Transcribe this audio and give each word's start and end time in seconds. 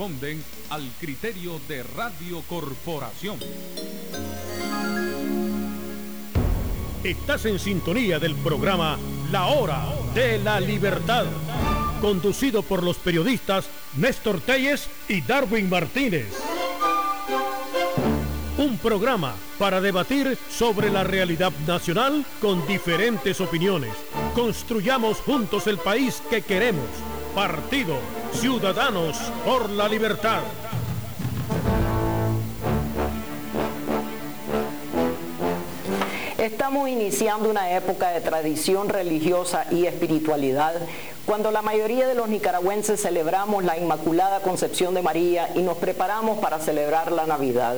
responden 0.00 0.42
al 0.70 0.90
criterio 0.98 1.60
de 1.68 1.82
Radio 1.82 2.42
Corporación. 2.48 3.38
Estás 7.04 7.44
en 7.44 7.58
sintonía 7.58 8.18
del 8.18 8.34
programa 8.36 8.98
La 9.30 9.48
Hora 9.48 9.88
de 10.14 10.38
la 10.38 10.58
Libertad, 10.58 11.26
conducido 12.00 12.62
por 12.62 12.82
los 12.82 12.96
periodistas 12.96 13.66
Néstor 13.98 14.40
Telles 14.40 14.88
y 15.06 15.20
Darwin 15.20 15.68
Martínez. 15.68 16.28
Un 18.56 18.78
programa 18.78 19.34
para 19.58 19.82
debatir 19.82 20.38
sobre 20.48 20.88
la 20.88 21.04
realidad 21.04 21.52
nacional 21.66 22.24
con 22.40 22.66
diferentes 22.66 23.38
opiniones. 23.42 23.92
Construyamos 24.34 25.18
juntos 25.18 25.66
el 25.66 25.76
país 25.76 26.22
que 26.30 26.40
queremos. 26.40 26.88
Partido 27.34 27.98
Ciudadanos 28.32 29.16
por 29.44 29.68
la 29.70 29.88
Libertad. 29.88 30.40
Estamos 36.38 36.88
iniciando 36.88 37.50
una 37.50 37.72
época 37.76 38.10
de 38.10 38.20
tradición 38.22 38.88
religiosa 38.88 39.66
y 39.70 39.84
espiritualidad 39.84 40.74
cuando 41.26 41.50
la 41.50 41.60
mayoría 41.60 42.06
de 42.06 42.14
los 42.14 42.28
nicaragüenses 42.28 43.02
celebramos 43.02 43.62
la 43.62 43.76
Inmaculada 43.76 44.40
Concepción 44.40 44.94
de 44.94 45.02
María 45.02 45.50
y 45.54 45.60
nos 45.60 45.76
preparamos 45.76 46.38
para 46.38 46.58
celebrar 46.58 47.12
la 47.12 47.26
Navidad. 47.26 47.76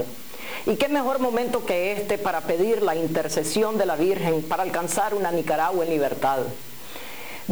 ¿Y 0.66 0.76
qué 0.76 0.88
mejor 0.88 1.18
momento 1.18 1.66
que 1.66 1.92
este 1.92 2.18
para 2.18 2.42
pedir 2.42 2.82
la 2.82 2.94
intercesión 2.94 3.78
de 3.78 3.86
la 3.86 3.96
Virgen 3.96 4.42
para 4.42 4.62
alcanzar 4.62 5.14
una 5.14 5.32
Nicaragua 5.32 5.84
en 5.84 5.90
libertad? 5.90 6.40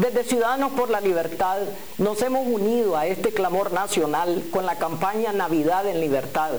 Desde 0.00 0.24
Ciudadanos 0.24 0.72
por 0.72 0.88
la 0.88 1.02
Libertad 1.02 1.58
nos 1.98 2.22
hemos 2.22 2.46
unido 2.46 2.96
a 2.96 3.06
este 3.06 3.32
clamor 3.34 3.70
nacional 3.70 4.44
con 4.50 4.64
la 4.64 4.76
campaña 4.76 5.30
Navidad 5.34 5.86
en 5.86 6.00
Libertad 6.00 6.52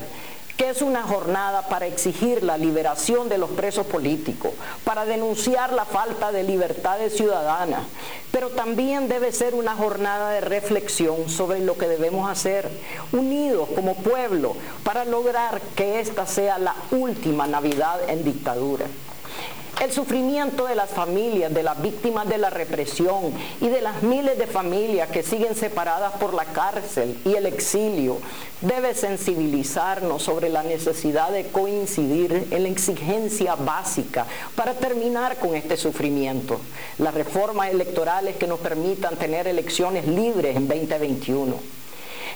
que 0.58 0.70
es 0.70 0.84
una 0.84 1.02
jornada 1.02 1.68
para 1.68 1.88
exigir 1.88 2.44
la 2.44 2.56
liberación 2.56 3.30
de 3.30 3.40
los 3.40 3.50
presos 3.50 3.88
políticos, 3.88 4.52
para 4.84 5.06
denunciar 5.06 5.74
la 5.74 5.86
falta 5.86 6.32
de 6.32 6.44
libertades 6.44 7.18
ciudadanas, 7.18 7.82
pero 8.32 8.50
también 8.50 9.08
debe 9.08 9.32
ser 9.32 9.56
una 9.56 9.76
jornada 9.76 10.30
de 10.30 10.42
reflexión 10.42 11.28
sobre 11.28 11.62
lo 11.62 11.80
que 11.80 11.88
debemos 11.88 12.30
hacer, 12.30 12.70
unidos 13.12 13.70
como 13.74 13.96
pueblo, 13.96 14.56
para 14.84 15.04
lograr 15.04 15.60
que 15.76 16.00
esta 16.00 16.28
sea 16.28 16.60
la 16.60 16.76
última 16.92 17.48
Navidad 17.48 18.08
en 18.08 18.24
dictadura. 18.24 18.86
El 19.82 19.92
sufrimiento 19.92 20.68
de 20.68 20.76
las 20.76 20.92
familias, 20.92 21.52
de 21.52 21.64
las 21.64 21.82
víctimas 21.82 22.30
de 22.30 22.38
la 22.38 22.52
represión 22.52 23.34
y 23.60 23.68
de 23.68 23.82
las 23.82 24.04
miles 24.04 24.38
de 24.38 24.46
familias 24.46 25.10
que 25.10 25.24
siguen 25.24 25.56
separadas 25.56 26.14
por 26.20 26.36
la 26.36 26.46
cárcel 26.46 27.18
y 27.26 27.34
el 27.34 27.48
exilio 27.48 28.20
debe 28.62 28.94
sensibilizarnos 28.94 30.22
sobre 30.22 30.50
la 30.50 30.62
necesidad 30.62 31.32
de 31.32 31.48
coincidir 31.48 32.50
en 32.52 32.62
la 32.62 32.70
exigencia 32.70 33.56
básica 33.56 34.28
para 34.54 34.76
terminar 34.76 35.38
con 35.38 35.56
este 35.56 35.76
sufrimiento. 35.78 36.62
Las 37.00 37.16
reformas 37.16 37.72
electorales 37.72 38.36
que 38.36 38.46
nos 38.46 38.60
permitan 38.60 39.16
tener 39.16 39.48
elecciones 39.48 40.06
libres 40.08 40.58
en 40.58 40.68
2021 40.68 41.81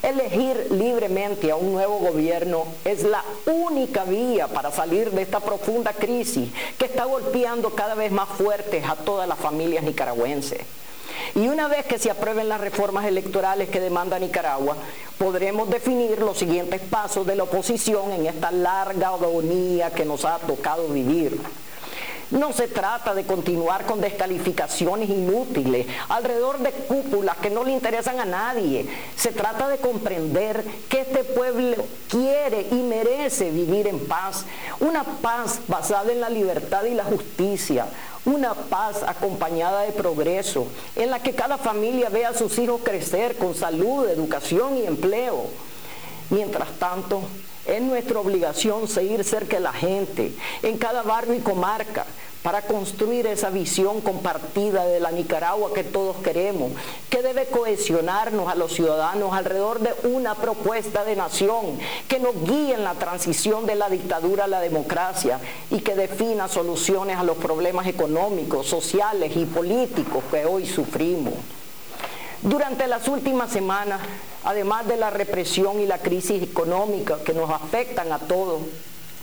Elegir 0.06 0.68
libremente 0.70 1.50
a 1.50 1.56
un 1.56 1.74
nuevo 1.74 1.98
gobierno 1.98 2.66
es 2.84 3.02
la 3.02 3.24
única 3.48 4.04
vía 4.04 4.48
para 4.48 4.72
salir 4.72 5.10
de 5.10 5.24
esta 5.24 5.40
profunda 5.40 5.94
crisis 5.94 6.48
que 6.78 6.86
está 6.86 7.06
golpeando 7.06 7.72
cada 7.72 7.96
vez 7.96 8.12
más 8.12 8.30
fuertes 8.30 8.88
a 8.88 8.98
todas 8.98 9.28
las 9.28 9.40
familias 9.40 9.84
nicaragüenses. 9.84 10.62
Y 11.34 11.48
una 11.48 11.68
vez 11.68 11.88
que 11.88 11.98
se 11.98 12.12
aprueben 12.12 12.50
las 12.50 12.62
reformas 12.62 13.06
electorales 13.06 13.70
que 13.70 13.80
demanda 13.80 14.20
Nicaragua, 14.20 14.78
podremos 15.18 15.72
definir 15.72 16.20
los 16.20 16.38
siguientes 16.38 16.82
pasos 16.82 17.26
de 17.26 17.36
la 17.36 17.44
oposición 17.44 18.12
en 18.12 18.28
esta 18.28 18.52
larga 18.52 19.08
agonía 19.08 19.90
que 19.90 20.06
nos 20.06 20.24
ha 20.24 20.38
tocado 20.38 20.88
vivir. 20.88 21.36
No 22.32 22.54
se 22.54 22.68
trata 22.68 23.14
de 23.14 23.26
continuar 23.26 23.86
con 23.86 24.02
descalificaciones 24.02 25.10
inútiles 25.10 25.86
alrededor 26.10 26.58
de 26.60 26.72
cúpulas 26.72 27.38
que 27.38 27.52
no 27.52 27.64
le 27.64 27.72
interesan 27.72 28.20
a 28.20 28.26
nadie. 28.26 28.88
Se 29.16 29.32
trata 29.32 29.68
de 29.68 29.78
comprender 29.78 30.64
que 30.90 31.02
este 31.02 31.24
pueblo 31.24 31.86
quiere 32.10 32.68
y 32.72 32.76
merece 32.76 33.52
vivir 33.52 33.88
en 33.88 34.00
paz. 34.08 34.46
Una 34.80 35.04
paz 35.04 35.60
basada 35.68 36.12
en 36.12 36.22
la 36.22 36.30
libertad 36.30 36.84
y 36.86 36.96
la 36.96 37.04
justicia. 37.04 37.86
Una 38.26 38.56
paz 38.56 39.04
acompañada 39.06 39.82
de 39.82 39.92
progreso, 39.92 40.66
en 40.96 41.12
la 41.12 41.22
que 41.22 41.36
cada 41.36 41.60
familia 41.60 42.10
vea 42.10 42.30
a 42.30 42.34
sus 42.34 42.58
hijos 42.58 42.82
crecer 42.84 43.38
con 43.38 43.54
salud, 43.54 44.10
educación 44.10 44.78
y 44.78 44.86
empleo. 44.88 45.46
Mientras 46.32 46.70
tanto, 46.80 47.22
es 47.68 47.82
nuestra 47.82 48.20
obligación 48.20 48.88
seguir 48.88 49.24
cerca 49.24 49.58
de 49.58 49.64
la 49.64 49.74
gente, 49.74 50.32
en 50.64 50.78
cada 50.78 51.02
barrio 51.02 51.34
y 51.34 51.40
comarca, 51.40 52.06
para 52.46 52.62
construir 52.62 53.26
esa 53.26 53.50
visión 53.50 54.02
compartida 54.02 54.86
de 54.86 55.00
la 55.00 55.10
Nicaragua 55.10 55.74
que 55.74 55.84
todos 55.84 56.18
queremos, 56.18 56.74
que 57.10 57.24
debe 57.24 57.48
cohesionarnos 57.48 58.48
a 58.48 58.54
los 58.54 58.72
ciudadanos 58.72 59.34
alrededor 59.34 59.80
de 59.80 59.96
una 60.08 60.36
propuesta 60.36 61.04
de 61.04 61.16
nación 61.16 61.80
que 62.08 62.20
nos 62.20 62.36
guíe 62.46 62.76
en 62.76 62.84
la 62.84 62.94
transición 62.94 63.66
de 63.66 63.74
la 63.74 63.90
dictadura 63.90 64.44
a 64.44 64.48
la 64.48 64.60
democracia 64.60 65.40
y 65.72 65.80
que 65.80 65.96
defina 65.96 66.48
soluciones 66.48 67.18
a 67.18 67.24
los 67.24 67.38
problemas 67.38 67.88
económicos, 67.88 68.68
sociales 68.68 69.36
y 69.36 69.46
políticos 69.46 70.24
que 70.30 70.46
hoy 70.46 70.68
sufrimos. 70.68 71.34
Durante 72.46 72.86
las 72.86 73.08
últimas 73.08 73.50
semanas, 73.50 74.00
además 74.44 74.88
de 74.88 74.98
la 74.98 75.10
represión 75.10 75.80
y 75.80 75.88
la 75.88 75.98
crisis 75.98 76.44
económica 76.44 77.18
que 77.26 77.34
nos 77.34 77.50
afectan 77.50 78.12
a 78.12 78.20
todos, 78.20 78.62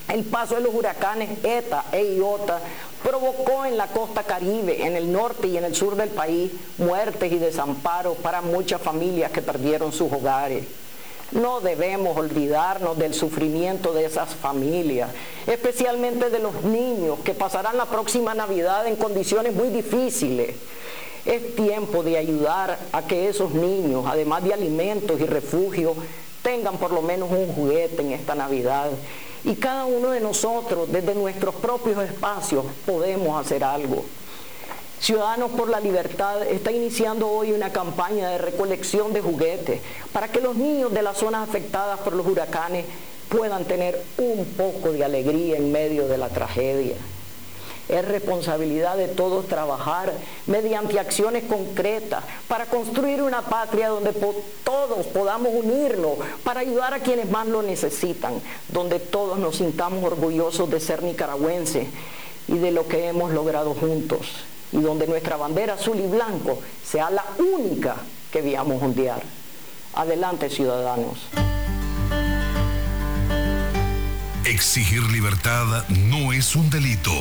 el 0.09 0.25
paso 0.25 0.57
de 0.57 0.63
los 0.63 0.75
huracanes 0.75 1.31
ETA 1.45 1.85
e 1.93 2.17
IOTA 2.17 2.59
provocó 3.01 3.65
en 3.65 3.77
la 3.77 3.87
costa 3.87 4.25
caribe, 4.25 4.85
en 4.85 4.97
el 4.97 5.13
norte 5.13 5.47
y 5.47 5.57
en 5.57 5.63
el 5.63 5.77
sur 5.77 5.95
del 5.95 6.09
país, 6.09 6.51
muertes 6.79 7.31
y 7.31 7.39
desamparos 7.39 8.17
para 8.19 8.43
muchas 8.43 8.83
familias 8.83 9.31
que 9.31 9.41
perdieron 9.41 9.93
sus 9.93 10.13
hogares. 10.13 10.65
No 11.31 11.61
debemos 11.61 12.17
olvidarnos 12.17 12.99
del 12.99 13.15
sufrimiento 13.15 13.93
de 13.93 14.05
esas 14.05 14.35
familias, 14.35 15.11
especialmente 15.47 16.29
de 16.29 16.41
los 16.41 16.65
niños 16.65 17.21
que 17.21 17.35
pasarán 17.35 17.77
la 17.77 17.87
próxima 17.87 18.35
Navidad 18.35 18.89
en 18.89 18.97
condiciones 18.97 19.55
muy 19.55 19.69
difíciles. 19.69 20.57
Es 21.25 21.55
tiempo 21.55 22.03
de 22.03 22.19
ayudar 22.19 22.79
a 22.91 23.07
que 23.07 23.29
esos 23.29 23.53
niños, 23.53 24.05
además 24.07 24.43
de 24.43 24.55
alimentos 24.55 25.21
y 25.21 25.25
refugio, 25.27 25.95
tengan 26.43 26.77
por 26.79 26.93
lo 26.93 27.03
menos 27.03 27.31
un 27.31 27.53
juguete 27.53 28.03
en 28.03 28.13
esta 28.13 28.35
Navidad. 28.35 28.91
Y 29.45 29.55
cada 29.55 29.85
uno 29.85 30.11
de 30.11 30.21
nosotros, 30.21 30.91
desde 30.91 31.15
nuestros 31.15 31.55
propios 31.55 32.03
espacios, 32.03 32.65
podemos 32.87 33.41
hacer 33.41 33.63
algo. 33.65 34.05
Ciudadanos 35.01 35.51
por 35.53 35.69
la 35.69 35.81
Libertad 35.81 36.45
está 36.45 36.71
iniciando 36.71 37.29
hoy 37.29 37.51
una 37.53 37.73
campaña 37.73 38.31
de 38.31 38.39
recolección 38.39 39.13
de 39.13 39.21
juguetes 39.21 39.81
para 40.13 40.29
que 40.29 40.41
los 40.41 40.55
niños 40.55 40.93
de 40.93 41.03
las 41.03 41.19
zonas 41.19 41.49
afectadas 41.49 41.99
por 42.01 42.13
los 42.13 42.25
huracanes 42.25 42.85
puedan 43.29 43.65
tener 43.65 44.01
un 44.19 44.45
poco 44.57 44.93
de 44.93 45.05
alegría 45.05 45.57
en 45.57 45.73
medio 45.73 46.07
de 46.07 46.19
la 46.19 46.29
tragedia. 46.29 46.95
Es 47.89 48.05
responsabilidad 48.07 48.97
de 48.97 49.09
todos 49.09 49.49
trabajar 49.49 50.13
mediante 50.47 50.99
acciones 50.99 51.45
concretas 51.45 52.23
para 52.49 52.67
construir 52.67 53.23
una 53.23 53.43
patria 53.43 53.89
donde 53.89 54.13
todos 54.65 55.07
podamos 55.09 55.53
unirnos 55.53 56.13
para 56.45 56.61
ayudar 56.61 56.95
a 56.95 57.01
quienes 57.01 57.31
más 57.31 57.47
lo 57.47 57.63
necesitan, 57.63 58.35
donde 58.69 59.01
todos 59.01 59.39
nos 59.39 59.57
sintamos 59.57 60.05
orgullosos 60.05 60.71
de 60.71 60.81
ser 60.81 61.03
nicaragüenses 61.03 61.89
y 62.49 62.59
de 62.59 62.71
lo 62.71 62.87
que 62.89 63.09
hemos 63.09 63.33
logrado 63.33 63.75
juntos, 63.75 64.45
y 64.73 64.79
donde 64.79 65.07
nuestra 65.07 65.37
bandera 65.37 65.75
azul 65.75 65.99
y 65.99 66.07
blanco 66.07 66.59
sea 66.85 67.11
la 67.11 67.25
única 67.39 67.97
que 68.31 68.43
veamos 68.43 68.83
ondear. 68.83 69.23
Adelante, 69.95 70.49
ciudadanos. 70.49 71.29
Exigir 74.45 75.03
libertad 75.05 75.85
no 75.89 76.33
es 76.33 76.57
un 76.57 76.69
delito 76.69 77.13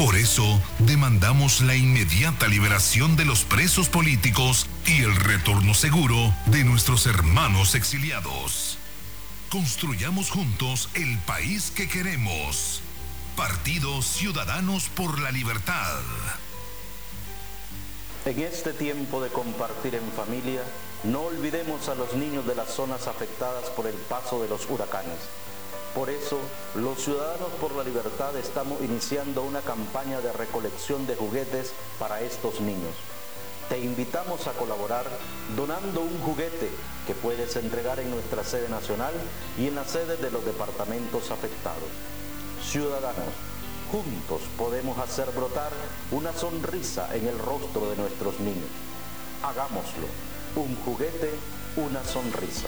por 0.00 0.16
eso, 0.16 0.58
demandamos 0.78 1.60
la 1.60 1.76
inmediata 1.76 2.48
liberación 2.48 3.16
de 3.16 3.26
los 3.26 3.44
presos 3.44 3.90
políticos 3.90 4.66
y 4.86 5.02
el 5.02 5.14
retorno 5.14 5.74
seguro 5.74 6.34
de 6.46 6.64
nuestros 6.64 7.04
hermanos 7.04 7.74
exiliados. 7.74 8.78
Construyamos 9.50 10.30
juntos 10.30 10.88
el 10.94 11.18
país 11.18 11.70
que 11.70 11.86
queremos. 11.86 12.80
Partido 13.36 14.00
Ciudadanos 14.00 14.88
por 14.88 15.20
la 15.20 15.32
Libertad. 15.32 16.00
En 18.24 18.38
este 18.38 18.72
tiempo 18.72 19.22
de 19.22 19.28
compartir 19.28 19.96
en 19.96 20.10
familia, 20.12 20.62
no 21.04 21.24
olvidemos 21.24 21.90
a 21.90 21.94
los 21.94 22.14
niños 22.14 22.46
de 22.46 22.54
las 22.54 22.70
zonas 22.70 23.06
afectadas 23.06 23.68
por 23.76 23.86
el 23.86 23.96
paso 23.96 24.40
de 24.40 24.48
los 24.48 24.64
huracanes 24.70 25.18
por 25.94 26.08
eso, 26.08 26.38
los 26.76 27.02
Ciudadanos 27.02 27.50
por 27.60 27.74
la 27.74 27.82
Libertad 27.82 28.36
estamos 28.36 28.80
iniciando 28.80 29.42
una 29.42 29.60
campaña 29.60 30.20
de 30.20 30.32
recolección 30.32 31.06
de 31.06 31.16
juguetes 31.16 31.72
para 31.98 32.20
estos 32.20 32.60
niños. 32.60 32.94
Te 33.68 33.78
invitamos 33.78 34.46
a 34.46 34.52
colaborar 34.52 35.06
donando 35.56 36.00
un 36.00 36.20
juguete 36.20 36.70
que 37.06 37.14
puedes 37.14 37.56
entregar 37.56 37.98
en 37.98 38.10
nuestra 38.10 38.44
sede 38.44 38.68
nacional 38.68 39.12
y 39.58 39.66
en 39.66 39.74
las 39.74 39.90
sedes 39.90 40.20
de 40.20 40.30
los 40.30 40.44
departamentos 40.44 41.30
afectados. 41.30 41.90
Ciudadanos, 42.64 43.34
juntos 43.90 44.42
podemos 44.56 44.98
hacer 44.98 45.30
brotar 45.30 45.72
una 46.12 46.32
sonrisa 46.32 47.14
en 47.16 47.26
el 47.26 47.38
rostro 47.38 47.90
de 47.90 47.96
nuestros 47.96 48.38
niños. 48.38 48.70
Hagámoslo. 49.42 50.06
Un 50.56 50.76
juguete, 50.84 51.30
una 51.76 52.02
sonrisa. 52.04 52.66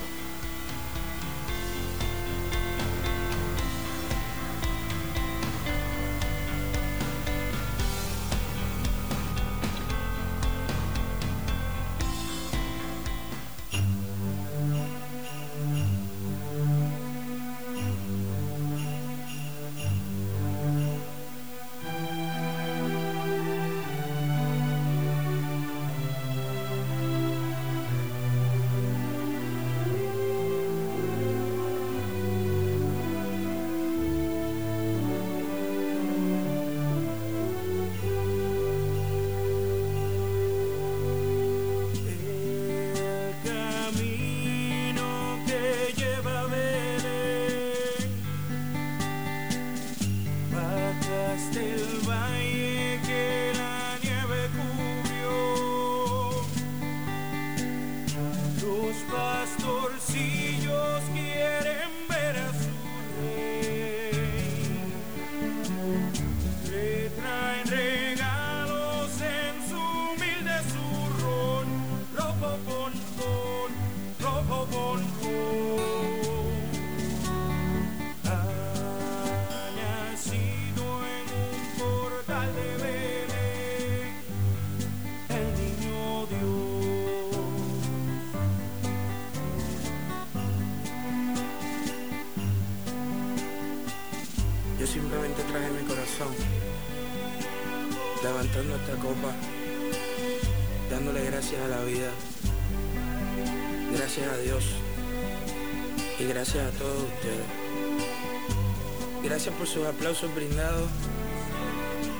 Sus 109.73 109.85
aplausos 109.87 110.33
brindados. 110.35 110.87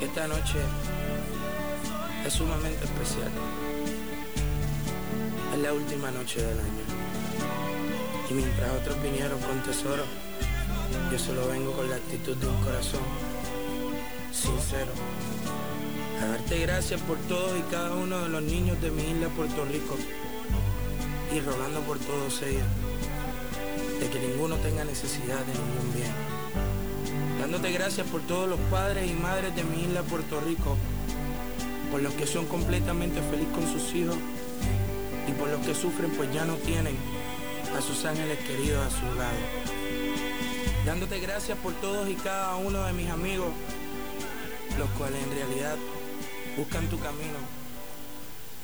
Esta 0.01 0.27
noche 0.27 0.59
es 2.25 2.33
sumamente 2.33 2.83
especial. 2.83 3.29
Es 5.53 5.59
la 5.59 5.73
última 5.73 6.09
noche 6.09 6.41
del 6.41 6.59
año. 6.59 6.83
Y 8.29 8.33
mientras 8.33 8.71
otros 8.71 9.03
vinieron 9.03 9.39
con 9.41 9.61
tesoro, 9.61 10.03
yo 11.11 11.19
solo 11.19 11.47
vengo 11.49 11.73
con 11.73 11.89
la 11.89 11.97
actitud 11.97 12.35
de 12.35 12.47
un 12.47 12.63
corazón 12.63 13.01
sincero. 14.31 14.93
A 16.21 16.25
darte 16.25 16.59
gracias 16.59 17.01
por 17.01 17.17
todos 17.27 17.59
y 17.59 17.61
cada 17.69 17.93
uno 17.93 18.19
de 18.23 18.29
los 18.29 18.41
niños 18.41 18.81
de 18.81 18.89
mi 18.89 19.03
isla 19.03 19.27
Puerto 19.29 19.63
Rico. 19.65 19.95
Y 21.35 21.39
rogando 21.39 21.81
por 21.81 21.99
todos 21.99 22.41
ellos 22.41 22.65
que 24.13 24.19
ninguno 24.19 24.57
tenga 24.57 24.85
necesidad 24.85 25.39
de 25.39 25.53
ningún 25.53 25.93
bien 25.95 26.43
dándote 27.43 27.71
gracias 27.73 28.07
por 28.07 28.21
todos 28.21 28.47
los 28.47 28.59
padres 28.71 29.11
y 29.11 29.13
madres 29.13 29.55
de 29.55 29.63
mi 29.63 29.83
isla 29.83 30.01
Puerto 30.01 30.39
Rico, 30.39 30.77
por 31.91 32.01
los 32.01 32.13
que 32.13 32.25
son 32.25 32.45
completamente 32.45 33.21
felices 33.21 33.53
con 33.53 33.67
sus 33.67 33.93
hijos 33.93 34.15
y 35.27 35.31
por 35.33 35.49
los 35.49 35.59
que 35.65 35.75
sufren 35.75 36.09
pues 36.11 36.33
ya 36.33 36.45
no 36.45 36.55
tienen 36.55 36.95
a 37.77 37.81
sus 37.81 38.05
ángeles 38.05 38.39
queridos 38.39 38.85
a 38.85 38.89
su 38.89 39.05
lado. 39.17 39.35
Dándote 40.85 41.19
gracias 41.19 41.57
por 41.57 41.73
todos 41.73 42.09
y 42.09 42.15
cada 42.15 42.55
uno 42.55 42.85
de 42.85 42.93
mis 42.93 43.09
amigos, 43.09 43.49
los 44.77 44.89
cuales 44.91 45.21
en 45.21 45.31
realidad 45.31 45.75
buscan 46.55 46.87
tu 46.87 46.97
camino. 46.99 47.62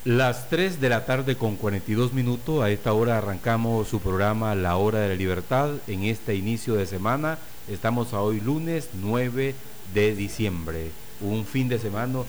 Las 0.05 0.49
3 0.49 0.79
de 0.79 0.89
la 0.89 1.05
tarde 1.05 1.35
con 1.35 1.57
42 1.57 2.13
minutos, 2.13 2.63
a 2.63 2.69
esta 2.69 2.93
hora 2.93 3.17
arrancamos 3.17 3.87
su 3.89 3.99
programa 3.99 4.55
La 4.55 4.77
Hora 4.77 4.99
de 4.99 5.09
la 5.09 5.15
Libertad 5.15 5.71
en 5.87 6.03
este 6.03 6.35
inicio 6.35 6.75
de 6.75 6.85
semana 6.85 7.37
Estamos 7.69 8.13
a 8.13 8.21
hoy 8.21 8.39
lunes 8.39 8.89
9 8.93 9.53
de 9.93 10.15
diciembre, 10.15 10.89
un 11.21 11.45
fin 11.45 11.69
de 11.69 11.77
semana. 11.77 12.21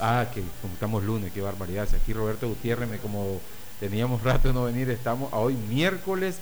Ah, 0.00 0.26
que 0.32 0.40
como 0.62 0.74
estamos 0.74 1.02
lunes, 1.02 1.32
qué 1.32 1.40
barbaridad. 1.40 1.88
aquí 1.92 2.12
Roberto 2.12 2.46
Gutiérrez, 2.46 2.88
me, 2.88 2.98
como 2.98 3.40
teníamos 3.80 4.22
rato 4.22 4.48
de 4.48 4.54
no 4.54 4.64
venir, 4.64 4.88
estamos 4.90 5.32
a 5.32 5.38
hoy 5.38 5.54
miércoles 5.54 6.36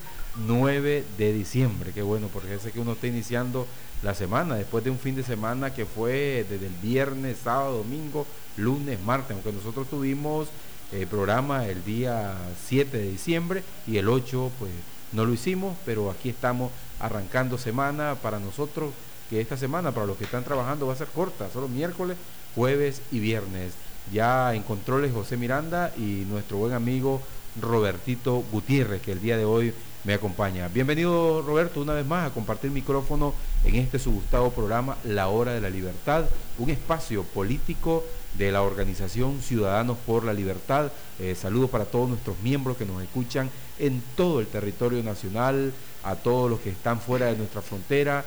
9 0.45 1.03
de 1.17 1.33
diciembre. 1.33 1.93
Qué 1.93 2.03
bueno, 2.03 2.29
porque 2.31 2.59
sé 2.59 2.71
que 2.71 2.79
uno 2.79 2.91
está 2.91 3.07
iniciando 3.07 3.65
la 4.03 4.13
semana, 4.13 4.55
después 4.55 4.83
de 4.83 4.91
un 4.91 4.99
fin 4.99 5.15
de 5.15 5.23
semana 5.23 5.73
que 5.73 5.85
fue 5.85 6.45
desde 6.47 6.67
el 6.67 6.73
viernes, 6.81 7.37
sábado, 7.43 7.77
domingo, 7.77 8.27
lunes, 8.57 9.01
martes, 9.01 9.31
aunque 9.31 9.51
nosotros 9.51 9.87
tuvimos 9.89 10.49
el 10.93 11.07
programa 11.07 11.65
el 11.65 11.83
día 11.83 12.35
7 12.67 12.97
de 12.97 13.09
diciembre 13.09 13.63
y 13.87 13.97
el 13.97 14.07
8 14.07 14.51
pues 14.59 14.71
no 15.11 15.25
lo 15.25 15.33
hicimos, 15.33 15.75
pero 15.85 16.11
aquí 16.11 16.29
estamos 16.29 16.71
arrancando 16.99 17.57
semana 17.57 18.15
para 18.15 18.39
nosotros, 18.39 18.93
que 19.29 19.41
esta 19.41 19.57
semana 19.57 19.91
para 19.91 20.05
los 20.05 20.17
que 20.17 20.23
están 20.23 20.43
trabajando 20.43 20.87
va 20.87 20.93
a 20.93 20.97
ser 20.97 21.07
corta, 21.07 21.49
solo 21.51 21.67
miércoles, 21.67 22.17
jueves 22.55 23.01
y 23.11 23.19
viernes. 23.19 23.73
Ya 24.11 24.53
en 24.53 24.63
controles 24.63 25.13
José 25.13 25.37
Miranda 25.37 25.93
y 25.97 26.25
nuestro 26.29 26.57
buen 26.57 26.73
amigo 26.73 27.21
Robertito 27.61 28.43
Gutiérrez, 28.51 29.01
que 29.01 29.11
el 29.11 29.21
día 29.21 29.37
de 29.37 29.45
hoy 29.45 29.73
me 30.03 30.13
acompaña. 30.13 30.67
Bienvenido 30.67 31.41
Roberto 31.41 31.81
una 31.81 31.93
vez 31.93 32.05
más 32.05 32.29
a 32.29 32.33
compartir 32.33 32.71
micrófono 32.71 33.33
en 33.63 33.75
este 33.75 33.99
su 33.99 34.21
programa 34.55 34.97
La 35.03 35.29
Hora 35.29 35.53
de 35.53 35.61
la 35.61 35.69
Libertad, 35.69 36.25
un 36.57 36.69
espacio 36.69 37.23
político 37.23 38.03
de 38.37 38.51
la 38.51 38.61
organización 38.61 39.41
Ciudadanos 39.41 39.97
por 40.05 40.23
la 40.23 40.33
Libertad. 40.33 40.91
Eh, 41.19 41.35
saludos 41.35 41.69
para 41.69 41.85
todos 41.85 42.09
nuestros 42.09 42.39
miembros 42.39 42.77
que 42.77 42.85
nos 42.85 43.01
escuchan 43.01 43.49
en 43.79 44.01
todo 44.15 44.39
el 44.39 44.47
territorio 44.47 45.03
nacional, 45.03 45.73
a 46.03 46.15
todos 46.15 46.49
los 46.49 46.59
que 46.59 46.69
están 46.69 46.99
fuera 46.99 47.27
de 47.27 47.37
nuestra 47.37 47.61
frontera, 47.61 48.25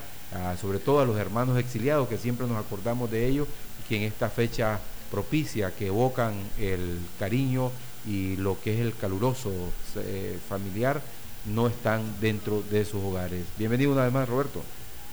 sobre 0.60 0.80
todo 0.80 1.00
a 1.00 1.04
los 1.04 1.16
hermanos 1.16 1.56
exiliados 1.58 2.08
que 2.08 2.18
siempre 2.18 2.46
nos 2.46 2.58
acordamos 2.58 3.10
de 3.10 3.26
ellos 3.26 3.46
que 3.88 3.96
en 3.96 4.02
esta 4.02 4.28
fecha 4.28 4.80
propicia 5.10 5.70
que 5.70 5.86
evocan 5.86 6.34
el 6.58 6.98
cariño 7.18 7.70
y 8.06 8.36
lo 8.36 8.60
que 8.60 8.75
es 8.75 8.80
el 8.80 8.96
caluroso 8.96 9.52
eh, 9.96 10.38
familiar 10.48 11.00
no 11.46 11.68
están 11.68 12.02
dentro 12.20 12.62
de 12.70 12.84
sus 12.84 13.02
hogares. 13.02 13.44
Bienvenido 13.56 13.92
una 13.92 14.04
vez 14.04 14.12
más, 14.12 14.28
Roberto. 14.28 14.62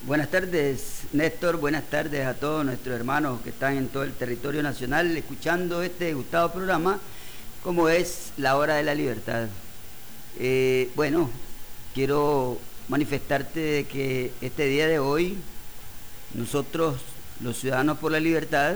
Buenas 0.05 0.29
tardes, 0.29 1.03
Néstor. 1.13 1.55
Buenas 1.55 1.86
tardes 1.86 2.25
a 2.25 2.33
todos 2.33 2.65
nuestros 2.65 2.93
hermanos 2.93 3.39
que 3.41 3.51
están 3.51 3.77
en 3.77 3.88
todo 3.88 4.03
el 4.03 4.12
territorio 4.12 4.62
nacional 4.62 5.15
escuchando 5.15 5.81
este 5.81 6.13
gustado 6.13 6.51
programa, 6.51 7.00
como 7.63 7.88
es 7.88 8.33
La 8.36 8.57
Hora 8.57 8.75
de 8.75 8.83
la 8.83 8.95
Libertad. 8.95 9.48
Eh, 10.39 10.91
bueno, 10.98 11.29
quiero 11.93 12.57
manifestarte 12.89 13.86
que 13.86 14.33
este 14.41 14.65
día 14.65 14.89
de 14.89 15.00
hoy, 15.00 15.38
nosotros, 16.33 17.00
los 17.39 17.57
Ciudadanos 17.57 17.98
por 18.00 18.12
la 18.12 18.19
Libertad, 18.19 18.75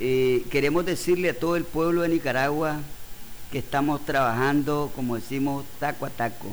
eh, 0.00 0.44
queremos 0.50 0.84
decirle 0.84 1.30
a 1.30 1.38
todo 1.38 1.54
el 1.54 1.62
pueblo 1.62 2.02
de 2.02 2.08
Nicaragua 2.08 2.80
que 3.52 3.58
estamos 3.60 4.04
trabajando, 4.04 4.90
como 4.96 5.14
decimos, 5.14 5.64
taco 5.78 6.06
a 6.06 6.10
taco, 6.10 6.48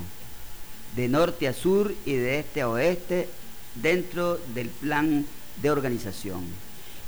de 0.96 1.08
norte 1.08 1.48
a 1.48 1.54
sur 1.54 1.96
y 2.06 2.14
de 2.14 2.38
este 2.38 2.62
a 2.62 2.70
oeste, 2.70 3.28
dentro 3.76 4.40
del 4.54 4.70
plan 4.70 5.26
de 5.62 5.72
organización. 5.72 6.44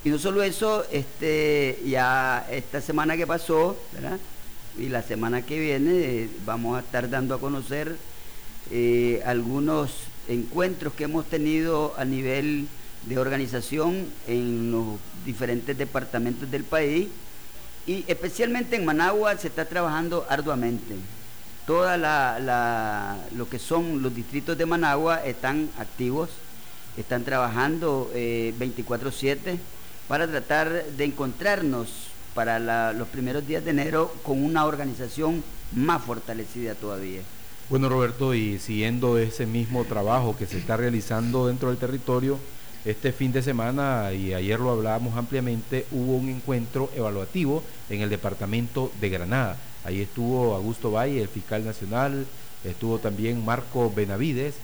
Y 0.03 0.09
no 0.09 0.19
solo 0.19 0.43
eso, 0.43 0.85
este, 0.91 1.79
ya 1.85 2.47
esta 2.49 2.81
semana 2.81 3.17
que 3.17 3.27
pasó, 3.27 3.77
y 4.77 4.89
la 4.89 5.01
semana 5.01 5.41
que 5.41 5.59
viene 5.59 5.91
eh, 5.91 6.29
vamos 6.45 6.77
a 6.77 6.81
estar 6.81 7.09
dando 7.09 7.35
a 7.35 7.39
conocer 7.39 7.97
eh, 8.69 9.21
algunos 9.25 9.91
encuentros 10.27 10.93
que 10.93 11.05
hemos 11.05 11.25
tenido 11.25 11.93
a 11.97 12.05
nivel 12.05 12.67
de 13.05 13.17
organización 13.17 14.07
en 14.27 14.71
los 14.71 14.85
diferentes 15.25 15.77
departamentos 15.77 16.49
del 16.51 16.63
país 16.63 17.07
y 17.85 18.03
especialmente 18.07 18.75
en 18.75 18.85
Managua 18.85 19.37
se 19.37 19.47
está 19.47 19.65
trabajando 19.65 20.25
arduamente. 20.29 20.95
Toda 21.65 21.97
la, 21.97 23.17
lo 23.35 23.49
que 23.49 23.59
son 23.59 24.01
los 24.01 24.13
distritos 24.13 24.57
de 24.57 24.65
Managua 24.65 25.23
están 25.25 25.69
activos, 25.79 26.29
están 26.97 27.23
trabajando 27.23 28.11
24/7 28.13 29.53
eh, 29.53 29.59
para 30.07 30.27
tratar 30.27 30.85
de 30.85 31.03
encontrarnos 31.03 32.07
para 32.33 32.93
los 32.93 33.07
primeros 33.07 33.47
días 33.47 33.63
de 33.65 33.71
enero 33.71 34.13
con 34.23 34.43
una 34.43 34.65
organización 34.65 35.43
más 35.73 36.03
fortalecida 36.03 36.75
todavía. 36.75 37.21
Bueno, 37.69 37.89
Roberto, 37.89 38.33
y 38.33 38.59
siguiendo 38.59 39.17
ese 39.17 39.45
mismo 39.45 39.83
trabajo 39.85 40.37
que 40.37 40.45
se 40.45 40.57
está 40.57 40.77
realizando 40.77 41.47
dentro 41.47 41.69
del 41.69 41.77
territorio, 41.77 42.37
este 42.85 43.11
fin 43.11 43.33
de 43.33 43.41
semana, 43.41 44.13
y 44.13 44.33
ayer 44.33 44.59
lo 44.59 44.71
hablábamos 44.71 45.17
ampliamente, 45.17 45.85
hubo 45.91 46.15
un 46.15 46.29
encuentro 46.29 46.89
evaluativo 46.95 47.61
en 47.89 48.01
el 48.01 48.09
departamento 48.09 48.91
de 49.01 49.09
Granada. 49.09 49.57
Ahí 49.83 50.01
estuvo 50.01 50.55
Augusto 50.55 50.91
Valle, 50.91 51.21
el 51.21 51.27
fiscal 51.27 51.65
nacional, 51.65 52.25
estuvo 52.63 52.99
también 52.99 53.43
Marco 53.43 53.91
Benavides, 53.93 54.55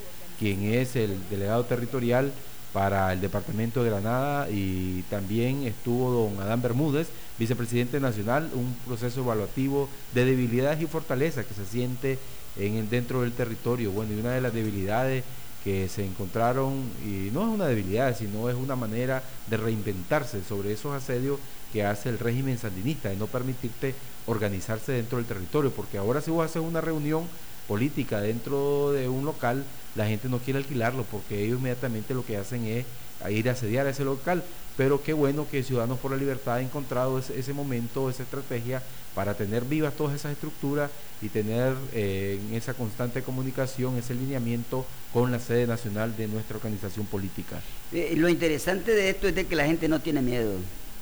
quien 0.44 0.74
es 0.74 0.98
el 0.98 1.18
delegado 1.30 1.64
territorial 1.64 2.34
para 2.74 3.14
el 3.14 3.22
departamento 3.22 3.82
de 3.82 3.90
Granada, 3.90 4.50
y 4.50 5.04
también 5.04 5.64
estuvo 5.64 6.12
don 6.12 6.42
Adán 6.42 6.62
Bermúdez, 6.62 7.08
vicepresidente 7.40 8.02
nacional, 8.02 8.50
un 8.54 8.76
proceso 8.86 9.22
evaluativo 9.22 9.88
de 10.14 10.26
debilidades 10.26 10.82
y 10.82 10.86
fortalezas 10.86 11.46
que 11.46 11.54
se 11.54 11.66
siente 11.66 12.20
en 12.58 12.90
dentro 12.90 13.22
del 13.22 13.32
territorio. 13.32 13.92
Bueno, 13.92 14.12
y 14.14 14.20
una 14.20 14.32
de 14.32 14.42
las 14.42 14.54
debilidades 14.54 15.24
que 15.64 15.88
se 15.88 16.06
encontraron, 16.06 16.74
y 17.06 17.30
no 17.32 17.44
es 17.44 17.48
una 17.48 17.68
debilidad, 17.68 18.18
sino 18.18 18.50
es 18.50 18.56
una 18.58 18.76
manera 18.76 19.24
de 19.48 19.56
reinventarse 19.56 20.44
sobre 20.44 20.74
esos 20.74 20.94
asedios 20.94 21.40
que 21.72 21.86
hace 21.86 22.10
el 22.10 22.20
régimen 22.20 22.58
sandinista, 22.58 23.08
de 23.08 23.16
no 23.16 23.28
permitirte 23.28 23.96
organizarse 24.26 24.92
dentro 24.92 25.20
del 25.20 25.26
territorio, 25.26 25.72
porque 25.72 25.98
ahora 25.98 26.20
si 26.20 26.32
vos 26.32 26.46
haces 26.46 26.62
una 26.62 26.82
reunión 26.82 27.30
política 27.68 28.22
dentro 28.22 28.92
de 28.92 29.10
un 29.10 29.26
local, 29.26 29.64
la 29.96 30.08
gente 30.08 30.30
no 30.30 30.40
quiere 30.40 30.60
alquilarlo, 30.60 31.04
porque 31.04 31.44
ellos 31.44 31.60
inmediatamente 31.60 32.14
lo 32.14 32.26
que 32.26 32.38
hacen 32.38 32.66
es 32.66 32.86
ir 33.30 33.48
a 33.50 33.54
asediar 33.54 33.88
a 33.88 33.92
ese 33.92 34.04
local, 34.04 34.44
pero 34.76 35.02
qué 35.04 35.14
bueno 35.14 35.48
que 35.50 35.64
Ciudadanos 35.64 36.00
por 36.00 36.12
la 36.12 36.18
Libertad 36.18 36.56
ha 36.56 36.62
encontrado 36.62 37.20
ese, 37.20 37.54
momento, 37.54 38.10
esa 38.10 38.24
estrategia 38.24 38.82
para 39.14 39.36
tener 39.36 39.64
vivas 39.64 39.94
todas 39.94 40.16
esas 40.16 40.32
estructuras 40.32 40.90
y 41.22 41.30
tener 41.30 41.76
eh, 41.94 42.40
esa 42.54 42.74
constante 42.74 43.22
comunicación, 43.22 43.98
ese 43.98 44.16
lineamiento 44.16 44.86
con 45.14 45.32
la 45.32 45.40
sede 45.40 45.68
nacional 45.68 46.18
de 46.18 46.28
nuestra 46.28 46.58
organización 46.58 47.06
política. 47.06 47.62
Eh, 47.92 48.16
lo 48.18 48.28
interesante 48.28 48.92
de 48.92 49.12
esto 49.12 49.28
es 49.28 49.36
de 49.36 49.46
que 49.46 49.56
la 49.56 49.66
gente 49.66 49.88
no 49.88 50.00
tiene 50.00 50.22
miedo, 50.22 50.54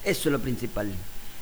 eso 0.03 0.29
es 0.29 0.33
lo 0.33 0.39
principal. 0.39 0.91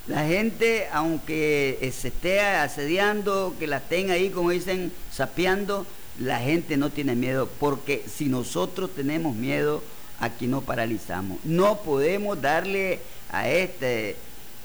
La 0.08 0.25
gente, 0.25 0.88
aunque 0.91 1.77
se 1.96 2.08
esté 2.08 2.41
asediando, 2.41 3.56
que 3.60 3.68
la 3.68 3.77
estén 3.77 4.10
ahí, 4.10 4.29
como 4.29 4.50
dicen, 4.50 4.91
sapeando, 5.12 5.86
la 6.20 6.39
gente 6.39 6.77
no 6.77 6.89
tiene 6.89 7.15
miedo, 7.15 7.50
porque 7.60 8.03
si 8.12 8.25
nosotros 8.25 8.89
tenemos 8.96 9.36
miedo, 9.36 9.82
aquí 10.20 10.48
no 10.48 10.62
paralizamos. 10.62 11.38
No 11.44 11.82
podemos 11.82 12.41
darle 12.41 13.00
a 13.32 13.50
este 13.50 14.15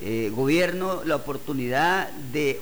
eh, 0.01 0.33
gobierno 0.35 1.05
la 1.05 1.17
oportunidad 1.17 2.11
de 2.33 2.61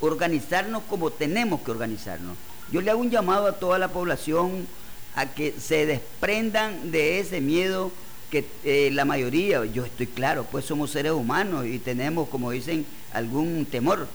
organizarnos 0.00 0.82
como 0.88 1.10
tenemos 1.10 1.60
que 1.62 1.70
organizarnos. 1.70 2.36
Yo 2.70 2.80
le 2.80 2.90
hago 2.90 3.00
un 3.00 3.10
llamado 3.10 3.46
a 3.46 3.52
toda 3.52 3.78
la 3.78 3.88
población 3.88 4.66
a 5.14 5.26
que 5.26 5.54
se 5.58 5.86
desprendan 5.86 6.90
de 6.90 7.20
ese 7.20 7.40
miedo 7.40 7.90
que 8.30 8.44
eh, 8.64 8.90
la 8.92 9.04
mayoría, 9.04 9.64
yo 9.64 9.84
estoy 9.84 10.06
claro, 10.06 10.46
pues 10.50 10.64
somos 10.64 10.90
seres 10.90 11.12
humanos 11.12 11.66
y 11.66 11.78
tenemos, 11.78 12.28
como 12.28 12.50
dicen, 12.50 12.84
algún 13.12 13.66
temor. 13.66 14.06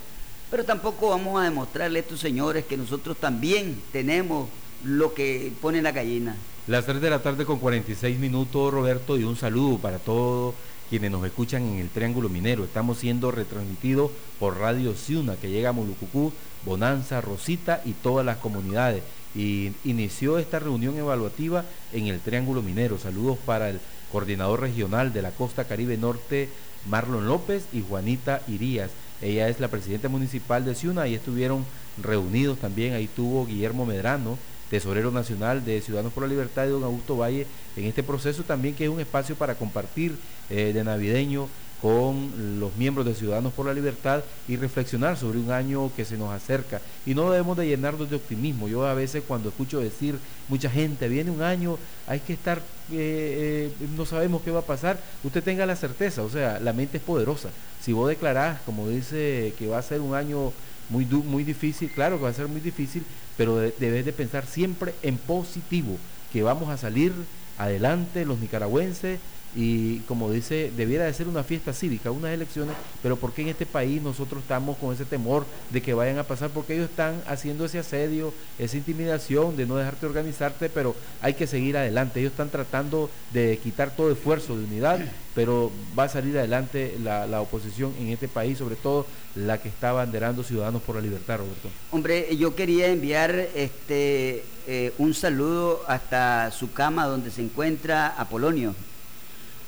Pero 0.51 0.65
tampoco 0.65 1.10
vamos 1.10 1.41
a 1.41 1.46
demostrarle 1.46 2.00
a 2.00 2.01
estos 2.01 2.20
señores 2.20 2.65
que 2.65 2.77
nosotros 2.77 3.17
también 3.17 3.82
tenemos 3.91 4.50
lo 4.84 5.13
que 5.13 5.51
pone 5.62 5.82
la 5.82 5.91
gallina. 5.91 6.36
Las 6.67 6.86
3 6.86 7.01
de 7.01 7.10
la 7.10 7.20
tarde 7.20 7.46
con 7.46 7.60
46 7.60 8.20
minutos, 8.20 8.72
Roberto, 8.72 9.17
y 9.17 9.24
un 9.24 9.36
saludo 9.36 9.77
para 9.79 10.00
todos 10.00 10.53
quienes 10.89 11.12
nos 11.12 11.25
escuchan 11.25 11.63
en 11.63 11.79
el 11.79 11.89
Triángulo 11.89 12.29
Minero. 12.29 12.63
Estamos 12.63 13.00
siendo 13.00 13.32
retransmitidos 13.32 14.12
por 14.39 14.60
Radio 14.60 14.93
Ciuna, 14.93 15.36
que 15.36 15.50
llega 15.50 15.70
a 15.70 15.74
Mulucucú, 15.74 16.32
Bonanza, 16.63 17.20
Rosita 17.20 17.82
y 17.84 17.93
todas 17.93 18.25
las 18.25 18.38
comunidades. 18.38 19.03
Y 19.36 19.72
inició 19.84 20.38
esta 20.38 20.60
reunión 20.60 20.96
evaluativa 20.96 21.65
en 21.91 22.08
el 22.08 22.20
Triángulo 22.20 22.62
Minero. 22.62 23.00
Saludos 23.00 23.39
para 23.43 23.72
el 23.72 23.79
coordinador 24.13 24.62
regional 24.62 25.12
de 25.12 25.24
la 25.24 25.32
Costa 25.32 25.65
Caribe 25.65 25.98
Norte, 25.98 26.48
Marlon 26.88 27.27
López 27.27 27.65
y 27.74 27.82
Juanita 27.82 28.43
Irías. 28.48 28.91
Ella 29.24 29.50
es 29.50 29.60
la 29.60 29.70
presidenta 29.70 30.08
municipal 30.08 30.63
de 30.63 30.75
Ciuna 30.75 31.08
y 31.08 31.15
estuvieron 31.15 31.65
reunidos 32.01 32.60
también. 32.60 32.93
Ahí 32.93 33.08
tuvo 33.08 33.48
Guillermo 33.48 33.88
Medrano, 33.88 34.38
tesorero 34.70 35.10
nacional 35.10 35.65
de 35.65 35.82
Ciudadanos 35.82 36.13
por 36.13 36.24
la 36.24 36.29
Libertad 36.29 36.62
de 36.63 36.70
don 36.70 36.84
Augusto 36.84 37.17
Valle, 37.17 37.48
en 37.75 37.86
este 37.86 38.03
proceso 38.03 38.43
también 38.43 38.75
que 38.75 38.84
es 38.84 38.89
un 38.91 39.00
espacio 39.00 39.36
para 39.36 39.55
compartir 39.55 40.15
eh, 40.51 40.74
de 40.74 40.84
navideño 40.84 41.50
con 41.83 42.61
los 42.61 42.73
miembros 42.77 43.05
de 43.05 43.13
Ciudadanos 43.13 43.51
por 43.51 43.65
la 43.65 43.73
Libertad 43.73 44.23
y 44.47 44.55
reflexionar 44.55 45.17
sobre 45.17 45.37
un 45.37 45.51
año 45.51 45.91
que 45.97 46.05
se 46.05 46.15
nos 46.15 46.31
acerca. 46.31 46.79
Y 47.05 47.13
no 47.13 47.29
debemos 47.29 47.57
de 47.57 47.67
llenarnos 47.67 48.09
de 48.09 48.15
optimismo. 48.15 48.69
Yo 48.69 48.87
a 48.87 48.93
veces 48.93 49.21
cuando 49.27 49.49
escucho 49.49 49.81
decir 49.81 50.17
mucha 50.47 50.69
gente, 50.69 51.09
viene 51.09 51.29
un 51.29 51.41
año, 51.41 51.77
hay 52.07 52.21
que 52.21 52.31
estar, 52.31 52.59
eh, 52.89 53.69
eh, 53.81 53.87
no 53.97 54.05
sabemos 54.05 54.43
qué 54.43 54.51
va 54.51 54.61
a 54.61 54.65
pasar, 54.65 54.97
usted 55.25 55.43
tenga 55.43 55.65
la 55.65 55.75
certeza, 55.75 56.23
o 56.23 56.29
sea, 56.29 56.57
la 56.61 56.71
mente 56.71 56.99
es 56.99 57.03
poderosa. 57.03 57.49
Si 57.81 57.91
vos 57.91 58.07
declarás, 58.07 58.61
como 58.61 58.87
dice, 58.87 59.53
que 59.59 59.67
va 59.67 59.79
a 59.79 59.81
ser 59.81 59.99
un 59.99 60.15
año 60.15 60.53
muy, 60.87 61.03
muy 61.03 61.43
difícil, 61.43 61.91
claro 61.91 62.15
que 62.15 62.23
va 62.23 62.29
a 62.29 62.33
ser 62.33 62.47
muy 62.47 62.61
difícil, 62.61 63.03
pero 63.35 63.57
debes 63.57 64.05
de 64.05 64.13
pensar 64.13 64.45
siempre 64.45 64.95
en 65.01 65.17
positivo, 65.17 65.97
que 66.31 66.43
vamos 66.43 66.69
a 66.69 66.77
salir 66.77 67.11
adelante 67.57 68.25
los 68.25 68.39
nicaragüenses 68.39 69.19
y 69.55 70.00
como 70.00 70.31
dice, 70.31 70.72
debiera 70.75 71.05
de 71.05 71.13
ser 71.13 71.27
una 71.27 71.43
fiesta 71.43 71.74
cívica, 71.74 72.12
unas 72.12 72.31
elecciones, 72.31 72.75
pero 73.01 73.17
¿por 73.17 73.33
qué 73.33 73.43
en 73.43 73.50
este 73.50 73.65
país 73.65 74.01
nosotros 74.01 74.41
estamos 74.41 74.77
con 74.77 74.93
ese 74.93 75.05
temor 75.05 75.45
de 75.69 75.81
que 75.81 75.93
vayan 75.93 76.17
a 76.17 76.24
pasar? 76.24 76.50
Porque 76.50 76.74
ellos 76.74 76.89
están 76.89 77.22
haciendo 77.27 77.65
ese 77.65 77.79
asedio, 77.79 78.33
esa 78.57 78.77
intimidación 78.77 79.55
de 79.55 79.65
no 79.65 79.75
dejarte 79.75 80.05
organizarte, 80.05 80.69
pero 80.69 80.95
hay 81.22 81.36
que 81.36 81.45
seguir 81.45 81.77
adelante. 81.77 82.19
Ellos 82.19 82.31
están 82.31 82.50
tratando 82.50 83.10
de 83.31 83.60
quitar 83.62 83.95
todo 83.95 84.12
esfuerzo 84.12 84.57
de 84.57 84.65
unidad, 84.65 85.00
pero 85.36 85.72
va 85.98 86.05
a 86.05 86.10
salir 86.10 86.38
adelante 86.38 86.98
la, 87.03 87.41
oposición 87.41 87.93
en 88.00 88.10
este 88.10 88.27
país, 88.27 88.57
sobre 88.57 88.75
todo 88.75 89.05
la 89.36 89.62
que 89.62 89.67
está 89.67 89.91
banderando 89.91 90.43
Ciudadanos 90.43 90.81
por 90.81 90.95
la 90.95 91.01
Libertad, 91.01 91.39
Roberto. 91.39 91.69
Hombre, 91.91 92.36
yo 92.38 92.55
quería 92.55 92.88
enviar 92.88 93.36
este 93.55 94.43
eh, 94.65 94.93
un 94.98 95.13
saludo 95.13 95.83
hasta 95.88 96.50
su 96.51 96.72
cama 96.72 97.05
donde 97.05 97.31
se 97.31 97.41
encuentra 97.41 98.07
Apolonio 98.07 98.74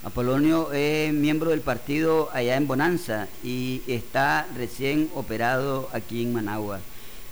Apolonio 0.06 0.72
es 0.72 1.12
miembro 1.12 1.50
del 1.50 1.62
partido 1.62 2.30
allá 2.32 2.58
en 2.58 2.68
Bonanza 2.68 3.28
y 3.44 3.82
está 3.88 4.46
recién 4.56 5.10
operado 5.16 5.90
aquí 5.94 6.22
en 6.22 6.32
Managua. 6.32 6.80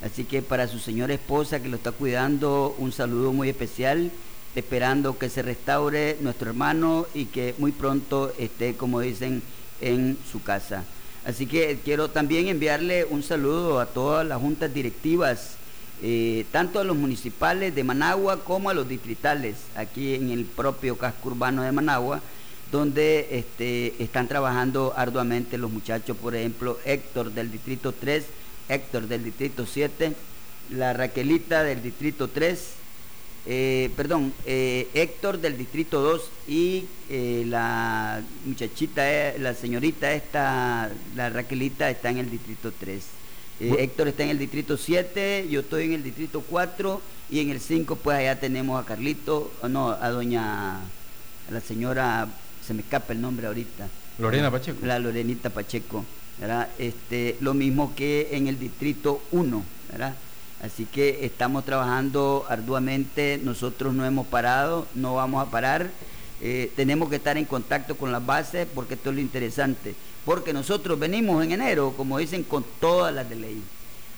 Así 0.03 0.23
que 0.23 0.41
para 0.41 0.67
su 0.67 0.79
señora 0.79 1.13
esposa 1.13 1.61
que 1.61 1.69
lo 1.69 1.77
está 1.77 1.91
cuidando, 1.91 2.73
un 2.79 2.91
saludo 2.91 3.31
muy 3.31 3.47
especial, 3.47 4.09
esperando 4.55 5.19
que 5.19 5.29
se 5.29 5.43
restaure 5.43 6.17
nuestro 6.21 6.49
hermano 6.49 7.05
y 7.13 7.25
que 7.25 7.53
muy 7.59 7.71
pronto 7.71 8.33
esté, 8.39 8.73
como 8.73 9.01
dicen, 9.01 9.43
en 9.79 10.17
su 10.31 10.41
casa. 10.41 10.83
Así 11.25 11.45
que 11.45 11.77
quiero 11.85 12.09
también 12.09 12.47
enviarle 12.47 13.05
un 13.05 13.21
saludo 13.21 13.79
a 13.79 13.85
todas 13.85 14.25
las 14.25 14.41
juntas 14.41 14.73
directivas, 14.73 15.57
eh, 16.01 16.47
tanto 16.51 16.79
a 16.79 16.83
los 16.83 16.97
municipales 16.97 17.75
de 17.75 17.83
Managua 17.83 18.43
como 18.43 18.71
a 18.71 18.73
los 18.73 18.89
distritales, 18.89 19.57
aquí 19.75 20.15
en 20.15 20.31
el 20.31 20.45
propio 20.45 20.97
casco 20.97 21.29
urbano 21.29 21.61
de 21.61 21.71
Managua 21.71 22.19
donde 22.73 23.27
este, 23.29 23.93
están 24.03 24.27
trabajando 24.27 24.93
arduamente 24.97 25.59
los 25.59 25.71
muchachos, 25.71 26.17
por 26.17 26.35
ejemplo, 26.35 26.79
Héctor 26.85 27.31
del 27.31 27.51
Distrito 27.51 27.91
3, 27.91 28.25
Héctor 28.67 29.07
del 29.07 29.23
Distrito 29.23 29.67
7, 29.67 30.13
la 30.71 30.91
Raquelita 30.93 31.63
del 31.63 31.83
Distrito 31.83 32.29
3, 32.29 32.59
eh, 33.45 33.91
perdón, 33.95 34.33
eh, 34.47 34.87
Héctor 34.95 35.39
del 35.39 35.55
Distrito 35.55 36.01
2 36.01 36.21
y 36.47 36.85
eh, 37.11 37.43
la 37.47 38.23
muchachita, 38.43 39.03
la 39.37 39.53
señorita 39.53 40.11
esta, 40.11 40.89
la 41.15 41.29
Raquelita 41.29 41.91
está 41.91 42.09
en 42.09 42.17
el 42.17 42.31
Distrito 42.31 42.73
3. 42.79 43.03
Héctor 43.59 44.07
está 44.07 44.23
en 44.23 44.29
el 44.31 44.39
Distrito 44.39 44.77
7, 44.77 45.47
yo 45.47 45.59
estoy 45.59 45.85
en 45.85 45.93
el 45.93 46.03
Distrito 46.03 46.43
4 46.49 47.01
y 47.29 47.39
en 47.39 47.51
el 47.51 47.61
5 47.61 47.97
pues 47.97 48.17
allá 48.17 48.39
tenemos 48.39 48.81
a 48.81 48.85
Carlito, 48.85 49.51
no, 49.69 49.91
a 49.91 50.09
doña, 50.09 50.79
a 50.79 50.81
la 51.51 51.61
señora 51.61 52.27
se 52.65 52.73
me 52.73 52.81
escapa 52.81 53.13
el 53.13 53.21
nombre 53.21 53.47
ahorita. 53.47 53.87
Lorena 54.19 54.51
Pacheco. 54.51 54.85
La 54.85 54.99
Lorenita 54.99 55.49
Pacheco. 55.49 56.05
Este, 56.77 57.37
lo 57.41 57.53
mismo 57.53 57.93
que 57.95 58.29
en 58.31 58.47
el 58.47 58.59
distrito 58.59 59.21
1, 59.31 59.63
¿verdad? 59.91 60.15
Así 60.61 60.85
que 60.85 61.25
estamos 61.25 61.65
trabajando 61.65 62.45
arduamente, 62.49 63.39
nosotros 63.43 63.93
no 63.93 64.05
hemos 64.05 64.27
parado, 64.27 64.87
no 64.95 65.15
vamos 65.15 65.45
a 65.45 65.51
parar, 65.51 65.89
eh, 66.41 66.71
tenemos 66.75 67.09
que 67.09 67.17
estar 67.17 67.37
en 67.37 67.45
contacto 67.45 67.95
con 67.95 68.11
las 68.11 68.25
bases 68.25 68.67
porque 68.73 68.95
esto 68.95 69.09
es 69.09 69.15
lo 69.15 69.21
interesante, 69.21 69.93
porque 70.25 70.53
nosotros 70.53 70.97
venimos 70.97 71.43
en 71.43 71.51
enero, 71.51 71.93
como 71.95 72.17
dicen, 72.17 72.43
con 72.43 72.65
todas 72.79 73.13
las 73.13 73.29
de 73.29 73.35
ley. 73.35 73.63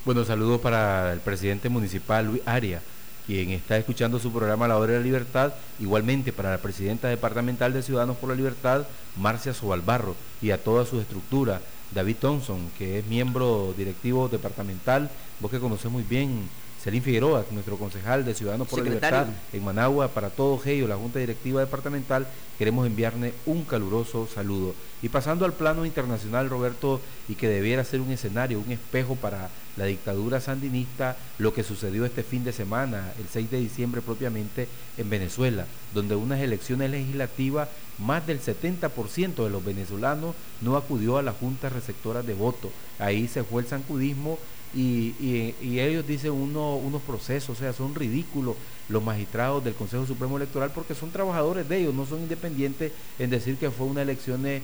Bueno, 0.05 0.23
saludos 0.23 0.61
para 0.61 1.13
el 1.13 1.19
presidente 1.19 1.67
municipal 1.67 2.27
Luis 2.27 2.41
Aria, 2.45 2.81
quien 3.25 3.51
está 3.51 3.77
escuchando 3.77 4.19
su 4.19 4.31
programa 4.31 4.67
La 4.67 4.77
Hora 4.77 4.93
de 4.93 4.99
la 4.99 5.05
Libertad, 5.05 5.53
igualmente 5.79 6.31
para 6.31 6.51
la 6.51 6.57
presidenta 6.59 7.07
departamental 7.07 7.73
de 7.73 7.81
Ciudadanos 7.81 8.17
por 8.17 8.29
la 8.29 8.35
Libertad, 8.35 8.85
Marcia 9.17 9.53
Sobalbarro, 9.53 10.15
y 10.41 10.51
a 10.51 10.63
toda 10.63 10.85
su 10.85 10.99
estructura, 10.99 11.61
David 11.93 12.17
Thompson, 12.19 12.69
que 12.77 12.99
es 12.99 13.05
miembro 13.07 13.73
directivo 13.77 14.27
departamental, 14.27 15.09
vos 15.39 15.51
que 15.51 15.59
conoces 15.59 15.91
muy 15.91 16.03
bien, 16.03 16.49
Celín 16.85 17.01
Figueroa, 17.01 17.43
nuestro 17.49 17.77
concejal 17.77 18.23
de 18.23 18.35
Ciudadanos 18.35 18.67
por 18.67 18.77
la 18.77 18.85
Libertad 18.85 19.25
en 19.51 19.63
Managua, 19.65 20.09
para 20.09 20.29
todo 20.29 20.61
ellos, 20.67 20.87
la 20.87 20.95
Junta 20.95 21.17
Directiva 21.17 21.59
Departamental, 21.59 22.27
queremos 22.59 22.85
enviarle 22.85 23.33
un 23.47 23.63
caluroso 23.63 24.27
saludo. 24.31 24.75
Y 25.01 25.09
pasando 25.09 25.45
al 25.45 25.53
plano 25.53 25.83
internacional, 25.87 26.47
Roberto, 26.47 27.01
y 27.27 27.33
que 27.33 27.49
debiera 27.49 27.83
ser 27.83 28.01
un 28.01 28.11
escenario, 28.11 28.59
un 28.59 28.71
espejo 28.71 29.15
para 29.15 29.49
la 29.77 29.85
dictadura 29.85 30.39
sandinista, 30.39 31.17
lo 31.39 31.55
que 31.55 31.63
sucedió 31.63 32.05
este 32.05 32.21
fin 32.21 32.43
de 32.43 32.53
semana, 32.53 33.13
el 33.17 33.25
6 33.29 33.49
de 33.49 33.61
diciembre 33.61 34.01
propiamente, 34.01 34.67
en 34.99 35.09
Venezuela, 35.09 35.65
donde 35.91 36.15
unas 36.15 36.39
elecciones 36.39 36.91
legislativas, 36.91 37.67
más 37.97 38.27
del 38.27 38.39
70% 38.39 39.43
de 39.43 39.49
los 39.49 39.65
venezolanos 39.65 40.35
no 40.61 40.77
acudió 40.77 41.17
a 41.17 41.23
las 41.23 41.35
juntas 41.35 41.73
receptoras 41.73 42.27
de 42.27 42.35
voto. 42.35 42.69
Ahí 42.99 43.27
se 43.27 43.43
fue 43.43 43.63
el 43.63 43.67
zancudismo 43.67 44.37
y, 44.75 45.53
ellos 45.79 46.05
dicen 46.05 46.31
uno, 46.31 46.75
unos 46.75 47.01
procesos, 47.01 47.57
o 47.57 47.59
sea, 47.59 47.71
son 47.73 47.95
ridículos 47.95 48.55
los 48.89 49.03
magistrados 49.03 49.63
del 49.63 49.73
Consejo 49.73 50.05
Supremo 50.05 50.37
Electoral 50.37 50.71
porque 50.73 50.93
son 50.93 51.11
trabajadores 51.11 51.67
de 51.67 51.79
ellos, 51.79 51.93
no 51.93 52.05
son 52.05 52.19
independientes 52.19 52.91
en 53.17 53.29
decir 53.29 53.57
que 53.57 53.71
fue 53.71 53.87
una 53.87 54.01
elección 54.01 54.45
eh, 54.45 54.61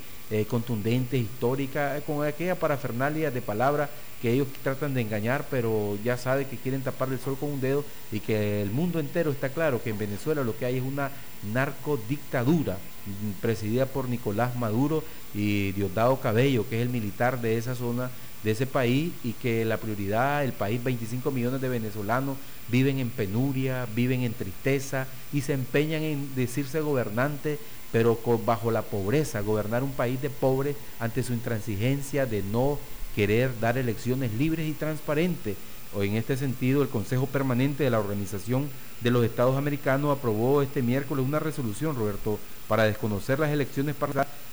contundente, 0.48 1.18
histórica, 1.18 1.98
eh, 1.98 2.04
con 2.06 2.26
aquella 2.26 2.56
parafernalia 2.56 3.32
de 3.32 3.42
palabras 3.42 3.90
que 4.22 4.32
ellos 4.34 4.48
tratan 4.64 4.94
de 4.94 5.02
engañar, 5.02 5.48
pero 5.50 5.98
ya 6.04 6.18
sabe 6.18 6.46
que 6.46 6.58
quieren 6.58 6.84
tapar 6.84 7.10
el 7.10 7.20
sol 7.20 7.38
con 7.40 7.50
un 7.50 7.62
dedo 7.62 7.84
y 8.12 8.20
que 8.20 8.62
el 8.62 8.70
mundo 8.70 9.00
entero 9.00 9.32
está 9.32 9.50
claro 9.50 9.82
que 9.82 9.90
en 9.90 9.98
Venezuela 9.98 10.44
lo 10.44 10.56
que 10.56 10.66
hay 10.66 10.78
es 10.78 10.84
una 10.84 11.10
narcodictadura 11.52 12.78
mm, 13.06 13.42
presidida 13.42 13.88
por 13.88 14.08
Nicolás 14.08 14.56
Maduro 14.56 15.04
y 15.34 15.72
Diosdado 15.72 16.20
Cabello, 16.20 16.68
que 16.70 16.76
es 16.76 16.82
el 16.84 16.90
militar 16.90 17.42
de 17.42 17.58
esa 17.58 17.74
zona 17.74 18.12
de 18.44 18.52
ese 18.52 18.66
país 18.66 19.12
y 19.24 19.34
que 19.34 19.66
la 19.66 19.78
prioridad, 19.78 20.44
el 20.44 20.54
país, 20.54 20.84
25 20.84 21.32
millones 21.32 21.62
de 21.62 21.70
venezolanos 21.70 22.38
viven 22.70 23.00
en 23.00 23.10
penuria, 23.10 23.88
viven 23.96 24.22
en 24.22 24.34
tristeza 24.34 25.08
y 25.32 25.42
se 25.42 25.54
empeñan 25.54 26.04
en 26.04 26.36
decirse 26.36 26.82
gobernantes, 26.82 27.60
pero 27.92 28.18
bajo 28.46 28.72
la 28.72 28.84
pobreza, 28.84 29.42
gobernar 29.42 29.84
un 29.84 29.92
país 29.92 30.22
de 30.22 30.30
pobres 30.30 30.76
ante 31.00 31.24
su 31.24 31.34
intransigencia 31.34 32.26
de 32.26 32.42
no 32.42 32.80
querer 33.16 33.60
dar 33.60 33.78
elecciones 33.78 34.34
libres 34.34 34.68
y 34.68 34.74
transparentes. 34.74 35.58
O 35.94 36.04
en 36.04 36.16
este 36.16 36.38
sentido, 36.38 36.82
el 36.82 36.90
Consejo 36.90 37.28
Permanente 37.28 37.84
de 37.84 37.90
la 37.90 38.00
Organización 38.00 38.70
de 39.02 39.12
los 39.12 39.26
Estados 39.26 39.58
Americanos 39.58 40.18
aprobó 40.18 40.62
este 40.62 40.82
miércoles 40.82 41.26
una 41.26 41.40
resolución, 41.40 41.96
Roberto, 41.96 42.40
para 42.68 42.84
desconocer 42.84 43.40
las 43.40 43.52
elecciones 43.52 43.96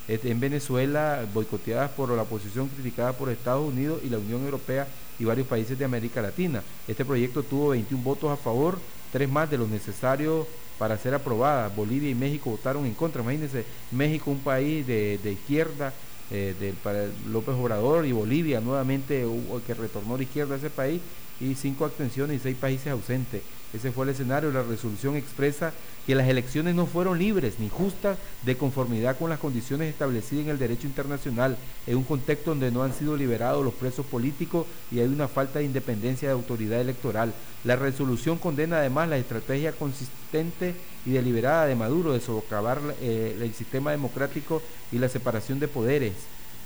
en 0.09 0.40
Venezuela, 0.40 1.25
boicoteadas 1.33 1.90
por 1.90 2.11
la 2.11 2.23
oposición 2.23 2.68
criticada 2.68 3.12
por 3.12 3.28
Estados 3.28 3.68
Unidos 3.68 4.00
y 4.04 4.09
la 4.09 4.18
Unión 4.18 4.42
Europea 4.45 4.88
y 5.18 5.25
varios 5.25 5.47
países 5.47 5.78
de 5.78 5.85
América 5.85 6.23
Latina. 6.23 6.62
Este 6.88 7.04
proyecto 7.04 7.42
tuvo 7.42 7.68
21 7.68 8.02
votos 8.02 8.30
a 8.30 8.37
favor, 8.37 8.78
tres 9.12 9.28
más 9.28 9.50
de 9.50 9.59
los 9.59 9.68
necesarios 9.68 10.47
para 10.78 10.97
ser 10.97 11.14
aprobada. 11.14 11.68
Bolivia 11.68 12.11
y 12.11 12.14
México 12.14 12.50
votaron 12.50 12.87
en 12.87 12.95
contra. 12.95 13.23
Imagínense, 13.23 13.64
México, 13.90 14.31
un 14.31 14.40
país 14.40 14.87
de, 14.87 15.20
izquierda, 15.24 15.92
eh, 16.31 16.55
del, 16.59 16.75
para 16.75 17.07
López 17.31 17.55
Obrador, 17.55 18.07
y 18.07 18.12
Bolivia 18.12 18.61
nuevamente 18.61 19.27
que 19.67 19.75
retornó 19.75 20.14
a 20.14 20.19
la 20.19 20.23
izquierda 20.23 20.55
a 20.55 20.59
ese 20.59 20.71
país, 20.71 21.01
y 21.41 21.55
cinco 21.55 21.85
abstenciones 21.85 22.37
y 22.37 22.41
seis 22.41 22.57
países 22.57 22.88
ausentes. 22.88 23.43
Ese 23.74 23.92
fue 23.92 24.04
el 24.04 24.11
escenario. 24.11 24.50
La 24.50 24.62
resolución 24.62 25.16
expresa 25.16 25.72
que 26.07 26.14
las 26.14 26.28
elecciones 26.28 26.74
no 26.74 26.87
fueron 26.87 27.18
libres 27.18 27.59
ni 27.59 27.68
justas 27.68 28.16
de 28.44 28.57
conformidad 28.57 29.18
con 29.18 29.28
las 29.28 29.38
condiciones 29.38 29.90
establecidas 29.90 30.44
en 30.44 30.50
el 30.50 30.59
derecho 30.59 30.87
internacional, 30.87 31.59
en 31.87 31.96
un 31.96 32.04
contexto 32.04 32.50
donde 32.50 32.70
no 32.70 32.83
han 32.83 32.94
sido 32.94 33.16
liberados 33.16 33.62
los 33.64 33.74
presos 33.74 34.07
políticos 34.07 34.66
y 34.90 35.00
hay 35.00 35.07
una 35.07 35.28
falta 35.28 35.59
de 35.59 35.66
independencia 35.66 36.28
de 36.28 36.35
autoridad 36.35 36.81
electoral. 36.81 37.35
La 37.64 37.76
resolución 37.76 38.38
condena 38.38 38.78
además 38.78 39.09
la 39.09 39.18
estrategia 39.18 39.72
consistente 39.72 40.74
y 41.04 41.11
deliberada 41.11 41.66
de 41.66 41.74
Maduro 41.74 42.12
de 42.12 42.20
socavar 42.20 42.81
eh, 43.00 43.37
el 43.40 43.52
sistema 43.52 43.90
democrático 43.90 44.62
y 44.90 44.98
la 44.98 45.09
separación 45.09 45.61
de 45.61 45.68
poderes, 45.68 46.14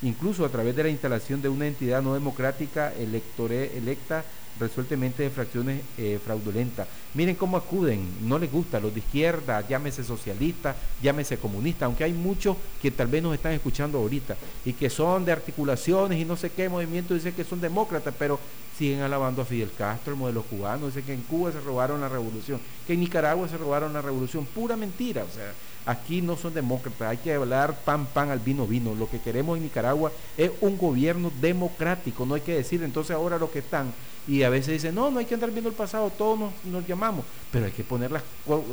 incluso 0.03 0.45
a 0.45 0.49
través 0.49 0.75
de 0.77 0.83
la 0.83 0.89
instalación 0.89 1.41
de 1.43 1.49
una 1.49 1.67
entidad 1.67 2.03
no 2.03 2.15
democrática 2.15 2.93
electa 2.93 4.25
resueltamente 4.59 5.23
de 5.23 5.31
fracciones 5.31 5.83
eh, 5.99 6.19
fraudulentas. 6.23 6.87
Miren 7.15 7.37
cómo 7.37 7.57
acuden, 7.57 8.07
no 8.23 8.39
les 8.39 8.51
gusta, 8.51 8.81
los 8.81 8.93
de 8.93 9.01
izquierda, 9.01 9.67
llámese 9.67 10.05
socialista, 10.05 10.77
llámese 11.03 11.39
comunista, 11.39 11.87
aunque 11.87 12.05
hay 12.05 12.13
muchos 12.13 12.57
que 12.81 12.91
tal 12.91 13.07
vez 13.07 13.23
nos 13.23 13.35
están 13.35 13.53
escuchando 13.53 13.99
ahorita 13.99 14.37
y 14.65 14.75
que 14.75 14.91
son 14.91 15.25
de 15.25 15.33
articulaciones 15.33 16.19
y 16.19 16.25
no 16.25 16.37
sé 16.37 16.51
qué 16.51 16.69
movimiento, 16.69 17.15
dicen 17.15 17.35
que 17.35 17.45
son 17.45 17.61
demócratas, 17.61 18.15
pero 18.19 18.39
siguen 18.79 19.01
alabando 19.01 19.43
a 19.43 19.45
Fidel 19.45 19.71
Castro, 19.77 20.13
el 20.15 20.19
modelo 20.19 20.43
cubano, 20.43 20.87
dicen 20.87 21.05
que 21.05 21.15
en 21.15 21.23
Cuba 21.23 21.53
se 21.53 21.61
robaron 21.61 22.01
la 22.01 22.09
revolución, 22.09 22.61
que 22.87 22.95
en 22.95 23.01
Nicaragua 23.01 23.49
se 23.49 23.59
robaron 23.59 23.93
la 23.93 24.03
revolución, 24.03 24.47
pura 24.47 24.77
mentira, 24.77 25.25
o 25.25 25.35
sea, 25.35 25.53
aquí 25.87 26.23
no 26.23 26.37
son 26.37 26.55
demócratas, 26.55 27.11
hay 27.11 27.17
que 27.19 27.35
hablar 27.35 27.75
pan 27.85 28.07
pan 28.07 28.31
al 28.31 28.39
vino 28.39 28.67
vino, 28.67 28.95
lo 28.95 29.09
que 29.09 29.21
queremos 29.21 29.57
en 29.57 29.65
Nicaragua 29.65 30.13
es 30.37 30.51
un 30.61 30.79
gobierno 30.79 31.33
democrático, 31.41 32.25
no 32.27 32.35
hay 32.35 32.41
que 32.41 32.55
decir 32.55 32.83
entonces 32.83 33.15
ahora 33.15 33.39
lo 33.39 33.51
que 33.51 33.61
están 33.61 33.93
y 34.27 34.45
a 34.45 34.51
veces 34.51 34.75
dicen, 34.75 34.95
no, 34.95 35.11
no 35.11 35.19
hay 35.19 35.25
que 35.25 35.35
andar 35.35 35.51
viendo 35.51 35.69
el 35.69 35.75
pasado, 35.75 36.11
todos 36.11 36.53
nos, 36.65 36.87
llamamos, 36.87 37.25
pero 37.51 37.67
hay 37.67 37.73
que 37.73 37.83
poner 37.83 38.13
las, 38.13 38.23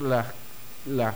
las, 0.02 0.28
las 0.86 1.15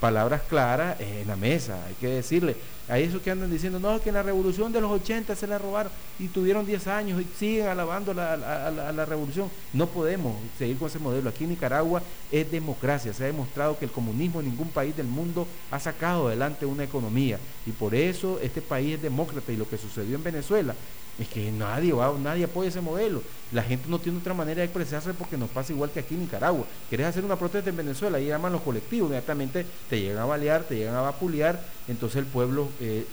palabras 0.00 0.42
claras 0.48 1.00
en 1.00 1.26
la 1.26 1.36
mesa, 1.36 1.84
hay 1.86 1.94
que 1.94 2.08
decirle, 2.08 2.56
a 2.88 2.98
esos 2.98 3.20
que 3.20 3.30
andan 3.30 3.50
diciendo, 3.50 3.80
no, 3.80 4.00
que 4.00 4.10
en 4.10 4.14
la 4.14 4.22
revolución 4.22 4.72
de 4.72 4.80
los 4.80 4.90
80 4.90 5.34
se 5.34 5.46
la 5.46 5.58
robaron 5.58 5.90
y 6.18 6.28
tuvieron 6.28 6.64
10 6.64 6.86
años 6.86 7.20
y 7.20 7.26
siguen 7.36 7.66
alabando 7.66 8.14
la, 8.14 8.36
la, 8.36 9.04
revolución. 9.04 9.50
No 9.72 9.86
podemos 9.86 10.36
seguir 10.58 10.78
con 10.78 10.88
ese 10.88 10.98
modelo. 10.98 11.28
Aquí 11.28 11.44
en 11.44 11.50
Nicaragua 11.50 12.02
es 12.30 12.50
democracia. 12.50 13.12
Se 13.12 13.24
ha 13.24 13.26
demostrado 13.26 13.78
que 13.78 13.86
el 13.86 13.90
comunismo 13.90 14.40
en 14.40 14.50
ningún 14.50 14.68
país 14.68 14.96
del 14.96 15.06
mundo 15.06 15.46
ha 15.70 15.80
sacado 15.80 16.28
adelante 16.28 16.66
una 16.66 16.84
economía. 16.84 17.38
Y 17.66 17.72
por 17.72 17.94
eso 17.94 18.38
este 18.40 18.62
país 18.62 18.94
es 18.94 19.02
demócrata. 19.02 19.52
Y 19.52 19.56
lo 19.56 19.68
que 19.68 19.78
sucedió 19.78 20.16
en 20.16 20.22
Venezuela 20.22 20.74
es 21.18 21.28
que 21.28 21.50
nadie 21.50 21.92
va, 21.92 22.14
nadie 22.18 22.44
apoya 22.44 22.68
ese 22.68 22.80
modelo. 22.80 23.22
La 23.52 23.62
gente 23.62 23.88
no 23.88 23.98
tiene 23.98 24.18
otra 24.18 24.34
manera 24.34 24.58
de 24.58 24.64
expresarse 24.64 25.14
porque 25.14 25.36
nos 25.36 25.48
pasa 25.48 25.72
igual 25.72 25.90
que 25.90 26.00
aquí 26.00 26.14
en 26.14 26.20
Nicaragua. 26.20 26.66
Querés 26.90 27.06
hacer 27.06 27.24
una 27.24 27.36
protesta 27.36 27.70
en 27.70 27.76
Venezuela 27.76 28.20
y 28.20 28.26
llaman 28.26 28.52
los 28.52 28.62
colectivos, 28.62 29.08
inmediatamente 29.08 29.64
te 29.88 30.00
llegan 30.00 30.18
a 30.18 30.26
balear, 30.26 30.64
te 30.64 30.76
llegan 30.76 30.94
a 30.94 31.00
vapulear, 31.00 31.64
entonces 31.88 32.18
el 32.18 32.26
pueblo 32.26 32.68
eh, 32.80 33.04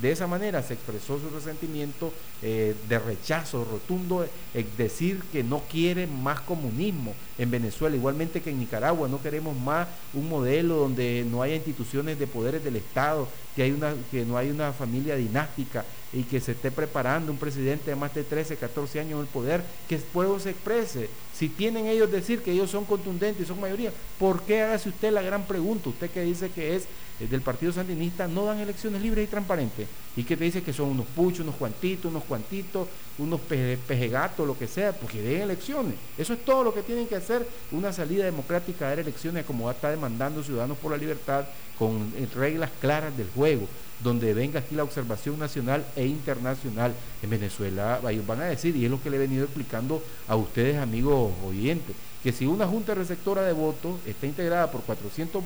de 0.00 0.10
esa 0.10 0.26
manera 0.26 0.62
se 0.62 0.74
expresó 0.74 1.18
su 1.18 1.28
resentimiento 1.28 2.12
eh, 2.40 2.74
de 2.88 2.98
rechazo 2.98 3.64
rotundo, 3.64 4.26
es 4.54 4.76
decir 4.78 5.22
que 5.30 5.44
no 5.44 5.62
quiere 5.70 6.06
más 6.06 6.40
comunismo 6.40 7.14
en 7.36 7.50
Venezuela, 7.50 7.94
igualmente 7.94 8.40
que 8.40 8.50
en 8.50 8.58
Nicaragua, 8.58 9.08
no 9.08 9.20
queremos 9.20 9.56
más 9.56 9.88
un 10.14 10.28
modelo 10.28 10.76
donde 10.76 11.26
no 11.30 11.42
haya 11.42 11.56
instituciones 11.56 12.18
de 12.18 12.26
poderes 12.26 12.64
del 12.64 12.76
Estado, 12.76 13.28
que, 13.54 13.64
hay 13.64 13.72
una, 13.72 13.94
que 14.10 14.24
no 14.24 14.38
hay 14.38 14.50
una 14.50 14.72
familia 14.72 15.14
dinástica 15.16 15.84
y 16.12 16.22
que 16.24 16.40
se 16.40 16.52
esté 16.52 16.70
preparando 16.70 17.30
un 17.30 17.38
presidente 17.38 17.90
de 17.90 17.96
más 17.96 18.14
de 18.14 18.24
13, 18.24 18.56
14 18.56 19.00
años 19.00 19.12
en 19.14 19.20
el 19.20 19.26
poder, 19.26 19.62
que 19.88 19.96
el 19.96 20.02
pueblo 20.02 20.38
se 20.40 20.50
exprese. 20.50 21.08
Si 21.34 21.48
tienen 21.48 21.86
ellos 21.86 22.10
decir 22.10 22.42
que 22.42 22.52
ellos 22.52 22.70
son 22.70 22.84
contundentes 22.84 23.44
y 23.44 23.46
son 23.46 23.60
mayoría, 23.60 23.92
¿por 24.18 24.42
qué 24.42 24.62
hágase 24.62 24.88
usted 24.88 25.12
la 25.12 25.22
gran 25.22 25.46
pregunta? 25.46 25.90
Usted 25.90 26.10
que 26.10 26.22
dice 26.22 26.50
que 26.50 26.76
es 26.76 26.82
eh, 26.82 26.86
del 27.18 27.40
Partido 27.40 27.72
Sandinista 27.72 28.26
no 28.26 28.46
dan 28.46 28.58
elecciones 28.58 29.00
libres 29.02 29.24
y 29.24 29.30
transparentes. 29.30 29.88
Y 30.16 30.24
que 30.24 30.36
te 30.36 30.44
dice 30.44 30.62
que 30.62 30.72
son 30.72 30.90
unos 30.90 31.06
puchos, 31.06 31.40
unos 31.40 31.54
cuantitos, 31.54 32.10
unos 32.10 32.24
cuantitos, 32.24 32.88
unos 33.18 33.40
pejegatos, 33.40 34.46
lo 34.46 34.58
que 34.58 34.66
sea, 34.66 34.92
porque 34.92 35.22
den 35.22 35.42
elecciones. 35.42 35.94
Eso 36.18 36.32
es 36.32 36.44
todo 36.44 36.64
lo 36.64 36.74
que 36.74 36.82
tienen 36.82 37.06
que 37.06 37.16
hacer 37.16 37.46
una 37.70 37.92
salida 37.92 38.24
democrática 38.24 38.88
dar 38.88 38.98
elecciones 38.98 39.44
como 39.44 39.70
está 39.70 39.90
demandando 39.90 40.42
Ciudadanos 40.42 40.78
por 40.78 40.90
la 40.90 40.98
Libertad 40.98 41.44
con 41.78 42.12
eh, 42.16 42.26
reglas 42.34 42.70
claras 42.80 43.16
del 43.16 43.28
juego, 43.30 43.66
donde 44.02 44.34
venga 44.34 44.60
aquí 44.60 44.74
la 44.74 44.84
observación 44.84 45.38
nacional 45.38 45.84
e 45.96 46.06
internacional. 46.06 46.94
En 47.22 47.30
Venezuela 47.30 48.00
van 48.26 48.40
a 48.40 48.44
decir, 48.44 48.76
y 48.76 48.84
es 48.84 48.90
lo 48.90 49.02
que 49.02 49.10
le 49.10 49.16
he 49.16 49.20
venido 49.20 49.44
explicando 49.44 50.02
a 50.28 50.36
ustedes 50.36 50.76
amigos 50.76 51.32
oyentes, 51.46 51.94
que 52.22 52.32
si 52.32 52.46
una 52.46 52.66
junta 52.66 52.94
receptora 52.94 53.42
de 53.42 53.52
votos 53.52 53.98
está 54.06 54.26
integrada 54.26 54.70
por 54.70 54.82
400 54.82 55.42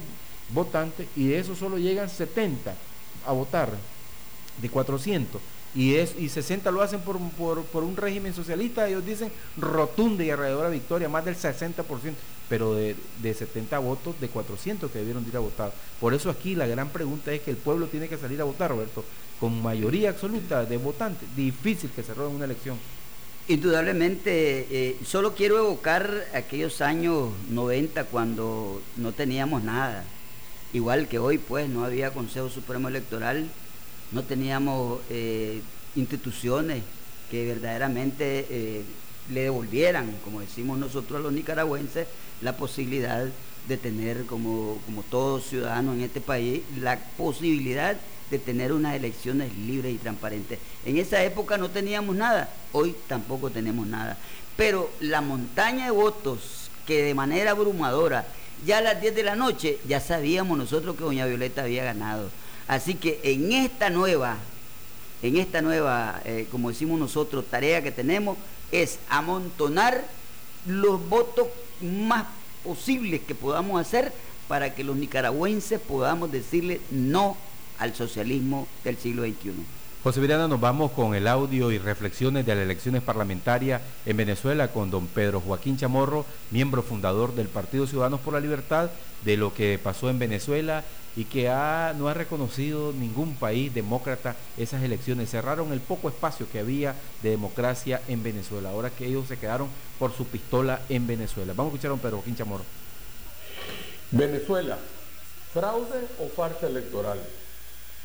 votantes 0.50 1.08
y 1.16 1.28
de 1.28 1.38
eso 1.38 1.54
solo 1.54 1.78
llegan 1.78 2.08
70 2.08 2.74
a 3.26 3.32
votar 3.32 3.70
de 4.60 4.68
400. 4.68 5.40
y, 5.74 5.96
es, 5.96 6.14
y 6.18 6.28
60 6.28 6.70
lo 6.70 6.80
hacen 6.80 7.00
por, 7.00 7.18
por, 7.20 7.84
un 7.84 7.96
régimen 7.96 8.32
socialista, 8.32 8.88
ellos 8.88 9.04
dicen 9.04 9.30
rotunda 9.58 10.24
y 10.24 10.30
alrededor 10.30 10.70
victoria, 10.70 11.08
más 11.08 11.24
del 11.24 11.36
60%, 11.36 11.84
pero 12.48 12.74
de, 12.74 12.96
de 13.20 13.34
70 13.34 13.78
votos 13.80 14.18
de 14.20 14.28
400 14.28 14.90
que 14.90 14.98
debieron 14.98 15.26
ir 15.26 15.36
a 15.36 15.40
votar. 15.40 15.74
Por 16.00 16.14
eso 16.14 16.30
aquí 16.30 16.54
la 16.54 16.66
gran 16.66 16.88
pregunta 16.88 17.32
es 17.32 17.42
que 17.42 17.50
el 17.50 17.58
pueblo 17.58 17.88
tiene 17.88 18.08
que 18.08 18.16
salir 18.16 18.40
a 18.40 18.44
votar, 18.44 18.70
Roberto, 18.70 19.04
con 19.38 19.62
mayoría 19.62 20.10
absoluta 20.10 20.64
de 20.64 20.76
votantes. 20.78 21.28
Difícil 21.36 21.90
que 21.90 22.02
se 22.02 22.14
roben 22.14 22.36
una 22.36 22.46
elección. 22.46 22.78
Indudablemente, 23.48 24.66
eh, 24.70 24.96
solo 25.04 25.34
quiero 25.34 25.58
evocar 25.58 26.26
aquellos 26.34 26.80
años 26.80 27.28
90 27.50 28.04
cuando 28.04 28.82
no 28.96 29.12
teníamos 29.12 29.62
nada. 29.62 30.04
Igual 30.72 31.08
que 31.08 31.18
hoy, 31.18 31.38
pues, 31.38 31.68
no 31.68 31.84
había 31.84 32.12
Consejo 32.12 32.48
Supremo 32.48 32.88
Electoral, 32.88 33.48
no 34.12 34.22
teníamos 34.22 35.00
eh, 35.10 35.60
instituciones 35.94 36.82
que 37.30 37.46
verdaderamente 37.46 38.46
eh, 38.50 38.82
le 39.30 39.42
devolvieran, 39.42 40.12
como 40.24 40.40
decimos 40.40 40.78
nosotros 40.78 41.22
los 41.22 41.32
nicaragüenses, 41.32 42.06
la 42.40 42.56
posibilidad 42.56 43.26
de 43.68 43.76
tener, 43.76 44.26
como, 44.26 44.78
como 44.86 45.02
todos 45.02 45.46
ciudadanos 45.46 45.96
en 45.96 46.02
este 46.02 46.20
país, 46.20 46.62
la 46.78 46.98
posibilidad 47.16 47.96
de 48.30 48.38
tener 48.38 48.72
unas 48.72 48.94
elecciones 48.94 49.56
libres 49.56 49.94
y 49.94 49.98
transparentes. 49.98 50.58
En 50.84 50.98
esa 50.98 51.22
época 51.22 51.58
no 51.58 51.70
teníamos 51.70 52.16
nada, 52.16 52.50
hoy 52.72 52.94
tampoco 53.08 53.50
tenemos 53.50 53.86
nada. 53.86 54.18
Pero 54.56 54.90
la 55.00 55.20
montaña 55.20 55.86
de 55.86 55.90
votos 55.90 56.70
que 56.86 57.02
de 57.02 57.14
manera 57.14 57.50
abrumadora, 57.50 58.26
ya 58.64 58.78
a 58.78 58.80
las 58.80 59.00
10 59.00 59.14
de 59.14 59.22
la 59.22 59.36
noche, 59.36 59.78
ya 59.86 60.00
sabíamos 60.00 60.56
nosotros 60.56 60.96
que 60.96 61.04
Doña 61.04 61.26
Violeta 61.26 61.62
había 61.62 61.84
ganado. 61.84 62.30
Así 62.68 62.94
que 62.94 63.20
en 63.22 63.52
esta 63.52 63.90
nueva, 63.90 64.36
en 65.22 65.36
esta 65.36 65.62
nueva, 65.62 66.20
eh, 66.24 66.48
como 66.50 66.70
decimos 66.70 66.98
nosotros, 66.98 67.44
tarea 67.50 67.82
que 67.82 67.92
tenemos, 67.92 68.38
es 68.72 68.98
amontonar 69.08 70.04
los 70.66 71.06
votos 71.08 71.48
más 71.80 72.26
posibles 72.64 73.20
que 73.20 73.34
podamos 73.34 73.80
hacer 73.80 74.12
para 74.48 74.74
que 74.74 74.84
los 74.84 74.96
nicaragüenses 74.96 75.80
podamos 75.80 76.32
decirle 76.32 76.80
no 76.90 77.36
al 77.78 77.94
socialismo 77.94 78.66
del 78.84 78.96
siglo 78.96 79.22
XXI. 79.22 79.75
José 80.06 80.20
Viriana, 80.20 80.46
nos 80.46 80.60
vamos 80.60 80.92
con 80.92 81.16
el 81.16 81.26
audio 81.26 81.72
y 81.72 81.78
reflexiones 81.78 82.46
de 82.46 82.54
las 82.54 82.62
elecciones 82.62 83.02
parlamentarias 83.02 83.82
en 84.06 84.16
Venezuela 84.16 84.68
con 84.68 84.88
don 84.88 85.08
Pedro 85.08 85.40
Joaquín 85.40 85.78
Chamorro, 85.78 86.24
miembro 86.52 86.84
fundador 86.84 87.34
del 87.34 87.48
Partido 87.48 87.88
Ciudadanos 87.88 88.20
por 88.20 88.32
la 88.32 88.38
Libertad, 88.38 88.88
de 89.24 89.36
lo 89.36 89.52
que 89.52 89.80
pasó 89.82 90.08
en 90.08 90.20
Venezuela 90.20 90.84
y 91.16 91.24
que 91.24 91.46
no 91.98 92.06
ha 92.06 92.14
reconocido 92.14 92.92
ningún 92.92 93.34
país 93.34 93.74
demócrata 93.74 94.36
esas 94.56 94.84
elecciones. 94.84 95.28
Cerraron 95.28 95.72
el 95.72 95.80
poco 95.80 96.08
espacio 96.08 96.48
que 96.52 96.60
había 96.60 96.94
de 97.24 97.30
democracia 97.30 98.00
en 98.06 98.22
Venezuela, 98.22 98.70
ahora 98.70 98.90
que 98.90 99.06
ellos 99.06 99.26
se 99.26 99.38
quedaron 99.38 99.68
por 99.98 100.12
su 100.12 100.24
pistola 100.24 100.82
en 100.88 101.08
Venezuela. 101.08 101.52
Vamos 101.56 101.72
a 101.72 101.74
escuchar 101.74 101.88
a 101.88 101.94
don 101.94 101.98
Pedro 101.98 102.18
Joaquín 102.18 102.36
Chamorro. 102.36 102.64
Venezuela, 104.12 104.78
fraude 105.52 106.06
o 106.20 106.28
farsa 106.28 106.68
electoral. 106.68 107.18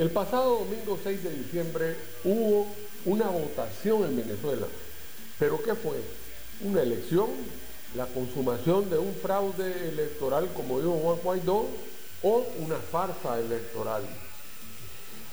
El 0.01 0.09
pasado 0.09 0.65
domingo 0.65 0.97
6 1.03 1.23
de 1.23 1.29
diciembre 1.29 1.95
hubo 2.23 2.65
una 3.05 3.27
votación 3.27 4.03
en 4.05 4.15
Venezuela. 4.15 4.65
¿Pero 5.37 5.61
qué 5.61 5.75
fue? 5.75 6.01
¿Una 6.61 6.81
elección? 6.81 7.27
¿La 7.93 8.07
consumación 8.07 8.89
de 8.89 8.97
un 8.97 9.13
fraude 9.13 9.89
electoral 9.89 10.49
como 10.55 10.79
dijo 10.79 10.99
Juan 11.03 11.19
Guaidó? 11.23 11.67
¿O 12.23 12.43
una 12.57 12.77
farsa 12.77 13.39
electoral? 13.39 14.01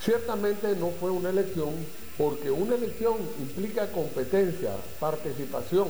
Ciertamente 0.05 0.77
no 0.77 0.91
fue 1.01 1.13
una 1.13 1.31
elección 1.31 1.73
porque 2.19 2.51
una 2.51 2.75
elección 2.75 3.17
implica 3.41 3.91
competencia, 3.91 4.73
participación 5.01 5.89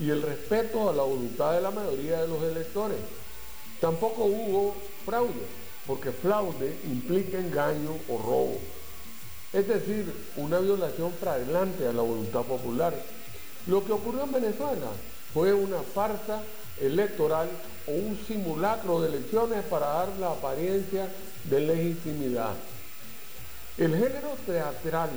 y 0.00 0.10
el 0.10 0.22
respeto 0.22 0.90
a 0.90 0.92
la 0.92 1.04
voluntad 1.04 1.52
de 1.52 1.60
la 1.60 1.70
mayoría 1.70 2.22
de 2.22 2.26
los 2.26 2.42
electores. 2.42 2.98
Tampoco 3.80 4.24
hubo 4.24 4.74
fraude 5.04 5.65
porque 5.86 6.10
fraude 6.10 6.76
implica 6.84 7.38
engaño 7.38 7.92
o 8.08 8.18
robo. 8.18 8.58
Es 9.52 9.68
decir, 9.68 10.12
una 10.36 10.58
violación 10.58 11.12
flagrante 11.12 11.86
a 11.86 11.92
la 11.92 12.02
voluntad 12.02 12.42
popular. 12.42 12.94
Lo 13.66 13.84
que 13.84 13.92
ocurrió 13.92 14.24
en 14.24 14.32
Venezuela 14.32 14.88
fue 15.32 15.52
una 15.52 15.80
farsa 15.82 16.42
electoral 16.80 17.48
o 17.86 17.92
un 17.92 18.18
simulacro 18.26 19.00
de 19.00 19.08
elecciones 19.08 19.64
para 19.64 19.86
dar 19.86 20.08
la 20.20 20.32
apariencia 20.32 21.08
de 21.44 21.60
legitimidad. 21.60 22.54
El 23.78 23.92
género 23.92 24.36
teatral 24.44 25.10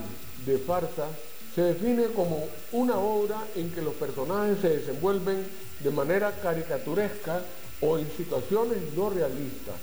de 0.46 0.58
farsa 0.60 1.08
se 1.56 1.62
define 1.62 2.08
como 2.08 2.48
una 2.72 2.98
obra 2.98 3.44
en 3.56 3.72
que 3.72 3.82
los 3.82 3.96
personajes 3.96 4.60
se 4.62 4.70
desenvuelven 4.70 5.48
de 5.80 5.90
manera 5.90 6.32
caricaturesca 6.42 7.42
o 7.82 7.98
en 7.98 8.10
situaciones 8.16 8.78
no 8.96 9.10
realistas 9.10 9.76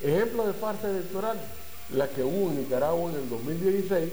Ejemplo 0.00 0.46
de 0.46 0.52
farsa 0.52 0.90
electoral, 0.90 1.40
la 1.90 2.08
que 2.08 2.22
hubo 2.22 2.50
en 2.50 2.60
Nicaragua 2.60 3.10
en 3.10 3.18
el 3.18 3.28
2016, 3.28 4.12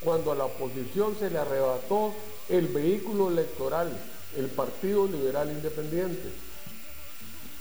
cuando 0.00 0.32
a 0.32 0.36
la 0.36 0.44
oposición 0.44 1.16
se 1.18 1.30
le 1.30 1.38
arrebató 1.38 2.14
el 2.48 2.68
vehículo 2.68 3.30
electoral, 3.30 3.90
el 4.36 4.46
Partido 4.46 5.06
Liberal 5.06 5.50
Independiente. 5.50 6.30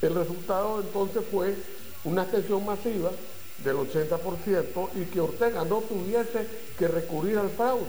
El 0.01 0.13
resultado 0.13 0.81
entonces 0.81 1.23
fue 1.31 1.55
una 2.03 2.23
abstención 2.23 2.65
masiva 2.65 3.11
del 3.63 3.77
80% 3.77 4.89
y 4.95 5.05
que 5.05 5.21
Ortega 5.21 5.63
no 5.63 5.81
tuviese 5.81 6.47
que 6.77 6.87
recurrir 6.87 7.37
al 7.37 7.49
fraude 7.49 7.85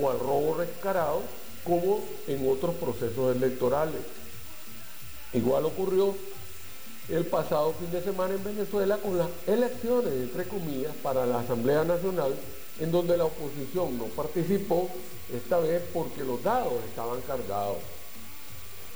o 0.00 0.10
al 0.10 0.18
robo 0.18 0.56
rescarado 0.56 1.22
como 1.62 2.04
en 2.26 2.50
otros 2.50 2.74
procesos 2.74 3.34
electorales. 3.36 4.00
Igual 5.32 5.64
ocurrió 5.64 6.14
el 7.08 7.26
pasado 7.26 7.74
fin 7.74 7.90
de 7.90 8.02
semana 8.02 8.34
en 8.34 8.44
Venezuela 8.44 8.96
con 8.96 9.18
las 9.18 9.28
elecciones, 9.46 10.12
entre 10.12 10.44
comillas, 10.44 10.94
para 11.02 11.26
la 11.26 11.40
Asamblea 11.40 11.84
Nacional, 11.84 12.34
en 12.80 12.90
donde 12.90 13.16
la 13.16 13.26
oposición 13.26 13.98
no 13.98 14.04
participó, 14.04 14.88
esta 15.34 15.58
vez 15.58 15.82
porque 15.92 16.24
los 16.24 16.42
dados 16.42 16.72
estaban 16.88 17.20
cargados. 17.22 17.78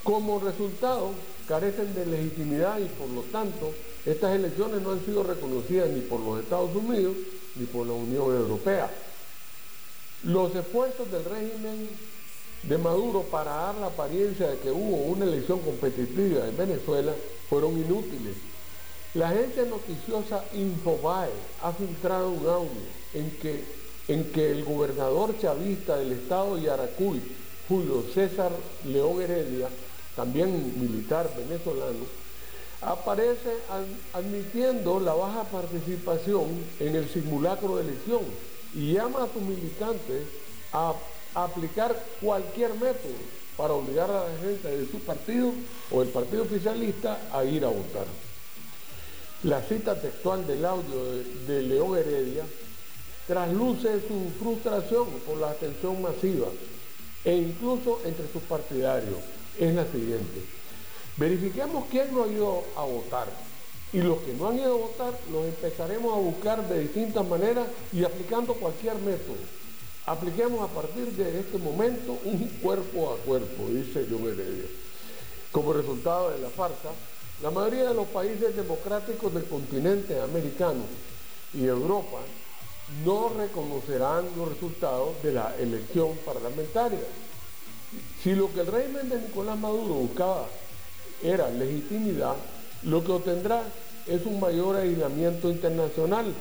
Como 0.02 0.40
resultado, 0.40 1.10
carecen 1.46 1.94
de 1.94 2.06
legitimidad 2.06 2.78
y 2.78 2.86
por 2.86 3.08
lo 3.10 3.22
tanto, 3.22 3.72
estas 4.06 4.34
elecciones 4.34 4.80
no 4.82 4.92
han 4.92 5.04
sido 5.04 5.22
reconocidas 5.22 5.90
ni 5.90 6.00
por 6.00 6.20
los 6.20 6.40
Estados 6.40 6.74
Unidos 6.74 7.14
ni 7.56 7.66
por 7.66 7.86
la 7.86 7.92
Unión 7.92 8.34
Europea. 8.34 8.90
Los 10.24 10.54
esfuerzos 10.54 11.10
del 11.10 11.24
régimen 11.24 11.88
de 12.62 12.78
Maduro 12.78 13.22
para 13.22 13.52
dar 13.52 13.74
la 13.76 13.86
apariencia 13.86 14.48
de 14.48 14.58
que 14.58 14.70
hubo 14.70 14.96
una 14.96 15.24
elección 15.24 15.60
competitiva 15.60 16.46
en 16.46 16.56
Venezuela 16.56 17.12
fueron 17.48 17.78
inútiles. 17.78 18.36
La 19.14 19.30
agencia 19.30 19.64
noticiosa 19.64 20.44
Infobae 20.52 21.30
ha 21.62 21.72
filtrado 21.72 22.30
un 22.30 22.46
audio 22.46 22.82
en 23.14 23.30
que, 23.38 23.64
en 24.08 24.30
que 24.32 24.50
el 24.50 24.64
gobernador 24.64 25.38
chavista 25.40 25.96
del 25.96 26.12
estado 26.12 26.56
de 26.56 26.62
Yaracuy, 26.62 27.22
Julio 27.68 28.04
César 28.12 28.52
León 28.84 29.22
Heredia, 29.22 29.68
también 30.14 30.78
militar 30.78 31.30
venezolano, 31.36 32.04
aparece 32.80 33.56
admitiendo 34.12 35.00
la 35.00 35.14
baja 35.14 35.44
participación 35.44 36.46
en 36.78 36.96
el 36.96 37.08
simulacro 37.08 37.76
de 37.76 37.84
elección 37.84 38.22
y 38.74 38.92
llama 38.92 39.24
a 39.24 39.32
sus 39.32 39.42
militantes 39.42 40.24
a 40.72 40.94
aplicar 41.34 41.96
cualquier 42.20 42.74
método 42.74 43.37
para 43.58 43.74
obligar 43.74 44.08
a 44.08 44.28
la 44.28 44.38
gente 44.38 44.68
de 44.68 44.86
su 44.88 45.00
partido 45.00 45.52
o 45.90 46.00
el 46.00 46.08
partido 46.08 46.44
oficialista 46.44 47.18
a 47.32 47.44
ir 47.44 47.64
a 47.64 47.68
votar. 47.68 48.06
La 49.42 49.60
cita 49.62 50.00
textual 50.00 50.46
del 50.46 50.64
audio 50.64 51.04
de, 51.46 51.62
León 51.62 51.98
Heredia 51.98 52.44
trasluce 53.26 54.00
su 54.06 54.30
frustración 54.38 55.08
por 55.26 55.38
la 55.38 55.50
atención 55.50 56.00
masiva 56.00 56.46
e 57.24 57.36
incluso 57.36 58.00
entre 58.04 58.30
sus 58.32 58.42
partidarios. 58.42 59.18
Es 59.58 59.74
la 59.74 59.84
siguiente. 59.86 60.44
Verifiquemos 61.16 61.86
quién 61.90 62.14
no 62.14 62.24
ha 62.24 62.28
ido 62.28 62.62
a 62.76 62.84
votar. 62.84 63.26
Y 63.92 64.02
los 64.02 64.18
que 64.18 64.34
no 64.34 64.48
han 64.48 64.58
ido 64.58 64.74
a 64.74 64.78
votar 64.78 65.18
los 65.32 65.46
empezaremos 65.46 66.14
a 66.14 66.20
buscar 66.20 66.68
de 66.68 66.80
distintas 66.80 67.26
maneras 67.26 67.66
y 67.92 68.04
aplicando 68.04 68.54
cualquier 68.54 68.94
método 68.96 69.58
Apliquemos 70.08 70.62
a 70.62 70.72
partir 70.72 71.12
de 71.12 71.38
este 71.38 71.58
momento 71.58 72.18
un 72.24 72.38
cuerpo 72.62 73.12
a 73.12 73.18
cuerpo, 73.18 73.68
dice 73.68 74.06
John 74.10 74.22
Heredia. 74.22 74.64
Como 75.52 75.74
resultado 75.74 76.30
de 76.30 76.38
la 76.38 76.48
farsa, 76.48 76.92
la 77.42 77.50
mayoría 77.50 77.90
de 77.90 77.94
los 77.94 78.06
países 78.06 78.56
democráticos 78.56 79.34
del 79.34 79.44
continente 79.44 80.18
americano 80.18 80.80
y 81.52 81.66
Europa 81.66 82.20
no 83.04 83.28
reconocerán 83.36 84.24
los 84.34 84.48
resultados 84.48 85.22
de 85.22 85.32
la 85.32 85.54
elección 85.58 86.16
parlamentaria. 86.24 87.04
Si 88.22 88.34
lo 88.34 88.50
que 88.54 88.60
el 88.60 88.66
régimen 88.66 89.10
de 89.10 89.20
Nicolás 89.20 89.58
Maduro 89.58 89.92
buscaba 89.92 90.46
era 91.22 91.50
legitimidad, 91.50 92.36
lo 92.84 93.04
que 93.04 93.12
obtendrá 93.12 93.62
es 94.06 94.24
un 94.24 94.40
mayor 94.40 94.76
aislamiento 94.76 95.50
internacional 95.50 96.32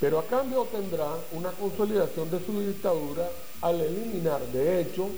pero 0.00 0.18
a 0.18 0.26
cambio 0.26 0.66
tendrá 0.70 1.08
una 1.32 1.50
consolidación 1.50 2.30
de 2.30 2.44
su 2.44 2.60
dictadura 2.60 3.28
al 3.62 3.80
eliminar 3.80 4.40
de 4.52 4.80
hecho 4.80 5.08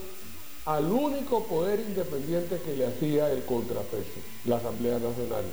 al 0.67 0.91
único 0.91 1.45
poder 1.45 1.81
independiente 1.81 2.61
que 2.65 2.77
le 2.77 2.87
hacía 2.87 3.31
el 3.31 3.45
contrapeso, 3.45 4.21
la 4.45 4.57
Asamblea 4.57 4.99
Nacional. 4.99 5.45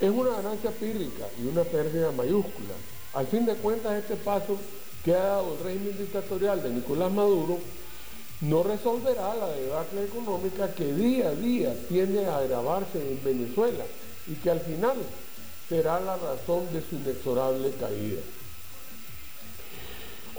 Es 0.00 0.10
una 0.10 0.30
ganancia 0.30 0.70
pírrica 0.70 1.26
y 1.42 1.46
una 1.46 1.64
pérdida 1.64 2.12
mayúscula. 2.12 2.74
Al 3.14 3.26
fin 3.26 3.46
de 3.46 3.54
cuentas, 3.54 3.94
este 3.94 4.16
paso 4.16 4.58
que 5.04 5.14
ha 5.14 5.24
dado 5.24 5.54
el 5.54 5.64
régimen 5.64 5.98
dictatorial 5.98 6.62
de 6.62 6.70
Nicolás 6.70 7.12
Maduro 7.12 7.58
no 8.40 8.62
resolverá 8.62 9.34
la 9.34 9.48
debacle 9.48 10.04
económica 10.04 10.72
que 10.72 10.92
día 10.92 11.28
a 11.28 11.34
día 11.34 11.74
tiende 11.88 12.26
a 12.26 12.38
agravarse 12.38 12.98
en 12.98 13.22
Venezuela 13.24 13.84
y 14.28 14.34
que 14.34 14.50
al 14.50 14.60
final 14.60 14.96
será 15.68 16.00
la 16.00 16.16
razón 16.16 16.72
de 16.72 16.82
su 16.82 16.96
inexorable 16.96 17.70
caída. 17.78 18.20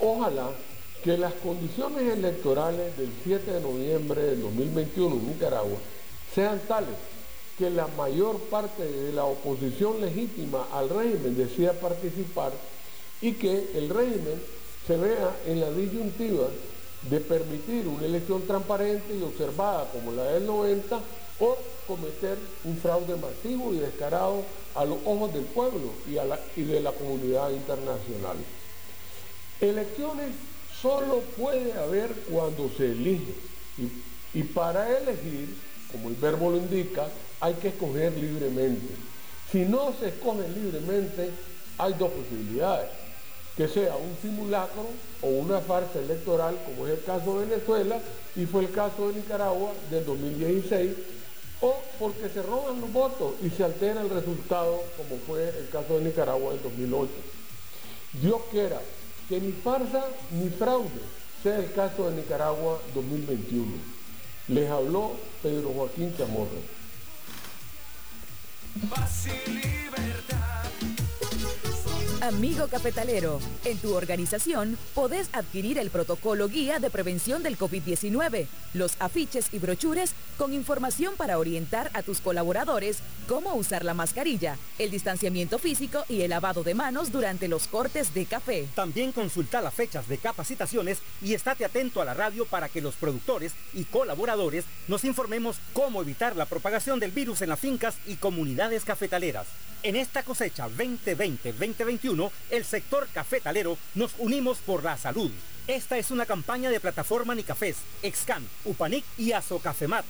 Ojalá 0.02 0.50
que 1.04 1.18
las 1.18 1.34
condiciones 1.36 2.14
electorales 2.14 2.98
del 2.98 3.12
7 3.24 3.52
de 3.52 3.62
noviembre 3.62 4.22
del 4.22 4.42
2021 4.42 5.16
en 5.16 5.28
Nicaragua 5.28 5.78
sean 6.34 6.60
tales 6.68 6.96
que 7.58 7.70
la 7.70 7.88
mayor 7.88 8.38
parte 8.50 8.84
de 8.84 9.12
la 9.14 9.26
oposición 9.26 10.00
legítima 10.00 10.68
al 10.72 10.90
régimen 10.90 11.36
decida 11.36 11.74
participar 11.74 12.54
y 13.22 13.34
que 13.34 13.72
el 13.76 13.90
régimen 13.90 14.42
se 14.88 14.98
vea 14.98 15.36
en 15.46 15.60
la 15.60 15.70
disyuntiva 15.72 16.48
de 17.10 17.20
permitir 17.20 17.88
una 17.88 18.06
elección 18.06 18.46
transparente 18.46 19.16
y 19.16 19.24
observada 19.24 19.90
como 19.92 20.12
la 20.12 20.24
del 20.24 20.46
90 20.46 21.00
o 21.40 21.58
cometer 21.88 22.38
un 22.64 22.78
fraude 22.78 23.16
masivo 23.16 23.74
y 23.74 23.80
descarado 23.80 24.44
a 24.76 24.86
los 24.86 24.98
ojos 25.06 25.34
del 25.34 25.44
pueblo 25.44 25.92
y, 26.08 26.18
y 26.60 26.64
de 26.64 26.82
la 26.82 26.92
comunidad 26.92 27.52
internacional. 27.52 28.38
Elecciones 29.62 30.30
solo 30.82 31.20
puede 31.38 31.74
haber 31.74 32.12
cuando 32.32 32.70
se 32.78 32.92
elige. 32.92 33.34
Y, 34.34 34.44
para 34.44 34.98
elegir, 34.98 35.56
como 35.92 36.10
el 36.10 36.16
verbo 36.16 36.52
lo 36.52 36.58
indica, 36.58 37.08
hay 37.40 37.56
que 37.56 37.70
escoger 37.70 38.14
libremente. 38.18 38.94
Si 39.52 39.66
no 39.66 39.94
se 40.00 40.10
escoge 40.10 40.48
libremente, 40.50 41.32
hay 41.78 41.94
dos 41.94 42.12
posibilidades. 42.12 42.90
Que 43.58 43.68
sea 43.68 43.96
un 43.96 44.16
simulacro 44.22 44.86
o 45.22 45.28
una 45.28 45.60
farsa 45.60 46.00
electoral, 46.00 46.58
como 46.66 46.88
es 46.88 47.00
el 47.00 47.04
caso 47.04 47.40
de 47.40 47.46
Venezuela 47.46 48.00
y 48.36 48.46
fue 48.46 48.64
el 48.64 48.72
caso 48.72 49.10
de 49.10 49.16
Nicaragua 49.16 49.74
del 49.90 50.06
2016, 50.06 50.92
o 51.62 51.82
porque 51.98 52.30
se 52.30 52.42
roban 52.42 52.80
los 52.80 52.92
votos 52.92 53.36
y 53.42 53.50
se 53.50 53.64
altera 53.64 54.02
el 54.02 54.10
resultado, 54.10 54.82
como 54.98 55.20
fue 55.28 55.50
el 55.50 55.70
caso 55.70 55.98
de 55.98 56.06
Nicaragua 56.06 56.54
del 56.54 56.64
2008. 56.64 57.12
Dios 58.22 58.42
quiera 58.52 58.82
que 59.28 59.40
ni 59.40 59.52
farsa 59.52 60.06
ni 60.32 60.50
fraude 60.50 61.02
sea 61.44 61.58
el 61.58 61.72
caso 61.74 62.10
de 62.10 62.18
Nicaragua 62.18 62.82
2021. 62.94 63.72
Les 64.48 64.70
habló 64.70 65.14
Pedro 65.44 65.70
Joaquín 65.70 66.16
Chamorro. 66.18 66.80
Amigo 72.30 72.68
cafetalero, 72.68 73.40
en 73.66 73.80
tu 73.80 73.96
organización 73.96 74.78
podés 74.94 75.30
adquirir 75.34 75.80
el 75.80 75.90
protocolo 75.90 76.48
guía 76.48 76.78
de 76.78 76.92
prevención 76.92 77.42
del 77.42 77.58
COVID-19, 77.58 78.46
los 78.76 78.92
afiches 79.00 79.48
y 79.52 79.58
brochures 79.58 80.14
con 80.38 80.54
información 80.54 81.16
para 81.18 81.40
orientar 81.40 81.90
a 81.96 82.04
tus 82.04 82.22
colaboradores 82.22 83.00
cómo 83.28 83.56
usar 83.56 83.84
la 83.84 83.96
mascarilla, 83.96 84.60
el 84.78 84.92
distanciamiento 84.92 85.58
físico 85.58 86.06
y 86.08 86.22
el 86.22 86.30
lavado 86.30 86.64
de 86.64 86.76
manos 86.76 87.12
durante 87.12 87.48
los 87.48 87.66
cortes 87.66 88.14
de 88.14 88.28
café. 88.28 88.68
También 88.76 89.12
consulta 89.12 89.60
las 89.60 89.74
fechas 89.74 90.08
de 90.08 90.20
capacitaciones 90.20 91.00
y 91.24 91.34
estate 91.34 91.66
atento 91.66 92.00
a 92.00 92.06
la 92.06 92.14
radio 92.14 92.46
para 92.46 92.70
que 92.70 92.80
los 92.80 92.94
productores 92.94 93.54
y 93.74 93.86
colaboradores 93.86 94.66
nos 94.88 95.04
informemos 95.04 95.56
cómo 95.74 96.04
evitar 96.04 96.36
la 96.36 96.46
propagación 96.46 97.00
del 97.00 97.10
virus 97.10 97.42
en 97.42 97.50
las 97.50 97.60
fincas 97.60 97.96
y 98.06 98.18
comunidades 98.18 98.86
cafetaleras. 98.86 99.48
En 99.82 99.96
esta 99.96 100.24
cosecha 100.24 100.68
2020-2021, 100.78 102.19
el 102.50 102.66
sector 102.66 103.08
cafetalero 103.14 103.78
nos 103.96 104.12
unimos 104.18 104.60
por 104.60 104.84
la 104.84 104.98
salud. 104.98 105.32
Esta 105.68 105.98
es 105.98 106.12
una 106.12 106.26
campaña 106.26 106.70
de 106.70 106.80
plataforma 106.80 107.36
Nicafés, 107.36 107.78
Excan, 108.02 108.48
Upanic 108.66 109.06
y 109.18 109.34
Azocafemat. 109.34 110.06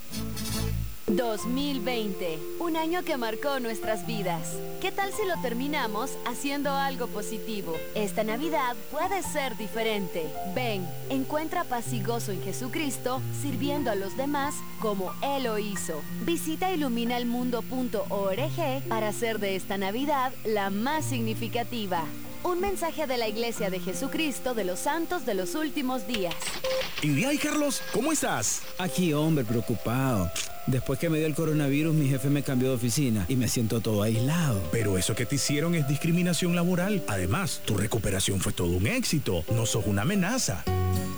2020, 1.16 2.40
un 2.60 2.78
año 2.78 3.04
que 3.04 3.18
marcó 3.18 3.60
nuestras 3.60 4.06
vidas. 4.06 4.54
¿Qué 4.80 4.92
tal 4.92 5.12
si 5.12 5.26
lo 5.26 5.42
terminamos 5.42 6.12
haciendo 6.26 6.72
algo 6.72 7.08
positivo? 7.08 7.76
Esta 7.96 8.24
Navidad 8.24 8.76
puede 8.92 9.24
ser 9.24 9.58
diferente. 9.58 10.28
Ven, 10.54 10.88
encuentra 11.10 11.64
paz 11.64 11.94
y 11.94 12.04
gozo 12.04 12.32
en 12.32 12.44
Jesucristo, 12.44 13.22
sirviendo 13.42 13.90
a 13.90 13.96
los 13.96 14.16
demás 14.18 14.56
como 14.80 15.12
Él 15.24 15.44
lo 15.44 15.58
hizo. 15.58 16.02
Visita 16.26 16.72
iluminaelmundo.org 16.72 18.84
para 18.88 19.08
hacer 19.08 19.40
de 19.40 19.56
esta 19.56 19.78
Navidad 19.78 20.32
la 20.46 20.70
más 20.70 21.06
significativa. 21.06 22.04
Un 22.44 22.62
mensaje 22.62 23.06
de 23.06 23.18
la 23.18 23.28
Iglesia 23.28 23.70
de 23.70 23.80
Jesucristo 23.80 24.54
de 24.54 24.64
los 24.64 24.80
Santos 24.80 25.26
de 25.26 25.34
los 25.34 25.56
Últimos 25.56 26.08
Días. 26.08 26.36
Y 27.02 27.38
Carlos, 27.38 27.82
¿cómo 27.94 28.12
estás? 28.12 28.62
Aquí, 28.78 29.14
hombre, 29.14 29.44
preocupado. 29.44 30.32
Después 30.68 31.00
que 31.00 31.10
me 31.10 31.18
dio 31.18 31.28
el 31.28 31.36
coronavirus, 31.36 31.96
mi 31.96 32.08
jefe 32.08 32.30
me 32.30 32.44
cambió 32.44 32.70
de 32.70 32.76
oficina 32.76 33.26
y 33.28 33.36
me 33.36 33.48
siento 33.48 33.82
todo 33.82 34.04
aislado. 34.04 34.62
Pero 34.72 34.98
eso 34.98 35.16
que 35.16 35.26
te 35.26 35.36
hicieron 35.36 35.76
es 35.76 35.88
discriminación 35.88 36.56
laboral. 36.56 37.04
Además, 37.08 37.62
tu 37.66 37.78
recuperación 37.78 38.40
fue 38.40 38.54
todo 38.54 38.72
un 38.72 38.88
éxito. 38.88 39.44
No 39.54 39.66
sos 39.66 39.86
una 39.86 40.04
amenaza. 40.04 40.64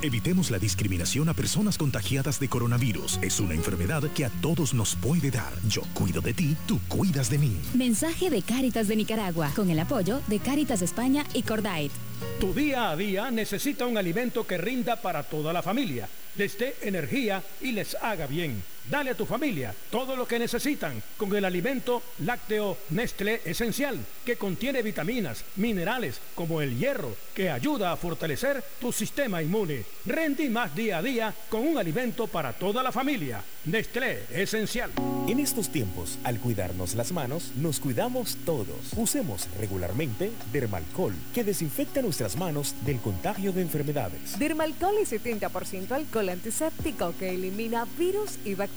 Evitemos 0.04 0.50
la 0.50 0.58
discriminación 0.58 1.30
a 1.30 1.36
personas 1.36 1.78
contagiadas 1.78 2.40
de 2.40 2.50
coronavirus. 2.50 3.20
Es 3.22 3.40
una 3.40 3.54
enfermedad 3.54 4.02
que 4.16 4.26
a 4.26 4.30
todos 4.42 4.74
nos 4.74 4.96
puede 4.96 5.30
dar. 5.30 5.54
Yo 5.68 5.84
cuido 5.94 6.22
de 6.22 6.34
ti, 6.34 6.58
tú 6.66 6.80
cuidas 6.88 7.30
de 7.30 7.38
mí. 7.38 7.56
Mensaje 7.76 8.32
de 8.32 8.42
Cáritas 8.42 8.88
de 8.88 8.96
Nicaragua, 8.96 9.52
con 9.56 9.70
el 9.70 9.80
apoyo 9.80 10.22
de 10.26 10.40
Cáritas 10.40 10.82
España 10.82 11.26
y 11.36 11.44
Cordait. 11.44 11.92
Tu 12.40 12.52
día 12.52 12.90
a 12.90 12.96
día 12.96 13.30
necesita 13.30 13.86
un 13.86 13.98
alimento 13.98 14.48
que 14.48 14.58
rinda 14.58 14.96
para 14.96 15.22
toda 15.22 15.54
la 15.54 15.62
familia, 15.62 16.10
les 16.36 16.58
dé 16.58 16.76
energía 16.82 17.44
y 17.62 17.72
les 17.72 17.96
haga 18.02 18.26
bien. 18.26 18.64
Dale 18.90 19.12
a 19.12 19.16
tu 19.16 19.26
familia 19.26 19.74
todo 19.90 20.16
lo 20.16 20.28
que 20.28 20.40
necesitan 20.40 21.02
con 21.18 21.36
el 21.36 21.46
alimento 21.46 22.02
lácteo 22.20 22.78
Nestlé 22.90 23.42
Esencial, 23.46 24.00
que 24.26 24.38
contiene 24.38 24.82
vitaminas, 24.82 25.46
minerales 25.56 26.20
como 26.34 26.62
el 26.62 26.78
hierro, 26.78 27.16
que 27.36 27.50
ayuda 27.50 27.92
a 27.92 27.98
fortalecer 27.98 28.64
tu 28.80 28.92
sistema 28.92 29.42
inmune. 29.42 29.84
Rendi 30.06 30.50
más 30.50 30.76
día 30.76 30.98
a 30.98 31.02
día 31.02 31.34
con 31.50 31.66
un 31.66 31.78
alimento 31.78 32.28
para 32.28 32.54
toda 32.54 32.82
la 32.82 32.92
familia. 32.92 33.44
Nestlé 33.66 34.24
Esencial. 34.32 34.92
En 35.28 35.40
estos 35.40 35.70
tiempos, 35.70 36.18
al 36.24 36.40
cuidarnos 36.40 36.96
las 36.96 37.12
manos, 37.12 37.52
nos 37.56 37.80
cuidamos 37.80 38.38
todos. 38.44 38.94
Usemos 38.96 39.48
regularmente 39.60 40.32
Dermalcol, 40.52 41.14
que 41.34 41.44
desinfecta 41.44 42.02
nuestras 42.02 42.36
manos 42.36 42.74
del 42.84 43.00
contagio 43.00 43.54
de 43.54 43.62
enfermedades. 43.62 44.40
Dermalcol 44.40 44.98
es 44.98 45.14
70% 45.14 45.92
alcohol 45.92 46.30
antiséptico 46.30 47.14
que 47.18 47.30
elimina 47.30 47.86
virus 47.98 48.40
y 48.44 48.56
bacterias 48.56 48.71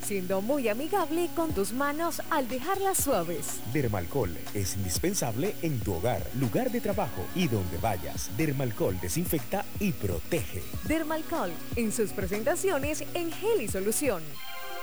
siendo 0.00 0.40
muy 0.40 0.68
amigable 0.68 1.28
con 1.34 1.52
tus 1.52 1.72
manos 1.72 2.22
al 2.30 2.48
dejarlas 2.48 2.98
suaves. 2.98 3.60
Dermalcol 3.72 4.36
es 4.54 4.76
indispensable 4.76 5.54
en 5.62 5.80
tu 5.80 5.94
hogar, 5.94 6.22
lugar 6.38 6.70
de 6.70 6.80
trabajo 6.80 7.24
y 7.34 7.48
donde 7.48 7.76
vayas. 7.78 8.30
Dermalcol 8.36 9.00
desinfecta 9.00 9.64
y 9.80 9.92
protege. 9.92 10.62
Dermalcol 10.84 11.50
en 11.76 11.92
sus 11.92 12.10
presentaciones 12.10 13.04
en 13.14 13.32
gel 13.32 13.62
y 13.62 13.68
solución. 13.68 14.22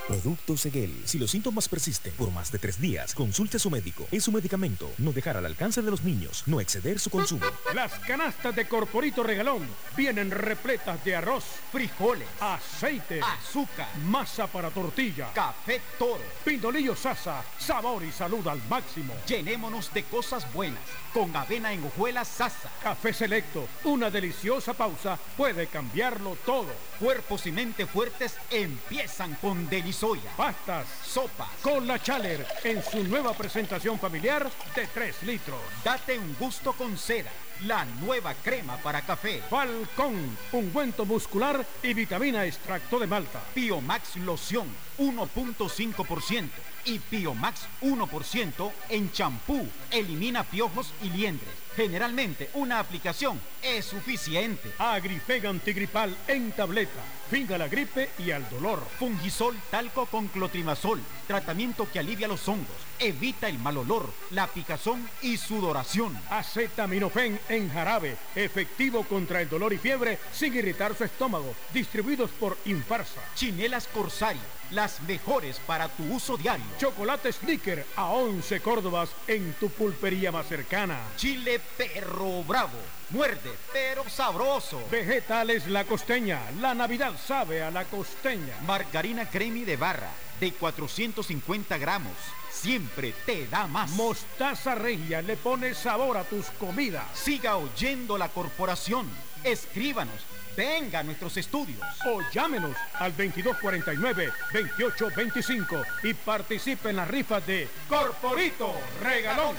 Producto 0.06 0.56
Seguel. 0.56 1.02
Si 1.04 1.18
los 1.18 1.32
síntomas 1.32 1.68
persisten 1.68 2.12
por 2.12 2.30
más 2.30 2.52
de 2.52 2.60
tres 2.60 2.80
días, 2.80 3.12
consulte 3.12 3.56
a 3.56 3.60
su 3.60 3.70
médico. 3.70 4.06
Es 4.12 4.22
su 4.22 4.30
medicamento. 4.30 4.88
No 4.98 5.10
dejar 5.10 5.36
al 5.36 5.46
alcance 5.46 5.82
de 5.82 5.90
los 5.90 6.04
niños. 6.04 6.44
No 6.46 6.60
exceder 6.60 7.00
su 7.00 7.10
consumo. 7.10 7.44
Las 7.74 7.92
canastas 8.00 8.54
de 8.54 8.68
Corporito 8.68 9.24
Regalón 9.24 9.66
vienen 9.96 10.30
repletas 10.30 11.04
de 11.04 11.16
arroz, 11.16 11.44
frijoles, 11.72 12.28
aceite, 12.38 13.20
azúcar, 13.20 13.88
masa 14.04 14.46
para 14.46 14.70
tortilla, 14.70 15.32
café 15.34 15.80
toro, 15.98 16.22
pindolillo 16.44 16.94
sasa, 16.94 17.44
sabor 17.58 18.04
y 18.04 18.12
salud 18.12 18.46
al 18.46 18.62
máximo. 18.68 19.12
Llenémonos 19.26 19.92
de 19.92 20.04
cosas 20.04 20.52
buenas 20.52 20.82
con 21.12 21.34
avena 21.34 21.72
en 21.72 21.84
hojuelas 21.84 22.28
sasa. 22.28 22.70
Café 22.80 23.12
selecto. 23.12 23.66
Una 23.82 24.10
deliciosa 24.10 24.72
pausa 24.72 25.18
puede 25.36 25.66
cambiarlo 25.66 26.36
todo. 26.46 26.72
Cuerpos 27.00 27.46
y 27.46 27.50
mente 27.52 27.86
fuertes 27.86 28.34
empiezan 28.50 29.34
con 29.40 29.68
delicioso 29.68 29.95
soya, 29.96 30.30
pastas, 30.36 30.86
sopa, 31.06 31.48
con 31.62 31.86
la 31.86 31.98
Chaler 31.98 32.46
en 32.64 32.82
su 32.82 33.02
nueva 33.04 33.32
presentación 33.32 33.98
familiar 33.98 34.50
de 34.74 34.86
3 34.86 35.22
litros. 35.22 35.58
Date 35.82 36.18
un 36.18 36.36
gusto 36.38 36.74
con 36.74 36.98
seda, 36.98 37.30
la 37.64 37.86
nueva 38.02 38.34
crema 38.34 38.76
para 38.76 39.00
café. 39.00 39.42
Falcón, 39.48 40.36
ungüento 40.52 41.06
muscular 41.06 41.64
y 41.82 41.94
vitamina 41.94 42.44
extracto 42.44 42.98
de 42.98 43.06
malta. 43.06 43.40
Biomax 43.54 44.16
loción 44.16 44.68
1.5% 44.98 46.48
y 46.84 46.98
Piomax 46.98 47.66
1% 47.80 48.72
en 48.90 49.12
champú. 49.12 49.66
Elimina 49.90 50.44
piojos 50.44 50.92
y 51.02 51.08
liendres. 51.08 51.65
Generalmente 51.76 52.48
una 52.54 52.78
aplicación 52.80 53.38
es 53.62 53.84
suficiente. 53.84 54.72
Agrifega 54.78 55.50
antigripal 55.50 56.16
en 56.26 56.52
tableta. 56.52 57.02
Fin 57.30 57.52
a 57.52 57.58
la 57.58 57.68
gripe 57.68 58.08
y 58.18 58.30
al 58.30 58.48
dolor. 58.48 58.82
Fungisol 58.98 59.56
talco 59.70 60.06
con 60.06 60.28
clotrimazol. 60.28 61.00
Tratamiento 61.26 61.86
que 61.92 61.98
alivia 61.98 62.28
los 62.28 62.48
hongos. 62.48 62.68
Evita 62.98 63.48
el 63.48 63.58
mal 63.58 63.76
olor, 63.76 64.08
la 64.30 64.46
picazón 64.46 65.06
y 65.20 65.36
sudoración. 65.36 66.16
Acetaminofén 66.30 67.38
en 67.48 67.68
jarabe. 67.68 68.16
Efectivo 68.34 69.02
contra 69.04 69.42
el 69.42 69.48
dolor 69.48 69.72
y 69.72 69.78
fiebre 69.78 70.18
sin 70.32 70.54
irritar 70.54 70.96
su 70.96 71.04
estómago. 71.04 71.54
Distribuidos 71.74 72.30
por 72.30 72.56
Infarsa. 72.64 73.20
Chinelas 73.34 73.88
Corsario. 73.88 74.40
Las 74.70 75.00
mejores 75.02 75.60
para 75.66 75.88
tu 75.88 76.02
uso 76.12 76.36
diario. 76.36 76.64
Chocolate 76.78 77.32
Snicker 77.32 77.86
a 77.96 78.06
11 78.06 78.60
Córdobas 78.60 79.10
en 79.28 79.52
tu 79.54 79.68
pulpería 79.68 80.32
más 80.32 80.46
cercana. 80.48 80.98
Chile 81.16 81.60
Perro 81.76 82.42
Bravo. 82.44 82.78
Muerde, 83.10 83.52
pero 83.72 84.08
sabroso. 84.08 84.82
Vegetales 84.90 85.68
La 85.68 85.84
Costeña. 85.84 86.40
La 86.60 86.74
Navidad 86.74 87.12
sabe 87.24 87.62
a 87.62 87.70
la 87.70 87.84
costeña. 87.84 88.56
Margarina 88.66 89.30
Cremi 89.30 89.64
de 89.64 89.76
barra 89.76 90.10
de 90.40 90.52
450 90.52 91.78
gramos. 91.78 92.12
Siempre 92.50 93.14
te 93.24 93.46
da 93.46 93.66
más. 93.66 93.90
Mostaza 93.90 94.74
Regia 94.74 95.22
le 95.22 95.36
pone 95.36 95.74
sabor 95.74 96.16
a 96.16 96.24
tus 96.24 96.46
comidas. 96.58 97.04
Siga 97.14 97.56
oyendo 97.56 98.18
la 98.18 98.28
corporación. 98.28 99.08
Escríbanos. 99.44 100.20
Venga 100.56 101.00
a 101.00 101.02
nuestros 101.02 101.36
estudios. 101.36 101.80
O 102.06 102.22
llámenos 102.32 102.74
al 102.94 103.14
2249-2825 103.16 105.84
y 106.04 106.14
participe 106.14 106.90
en 106.90 106.96
la 106.96 107.04
rifa 107.04 107.40
de 107.40 107.68
Corporito 107.88 108.72
Regalón. 109.02 109.56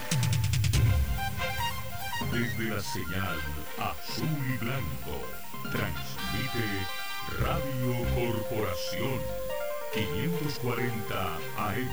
Desde 2.32 2.70
la 2.76 2.82
señal 2.82 3.38
azul 3.80 4.28
y 4.54 4.58
blanco, 4.58 5.22
transmite 5.72 6.66
Radio 7.40 8.06
Corporación 8.16 9.20
540 9.94 11.38
AM 11.58 11.90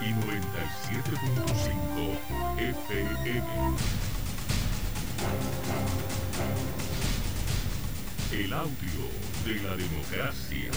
y 0.00 0.04
97.5 0.04 2.16
FM. 2.58 3.42
El 8.32 8.52
audio 8.52 9.08
de 9.44 9.54
la 9.62 9.76
democracia. 9.76 10.70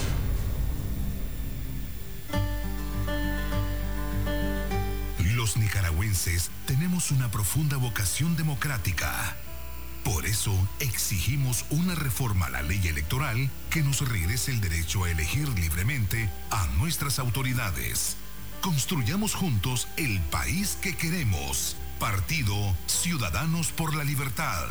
Los 5.40 5.56
nicaragüenses 5.56 6.52
tenemos 6.66 7.12
una 7.12 7.32
profunda 7.32 7.78
vocación 7.78 8.36
democrática. 8.36 9.38
Por 10.04 10.26
eso 10.26 10.52
exigimos 10.82 11.64
una 11.70 11.96
reforma 11.96 12.48
a 12.48 12.50
la 12.50 12.62
ley 12.62 12.86
electoral 12.90 13.50
que 13.70 13.82
nos 13.82 14.02
regrese 14.02 14.52
el 14.52 14.60
derecho 14.60 15.06
a 15.06 15.12
elegir 15.12 15.48
libremente 15.58 16.30
a 16.52 16.68
nuestras 16.78 17.20
autoridades. 17.20 18.18
Construyamos 18.60 19.34
juntos 19.34 19.88
el 19.96 20.20
país 20.24 20.78
que 20.82 20.98
queremos. 20.98 21.78
Partido 22.02 22.76
Ciudadanos 22.88 23.72
por 23.72 23.96
la 23.96 24.04
Libertad. 24.04 24.68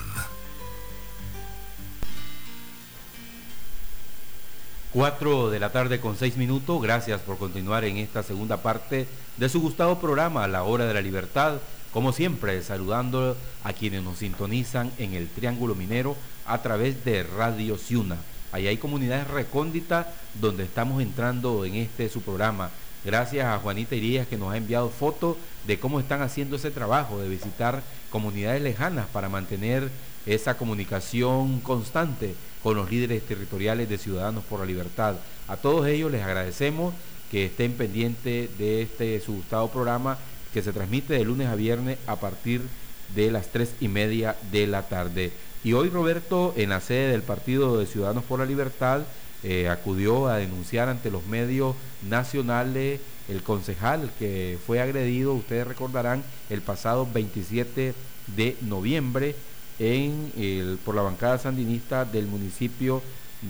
4 4.93 5.51
de 5.51 5.61
la 5.61 5.71
tarde 5.71 6.01
con 6.01 6.17
6 6.17 6.39
minutos. 6.39 6.81
Gracias 6.81 7.21
por 7.21 7.37
continuar 7.37 7.85
en 7.85 7.99
esta 7.99 8.23
segunda 8.23 8.57
parte 8.57 9.07
de 9.37 9.49
su 9.51 9.61
gustado 9.61 10.01
programa, 10.01 10.49
La 10.49 10.63
Hora 10.63 10.87
de 10.87 10.95
la 10.95 11.03
Libertad. 11.03 11.59
Como 11.93 12.13
siempre, 12.13 12.63
saludando 12.63 13.37
a 13.65 13.73
quienes 13.75 14.03
nos 14.03 14.19
sintonizan 14.19 14.91
en 14.97 15.13
el 15.13 15.29
Triángulo 15.29 15.75
Minero 15.75 16.17
a 16.47 16.63
través 16.63 17.05
de 17.05 17.23
Radio 17.23 17.77
Ciuna. 17.77 18.17
Ahí 18.51 18.67
hay 18.67 18.79
comunidades 18.79 19.29
recónditas 19.29 20.07
donde 20.41 20.65
estamos 20.65 21.03
entrando 21.03 21.67
en 21.67 21.75
este 21.75 22.09
su 22.09 22.23
programa. 22.23 22.71
Gracias 23.05 23.45
a 23.45 23.59
Juanita 23.59 23.95
Irías 23.95 24.27
que 24.27 24.39
nos 24.39 24.55
ha 24.55 24.57
enviado 24.57 24.89
fotos 24.89 25.37
de 25.67 25.79
cómo 25.79 26.01
están 26.01 26.23
haciendo 26.23 26.57
ese 26.57 26.71
trabajo 26.71 27.19
de 27.19 27.29
visitar 27.29 27.83
comunidades 28.09 28.63
lejanas 28.63 29.07
para 29.09 29.29
mantener 29.29 29.91
esa 30.25 30.57
comunicación 30.57 31.61
constante 31.61 32.35
con 32.63 32.77
los 32.77 32.91
líderes 32.91 33.23
territoriales 33.23 33.89
de 33.89 33.99
Ciudadanos 33.99 34.45
por 34.45 34.61
la 34.61 34.67
Libertad. 34.67 35.17
A 35.47 35.57
todos 35.57 35.87
ellos 35.87 36.11
les 36.11 36.23
agradecemos 36.23 36.95
que 37.31 37.47
estén 37.47 37.73
pendientes 37.73 38.57
de 38.59 38.83
este 38.83 39.21
su 39.21 39.35
gustado 39.35 39.69
programa 39.69 40.19
que 40.53 40.63
se 40.63 40.73
transmite 40.73 41.15
de 41.15 41.25
lunes 41.25 41.49
a 41.49 41.55
viernes 41.55 41.99
a 42.07 42.17
partir 42.17 42.63
de 43.15 43.31
las 43.31 43.49
tres 43.49 43.75
y 43.81 43.89
media 43.89 44.37
de 44.51 44.67
la 44.67 44.89
tarde. 44.89 45.33
Y 45.65 45.73
hoy 45.73 45.89
Roberto, 45.89 46.55
en 46.57 46.71
la 46.71 46.81
sede 46.81 47.13
del 47.13 47.23
Partido 47.23 47.79
de 47.79 47.87
Ciudadanos 47.87 48.25
por 48.25 48.39
la 48.39 48.47
Libertad, 48.47 49.03
eh, 49.43 49.69
acudió 49.69 50.27
a 50.27 50.39
denunciar 50.39 50.89
ante 50.89 51.11
los 51.11 51.27
medios 51.27 51.77
nacionales 52.09 53.01
el 53.29 53.43
concejal 53.43 54.11
que 54.19 54.59
fue 54.67 54.81
agredido, 54.81 55.35
ustedes 55.35 55.67
recordarán, 55.67 56.25
el 56.49 56.63
pasado 56.63 57.07
27 57.13 57.95
de 58.37 58.57
noviembre 58.63 59.37
en 59.79 60.79
por 60.85 60.95
la 60.95 61.03
bancada 61.03 61.39
sandinista 61.39 62.05
del 62.05 62.27
municipio 62.27 63.03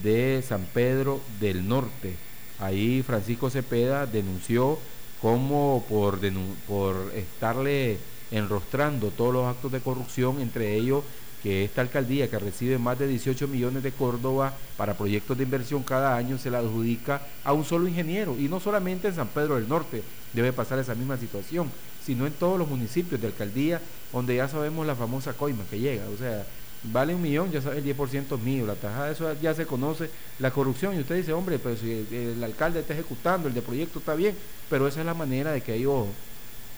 de 0.02 0.42
San 0.46 0.66
Pedro 0.72 1.20
del 1.40 1.66
Norte. 1.68 2.16
Ahí 2.58 3.02
Francisco 3.02 3.50
Cepeda 3.50 4.06
denunció 4.06 4.78
cómo 5.22 5.84
por, 5.88 6.18
por 6.66 7.12
estarle 7.14 7.98
enrostrando 8.30 9.10
todos 9.10 9.32
los 9.32 9.46
actos 9.46 9.72
de 9.72 9.80
corrupción, 9.80 10.40
entre 10.40 10.74
ellos 10.74 11.04
que 11.42 11.64
esta 11.64 11.82
alcaldía 11.82 12.28
que 12.28 12.38
recibe 12.38 12.78
más 12.78 12.98
de 12.98 13.06
18 13.06 13.46
millones 13.46 13.82
de 13.82 13.92
Córdoba 13.92 14.54
para 14.76 14.94
proyectos 14.94 15.38
de 15.38 15.44
inversión 15.44 15.84
cada 15.84 16.16
año 16.16 16.36
se 16.36 16.50
la 16.50 16.58
adjudica 16.58 17.22
a 17.44 17.52
un 17.52 17.64
solo 17.64 17.86
ingeniero 17.86 18.36
y 18.36 18.48
no 18.48 18.58
solamente 18.58 19.08
en 19.08 19.14
San 19.14 19.28
Pedro 19.28 19.54
del 19.54 19.68
Norte 19.68 20.02
debe 20.32 20.52
pasar 20.52 20.80
esa 20.80 20.96
misma 20.96 21.16
situación, 21.16 21.70
sino 22.08 22.26
en 22.26 22.32
todos 22.32 22.58
los 22.58 22.66
municipios 22.66 23.20
de 23.20 23.26
alcaldía 23.26 23.82
donde 24.14 24.34
ya 24.34 24.48
sabemos 24.48 24.86
la 24.86 24.94
famosa 24.94 25.34
coima 25.34 25.62
que 25.68 25.78
llega, 25.78 26.04
o 26.08 26.16
sea, 26.16 26.46
vale 26.84 27.14
un 27.14 27.20
millón, 27.20 27.52
ya 27.52 27.60
sabe 27.60 27.80
el 27.80 27.84
10% 27.84 28.34
es 28.34 28.40
mío, 28.40 28.66
la 28.66 28.76
tajada, 28.76 29.10
eso 29.10 29.30
ya 29.42 29.52
se 29.52 29.66
conoce, 29.66 30.08
la 30.38 30.50
corrupción, 30.50 30.96
y 30.96 31.00
usted 31.00 31.16
dice, 31.16 31.34
hombre, 31.34 31.58
pero 31.58 31.76
si 31.76 32.06
el, 32.10 32.42
alcalde 32.42 32.80
está 32.80 32.94
ejecutando, 32.94 33.46
el 33.46 33.52
de 33.52 33.60
proyecto 33.60 33.98
está 33.98 34.14
bien, 34.14 34.34
pero 34.70 34.88
esa 34.88 35.00
es 35.00 35.06
la 35.06 35.12
manera 35.12 35.52
de 35.52 35.60
que 35.60 35.74
ellos 35.74 36.06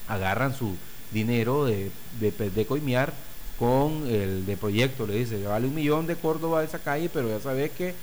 agarran 0.08 0.52
su 0.52 0.74
dinero 1.12 1.64
de, 1.64 1.92
de, 2.18 2.66
coimear 2.66 3.12
con 3.56 4.08
el 4.08 4.46
de 4.46 4.56
proyecto, 4.56 5.06
le 5.06 5.14
dice, 5.14 5.44
vale 5.44 5.68
un 5.68 5.76
millón 5.76 6.08
de 6.08 6.16
Córdoba 6.16 6.64
esa 6.64 6.80
calle, 6.80 7.08
pero 7.08 7.28
ya 7.28 7.38
sabes 7.38 7.70
que 7.70 7.94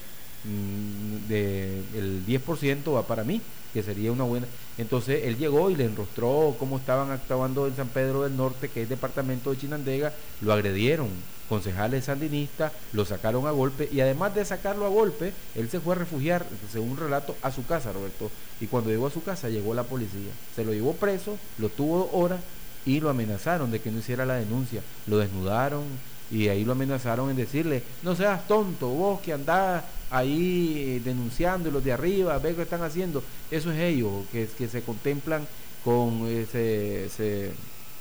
de, 1.28 1.82
el 1.96 2.26
10% 2.26 2.96
va 2.96 3.04
para 3.04 3.24
mí, 3.24 3.42
que 3.74 3.84
sería 3.84 4.12
una 4.12 4.24
buena. 4.24 4.48
Entonces 4.78 5.26
él 5.26 5.38
llegó 5.38 5.70
y 5.70 5.76
le 5.76 5.86
enrostró 5.86 6.56
cómo 6.60 6.78
estaban 6.78 7.12
actuando 7.12 7.68
en 7.68 7.76
San 7.76 7.88
Pedro 7.90 8.24
del 8.24 8.38
Norte, 8.38 8.70
que 8.70 8.84
es 8.84 8.90
departamento 8.90 9.52
de 9.52 9.58
Chinandega, 9.58 10.14
lo 10.42 10.54
agredieron, 10.54 11.10
concejales 11.50 12.06
sandinistas, 12.06 12.72
lo 12.94 13.06
sacaron 13.06 13.48
a 13.48 13.52
golpe 13.52 13.90
y 13.92 14.02
además 14.02 14.36
de 14.36 14.46
sacarlo 14.46 14.86
a 14.86 14.90
golpe, 14.90 15.34
él 15.56 15.70
se 15.70 15.80
fue 15.80 15.96
a 15.96 16.00
refugiar, 16.00 16.46
según 16.72 16.98
relato, 16.98 17.36
a 17.42 17.52
su 17.52 17.66
casa, 17.66 17.92
Roberto. 17.92 18.30
Y 18.60 18.68
cuando 18.68 18.90
llegó 18.90 19.08
a 19.08 19.12
su 19.12 19.24
casa 19.24 19.50
llegó 19.50 19.74
la 19.74 19.84
policía, 19.84 20.32
se 20.56 20.66
lo 20.66 20.74
llevó 20.74 20.94
preso, 20.94 21.38
lo 21.58 21.70
tuvo 21.70 22.10
horas 22.14 22.42
y 22.86 23.00
lo 23.00 23.10
amenazaron 23.10 23.72
de 23.72 23.82
que 23.82 23.92
no 23.92 24.00
hiciera 24.00 24.26
la 24.26 24.36
denuncia, 24.36 24.82
lo 25.08 25.18
desnudaron 25.18 25.84
y 26.32 26.48
ahí 26.50 26.66
lo 26.66 26.74
amenazaron 26.74 27.30
en 27.30 27.38
decirle, 27.38 27.84
no 28.04 28.16
seas 28.16 28.48
tonto, 28.48 28.90
vos 28.90 29.22
que 29.22 29.34
andás 29.34 29.84
ahí 30.10 31.02
denunciando 31.04 31.72
los 31.72 31.84
de 31.84 31.94
arriba, 31.94 32.38
ve 32.40 32.56
que 32.56 32.64
están 32.64 32.84
haciendo, 32.84 33.24
eso 33.52 33.72
es 33.72 33.80
ellos, 33.80 34.26
que, 34.32 34.48
que 34.58 34.68
se 34.68 34.82
contemplan 34.82 35.48
con, 35.84 36.28
ese 36.28 37.10
se 37.10 37.52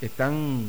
están 0.00 0.64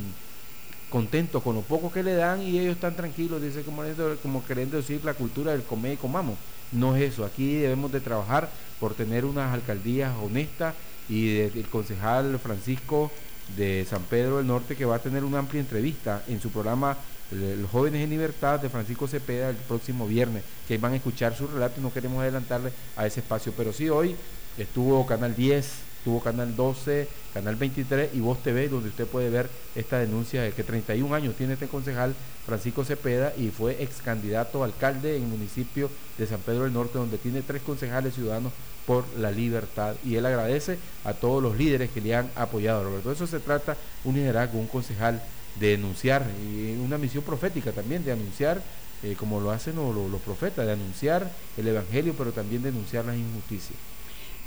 contentos 0.90 1.44
con 1.44 1.56
lo 1.56 1.62
poco 1.62 1.92
que 1.92 2.04
le 2.04 2.14
dan 2.14 2.42
y 2.42 2.60
ellos 2.60 2.76
están 2.76 2.96
tranquilos, 2.96 3.42
dice 3.42 3.64
como, 3.64 3.84
como 4.22 4.46
queriendo 4.46 4.78
decir 4.78 5.04
la 5.04 5.14
cultura 5.14 5.52
del 5.52 5.64
comer 5.64 5.94
y 5.94 5.98
comamos. 5.98 6.36
No 6.72 6.96
es 6.96 7.14
eso, 7.14 7.26
aquí 7.26 7.56
debemos 7.56 7.92
de 7.92 8.02
trabajar 8.02 8.50
por 8.80 8.94
tener 8.94 9.26
unas 9.26 9.54
alcaldías 9.54 10.14
honestas 10.22 10.76
y 11.10 11.40
el 11.40 11.68
concejal 11.70 12.38
Francisco 12.40 13.12
de 13.56 13.86
San 13.90 14.04
Pedro 14.04 14.38
del 14.38 14.48
Norte 14.48 14.76
que 14.76 14.86
va 14.86 14.96
a 14.96 15.00
tener 15.00 15.24
una 15.24 15.40
amplia 15.40 15.62
entrevista 15.62 16.24
en 16.28 16.42
su 16.42 16.50
programa 16.50 16.98
Los 17.32 17.70
Jóvenes 17.70 18.04
en 18.04 18.10
Libertad 18.10 18.60
de 18.60 18.70
Francisco 18.70 19.08
Cepeda 19.08 19.50
el 19.50 19.56
próximo 19.56 20.08
viernes, 20.08 20.44
que 20.68 20.78
van 20.78 20.94
a 20.94 20.98
escuchar 20.98 21.36
su 21.36 21.48
relato 21.48 21.80
y 21.80 21.84
no 21.84 21.94
queremos 21.94 22.22
adelantarle 22.22 22.72
a 22.96 23.06
ese 23.06 23.22
espacio, 23.22 23.54
pero 23.56 23.72
sí 23.72 23.90
hoy 23.90 24.16
estuvo 24.58 25.06
Canal 25.06 25.36
10 25.36 25.88
estuvo 26.08 26.22
Canal 26.22 26.56
12, 26.56 27.06
Canal 27.34 27.58
23 27.58 28.12
y 28.14 28.22
Voz 28.22 28.42
TV, 28.42 28.70
donde 28.70 28.88
usted 28.88 29.06
puede 29.06 29.30
ver 29.30 29.50
esta 29.76 30.00
denuncia 30.00 30.42
de 30.42 30.54
que 30.54 30.64
31 30.64 31.14
años 31.14 31.36
tiene 31.36 31.56
este 31.56 31.68
concejal 31.68 32.16
Francisco 32.46 32.86
Cepeda 32.86 33.34
y 33.36 33.50
fue 33.50 33.84
ex 33.84 34.02
candidato 34.02 34.64
alcalde 34.64 35.18
en 35.18 35.24
el 35.24 35.28
municipio 35.28 35.92
de 36.18 36.26
San 36.26 36.40
Pedro 36.40 36.64
del 36.64 36.72
Norte, 36.72 36.98
donde 36.98 37.18
tiene 37.18 37.42
tres 37.42 37.62
concejales 37.62 38.16
ciudadanos 38.16 38.54
por 38.86 39.04
la 39.18 39.32
libertad. 39.32 39.96
Y 40.06 40.16
él 40.16 40.26
agradece 40.26 40.78
a 41.04 41.12
todos 41.12 41.44
los 41.44 41.58
líderes 41.58 41.90
que 41.90 42.00
le 42.00 42.16
han 42.16 42.32
apoyado, 42.38 42.86
Roberto. 42.86 43.12
Eso 43.12 43.28
se 43.28 43.42
trata, 43.42 43.76
un 44.06 44.16
liderazgo, 44.16 44.60
un 44.60 44.68
concejal 44.68 45.22
de 45.60 45.72
denunciar, 45.72 46.26
y 46.42 46.78
una 46.78 46.98
misión 46.98 47.26
profética 47.26 47.74
también, 47.74 48.06
de 48.06 48.14
anunciar, 48.14 48.62
eh, 49.04 49.18
como 49.20 49.42
lo 49.42 49.52
hacen 49.52 49.76
los, 49.76 49.94
los 49.94 50.22
profetas, 50.22 50.66
de 50.66 50.72
anunciar 50.72 51.30
el 51.58 51.68
Evangelio, 51.68 52.16
pero 52.18 52.32
también 52.32 52.64
denunciar 52.64 53.04
las 53.04 53.18
injusticias. 53.18 53.78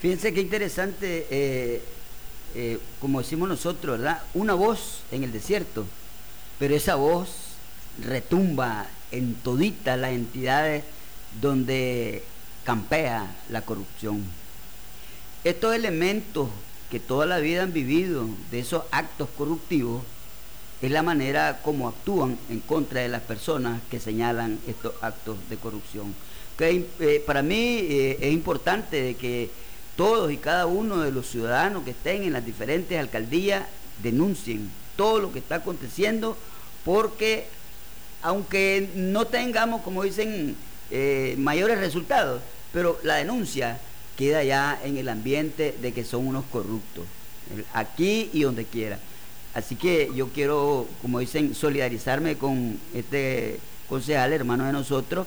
Fíjense 0.01 0.33
qué 0.33 0.41
interesante, 0.41 1.27
eh, 1.31 1.83
eh, 2.55 2.79
como 3.01 3.21
decimos 3.21 3.51
nosotros, 3.51 3.99
¿verdad? 3.99 4.23
Una 4.33 4.55
voz 4.55 5.03
en 5.13 5.25
el 5.25 5.33
desierto, 5.33 5.85
pero 6.59 6.75
esa 6.75 6.95
voz 6.95 7.29
retumba 8.03 8.87
en 9.11 9.35
toditas 9.35 9.99
las 9.99 10.13
entidades 10.13 10.85
donde 11.43 12.23
campea 12.65 13.37
la 13.51 13.61
corrupción. 13.61 14.25
Estos 15.45 15.75
elementos 15.75 16.49
que 16.91 16.99
toda 16.99 17.27
la 17.27 17.39
vida 17.39 17.63
han 17.63 17.75
vivido 17.75 18.27
de 18.51 18.61
esos 18.61 18.85
actos 18.93 19.29
corruptivos 19.37 20.03
es 20.81 20.91
la 20.91 21.03
manera 21.03 21.61
como 21.63 21.89
actúan 21.89 22.39
en 22.49 22.61
contra 22.61 23.03
de 23.03 23.11
las 23.11 23.21
personas 23.21 23.83
que 23.91 24.01
señalan 24.01 24.61
estos 24.67 24.95
actos 25.03 25.37
de 25.51 25.59
corrupción. 25.59 26.15
Que, 26.57 26.87
eh, 27.01 27.23
para 27.27 27.43
mí 27.43 27.87
es 27.91 28.33
importante 28.33 29.03
de 29.03 29.15
que 29.15 29.51
todos 30.01 30.33
y 30.33 30.39
cada 30.39 30.65
uno 30.65 31.03
de 31.03 31.13
los 31.13 31.29
ciudadanos 31.29 31.85
que 31.85 31.91
estén 31.91 32.23
en 32.23 32.33
las 32.33 32.47
diferentes 32.47 32.99
alcaldías 32.99 33.65
denuncien 34.03 34.71
todo 34.97 35.19
lo 35.19 35.31
que 35.31 35.41
está 35.41 35.57
aconteciendo, 35.57 36.39
porque 36.87 37.45
aunque 38.23 38.89
no 38.95 39.27
tengamos, 39.27 39.83
como 39.83 40.03
dicen, 40.03 40.57
eh, 40.91 41.35
mayores 41.37 41.81
resultados, 41.81 42.41
pero 42.73 42.99
la 43.03 43.17
denuncia 43.17 43.79
queda 44.17 44.43
ya 44.43 44.81
en 44.83 44.97
el 44.97 45.07
ambiente 45.11 45.77
de 45.83 45.93
que 45.93 46.03
son 46.03 46.27
unos 46.27 46.47
corruptos, 46.47 47.05
aquí 47.75 48.31
y 48.33 48.45
donde 48.45 48.65
quiera. 48.65 48.99
Así 49.53 49.77
que 49.77 50.11
yo 50.15 50.29
quiero, 50.29 50.89
como 51.03 51.19
dicen, 51.19 51.55
solidarizarme 51.55 52.39
con 52.39 52.81
este 52.95 53.61
concejal, 53.87 54.33
hermano 54.33 54.65
de 54.65 54.73
nosotros, 54.73 55.27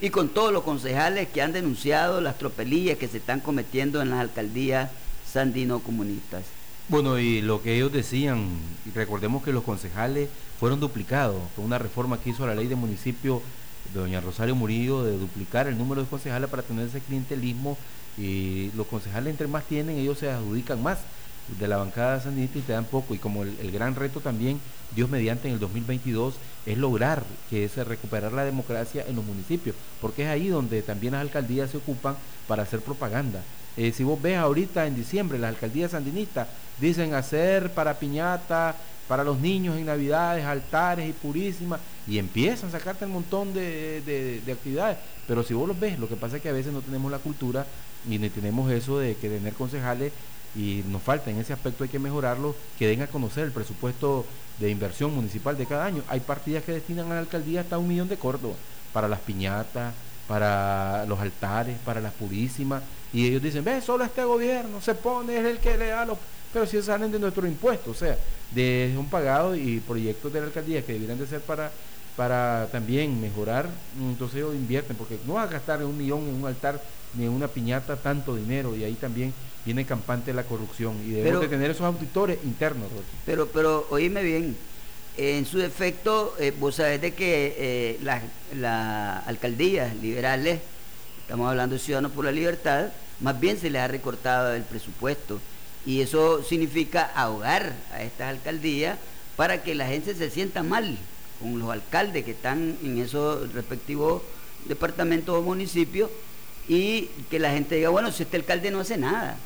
y 0.00 0.10
con 0.10 0.28
todos 0.28 0.52
los 0.52 0.62
concejales 0.62 1.28
que 1.28 1.42
han 1.42 1.52
denunciado 1.52 2.20
las 2.20 2.38
tropelías 2.38 2.98
que 2.98 3.08
se 3.08 3.18
están 3.18 3.40
cometiendo 3.40 4.00
en 4.00 4.10
las 4.10 4.20
alcaldías 4.20 4.90
sandino-comunistas. 5.30 6.44
Bueno, 6.88 7.18
y 7.18 7.40
lo 7.40 7.62
que 7.62 7.76
ellos 7.76 7.92
decían, 7.92 8.48
y 8.86 8.90
recordemos 8.90 9.44
que 9.44 9.52
los 9.52 9.62
concejales 9.62 10.28
fueron 10.58 10.80
duplicados, 10.80 11.40
fue 11.54 11.64
una 11.64 11.78
reforma 11.78 12.20
que 12.20 12.30
hizo 12.30 12.46
la 12.46 12.54
ley 12.54 12.66
de 12.66 12.74
municipio 12.74 13.42
doña 13.94 14.20
Rosario 14.20 14.54
Murillo 14.54 15.04
de 15.04 15.16
duplicar 15.16 15.66
el 15.66 15.76
número 15.76 16.02
de 16.02 16.08
concejales 16.08 16.48
para 16.50 16.62
tener 16.62 16.86
ese 16.86 17.00
clientelismo 17.00 17.76
y 18.16 18.70
los 18.76 18.86
concejales 18.86 19.30
entre 19.30 19.46
más 19.46 19.64
tienen, 19.64 19.98
ellos 19.98 20.18
se 20.18 20.30
adjudican 20.30 20.82
más 20.82 20.98
de 21.58 21.68
la 21.68 21.76
bancada 21.76 22.20
sandinista 22.20 22.58
y 22.58 22.62
te 22.62 22.72
dan 22.72 22.84
poco. 22.84 23.14
Y 23.14 23.18
como 23.18 23.42
el, 23.42 23.70
gran 23.70 23.94
reto 23.94 24.20
también, 24.20 24.60
Dios 24.94 25.10
mediante 25.10 25.48
en 25.48 25.54
el 25.54 25.60
2022, 25.60 26.34
es 26.66 26.78
lograr 26.78 27.22
que 27.48 27.64
es 27.64 27.76
recuperar 27.76 28.32
la 28.32 28.44
democracia 28.44 29.04
en 29.08 29.16
los 29.16 29.24
municipios, 29.24 29.74
porque 30.00 30.24
es 30.24 30.28
ahí 30.28 30.48
donde 30.48 30.82
también 30.82 31.12
las 31.12 31.22
alcaldías 31.22 31.70
se 31.70 31.78
ocupan 31.78 32.16
para 32.46 32.62
hacer 32.62 32.80
propaganda. 32.80 33.42
Eh, 33.76 33.92
si 33.92 34.04
vos 34.04 34.20
ves 34.20 34.36
ahorita 34.36 34.86
en 34.86 34.96
diciembre, 34.96 35.38
las 35.38 35.50
alcaldías 35.50 35.92
sandinistas 35.92 36.48
dicen 36.80 37.14
hacer 37.14 37.72
para 37.72 37.98
piñata, 37.98 38.74
para 39.08 39.24
los 39.24 39.40
niños 39.40 39.76
en 39.76 39.86
Navidades, 39.86 40.44
altares 40.44 41.08
y 41.08 41.12
purísimas, 41.12 41.80
y 42.06 42.18
empiezan 42.18 42.68
a 42.68 42.72
sacarte 42.72 43.06
un 43.06 43.12
montón 43.12 43.52
de, 43.52 44.02
de, 44.02 44.52
actividades. 44.52 44.98
Pero 45.26 45.42
si 45.42 45.54
vos 45.54 45.66
los 45.66 45.78
ves, 45.78 45.98
lo 45.98 46.08
que 46.08 46.16
pasa 46.16 46.36
es 46.36 46.42
que 46.42 46.48
a 46.48 46.52
veces 46.52 46.72
no 46.72 46.80
tenemos 46.80 47.10
la 47.10 47.18
cultura 47.18 47.66
ni 48.06 48.18
tenemos 48.30 48.70
eso 48.72 48.98
de 48.98 49.14
que 49.16 49.28
tener 49.28 49.52
concejales 49.52 50.12
y 50.54 50.82
nos 50.88 51.02
falta 51.02 51.30
en 51.30 51.38
ese 51.38 51.52
aspecto, 51.52 51.84
hay 51.84 51.90
que 51.90 51.98
mejorarlo, 51.98 52.54
que 52.78 52.86
den 52.86 53.02
a 53.02 53.06
conocer 53.06 53.44
el 53.44 53.52
presupuesto 53.52 54.24
de 54.58 54.70
inversión 54.70 55.14
municipal 55.14 55.56
de 55.56 55.66
cada 55.66 55.86
año. 55.86 56.02
Hay 56.08 56.20
partidas 56.20 56.64
que 56.64 56.72
destinan 56.72 57.10
a 57.10 57.14
la 57.14 57.20
alcaldía 57.20 57.60
hasta 57.60 57.78
un 57.78 57.88
millón 57.88 58.08
de 58.08 58.16
Córdoba 58.16 58.54
para 58.92 59.08
las 59.08 59.20
piñatas, 59.20 59.94
para 60.26 61.06
los 61.06 61.18
altares, 61.18 61.76
para 61.84 62.00
las 62.00 62.12
purísimas, 62.12 62.82
y 63.12 63.26
ellos 63.26 63.42
dicen, 63.42 63.64
ve, 63.64 63.80
solo 63.80 64.04
este 64.04 64.24
gobierno 64.24 64.80
se 64.80 64.94
pone, 64.94 65.36
es 65.38 65.44
el 65.44 65.58
que 65.58 65.76
le 65.76 65.88
da 65.88 66.04
los... 66.04 66.18
Pero 66.52 66.66
si 66.66 66.80
salen 66.82 67.12
de 67.12 67.18
nuestro 67.18 67.46
impuesto, 67.46 67.92
o 67.92 67.94
sea, 67.94 68.16
de 68.50 68.94
un 68.98 69.08
pagado 69.08 69.54
y 69.54 69.80
proyectos 69.80 70.32
de 70.32 70.40
la 70.40 70.46
alcaldía 70.46 70.84
que 70.84 70.92
deberían 70.92 71.18
de 71.18 71.26
ser 71.26 71.40
para 71.40 71.70
para 72.16 72.68
también 72.70 73.18
mejorar, 73.18 73.66
entonces 73.98 74.38
ellos 74.38 74.54
invierten, 74.54 74.94
porque 74.94 75.18
no 75.26 75.34
va 75.34 75.44
a 75.44 75.46
gastar 75.46 75.82
un 75.82 75.96
millón 75.96 76.28
en 76.28 76.34
un 76.34 76.46
altar 76.46 76.82
ni 77.14 77.24
en 77.24 77.30
una 77.30 77.48
piñata 77.48 77.96
tanto 77.96 78.36
dinero, 78.36 78.76
y 78.76 78.84
ahí 78.84 78.92
también 78.94 79.32
viene 79.64 79.84
campante 79.84 80.32
la 80.32 80.44
corrupción 80.44 80.96
y 81.06 81.10
debemos 81.10 81.42
de 81.42 81.48
tener 81.48 81.70
esos 81.70 81.82
auditores 81.82 82.38
internos. 82.44 82.88
Pero, 83.26 83.46
pero 83.48 83.86
oíme 83.90 84.22
bien, 84.22 84.56
en 85.16 85.44
su 85.44 85.58
defecto, 85.58 86.34
eh, 86.38 86.52
vos 86.58 86.76
sabés 86.76 87.00
de 87.00 87.14
que 87.14 87.54
eh, 87.58 87.98
las 88.02 88.22
la 88.54 89.18
alcaldías 89.18 89.94
liberales, 89.96 90.60
estamos 91.22 91.48
hablando 91.48 91.74
de 91.74 91.80
Ciudadanos 91.80 92.12
por 92.12 92.24
la 92.24 92.32
Libertad, 92.32 92.88
más 93.20 93.38
bien 93.38 93.58
se 93.58 93.70
les 93.70 93.82
ha 93.82 93.88
recortado 93.88 94.54
el 94.54 94.62
presupuesto 94.62 95.40
y 95.84 96.00
eso 96.00 96.42
significa 96.42 97.10
ahogar 97.14 97.74
a 97.92 98.02
estas 98.02 98.30
alcaldías 98.30 98.98
para 99.36 99.62
que 99.62 99.74
la 99.74 99.86
gente 99.86 100.14
se 100.14 100.30
sienta 100.30 100.62
mal 100.62 100.98
con 101.40 101.58
los 101.58 101.70
alcaldes 101.70 102.24
que 102.24 102.32
están 102.32 102.76
en 102.82 102.98
esos 102.98 103.52
respectivos 103.52 104.22
departamentos 104.66 105.34
o 105.34 105.42
municipios 105.42 106.10
y 106.68 107.08
que 107.30 107.38
la 107.38 107.50
gente 107.50 107.76
diga, 107.76 107.88
bueno, 107.88 108.12
si 108.12 108.22
este 108.22 108.36
alcalde 108.36 108.70
no 108.70 108.80
hace 108.80 108.96
nada, 108.96 109.36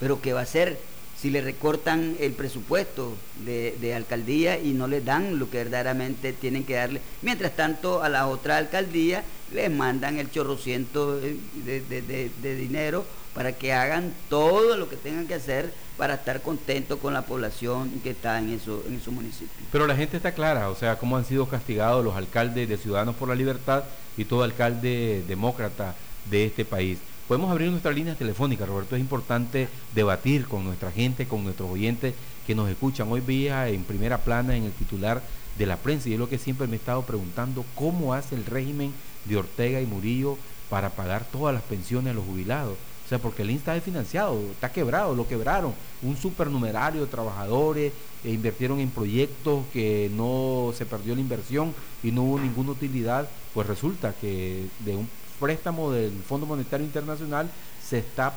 pero 0.00 0.20
¿qué 0.20 0.32
va 0.32 0.40
a 0.40 0.44
hacer 0.44 0.78
si 1.16 1.28
le 1.28 1.42
recortan 1.42 2.16
el 2.18 2.32
presupuesto 2.32 3.14
de, 3.44 3.94
alcaldía 3.94 4.58
y 4.58 4.72
no 4.72 4.88
le 4.88 5.02
dan 5.02 5.38
lo 5.38 5.50
que 5.50 5.58
verdaderamente 5.58 6.32
tienen 6.32 6.64
que 6.64 6.74
darle? 6.74 7.02
Mientras 7.22 7.54
tanto, 7.54 8.02
a 8.02 8.08
la 8.08 8.26
otra 8.26 8.56
alcaldía 8.56 9.22
les 9.52 9.70
mandan 9.70 10.18
el 10.18 10.30
chorrociento 10.30 11.16
de, 11.20 11.38
de, 11.64 12.56
dinero 12.56 13.04
para 13.34 13.52
que 13.52 13.72
hagan 13.72 14.12
todo 14.28 14.76
lo 14.76 14.88
que 14.88 14.96
tengan 14.96 15.26
que 15.26 15.34
hacer 15.34 15.72
para 15.96 16.14
estar 16.14 16.40
contentos 16.40 16.98
con 16.98 17.12
la 17.12 17.22
población 17.22 18.00
que 18.02 18.10
está 18.10 18.38
en, 18.38 18.54
eso, 18.54 18.82
en 18.88 19.00
su 19.02 19.12
municipio. 19.12 19.50
Pero 19.70 19.86
la 19.86 19.94
gente 19.94 20.16
está 20.16 20.32
clara, 20.32 20.70
o 20.70 20.74
sea, 20.74 20.96
cómo 20.96 21.16
han 21.16 21.26
sido 21.26 21.46
castigados 21.46 22.02
los 22.02 22.16
alcaldes 22.16 22.68
de 22.68 22.78
Ciudadanos 22.78 23.16
por 23.16 23.28
la 23.28 23.34
Libertad 23.34 23.84
y 24.16 24.24
todo 24.24 24.42
alcalde 24.42 25.22
demócrata 25.28 25.94
de 26.30 26.46
este 26.46 26.64
país. 26.64 26.98
Podemos 27.30 27.52
abrir 27.52 27.70
nuestras 27.70 27.94
líneas 27.94 28.18
telefónicas, 28.18 28.68
Roberto. 28.68 28.96
Es 28.96 29.00
importante 29.00 29.68
debatir 29.94 30.48
con 30.48 30.64
nuestra 30.64 30.90
gente, 30.90 31.28
con 31.28 31.44
nuestros 31.44 31.70
oyentes 31.70 32.12
que 32.44 32.56
nos 32.56 32.68
escuchan. 32.68 33.06
Hoy 33.08 33.20
vía 33.20 33.68
en 33.68 33.84
primera 33.84 34.18
plana 34.18 34.56
en 34.56 34.64
el 34.64 34.72
titular 34.72 35.22
de 35.56 35.64
la 35.64 35.76
prensa 35.76 36.08
y 36.08 36.14
es 36.14 36.18
lo 36.18 36.28
que 36.28 36.38
siempre 36.38 36.66
me 36.66 36.72
he 36.72 36.80
estado 36.80 37.02
preguntando, 37.02 37.64
¿cómo 37.76 38.14
hace 38.14 38.34
el 38.34 38.44
régimen 38.46 38.92
de 39.26 39.36
Ortega 39.36 39.80
y 39.80 39.86
Murillo 39.86 40.38
para 40.68 40.90
pagar 40.90 41.24
todas 41.24 41.54
las 41.54 41.62
pensiones 41.62 42.10
a 42.10 42.14
los 42.14 42.24
jubilados? 42.24 42.76
O 43.06 43.08
sea, 43.08 43.20
porque 43.20 43.42
el 43.42 43.52
INSTA 43.52 43.76
es 43.76 43.84
financiado, 43.84 44.36
está 44.50 44.72
quebrado, 44.72 45.14
lo 45.14 45.28
quebraron. 45.28 45.72
Un 46.02 46.16
supernumerario 46.16 47.02
de 47.02 47.06
trabajadores 47.06 47.92
e 48.24 48.32
invirtieron 48.32 48.80
en 48.80 48.90
proyectos 48.90 49.66
que 49.72 50.10
no 50.16 50.72
se 50.76 50.84
perdió 50.84 51.14
la 51.14 51.20
inversión 51.20 51.76
y 52.02 52.10
no 52.10 52.24
hubo 52.24 52.40
ninguna 52.40 52.72
utilidad. 52.72 53.28
Pues 53.54 53.68
resulta 53.68 54.14
que 54.20 54.66
de 54.80 54.96
un 54.96 55.08
préstamo 55.40 55.90
del 55.90 56.12
Fondo 56.22 56.46
Monetario 56.46 56.86
Internacional 56.86 57.50
se, 57.82 57.98
está, 57.98 58.34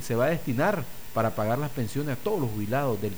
se 0.00 0.14
va 0.14 0.26
a 0.26 0.30
destinar 0.30 0.84
para 1.12 1.34
pagar 1.34 1.58
las 1.58 1.70
pensiones 1.70 2.16
a 2.16 2.22
todos 2.22 2.40
los 2.40 2.50
jubilados 2.50 2.98
del, 3.00 3.14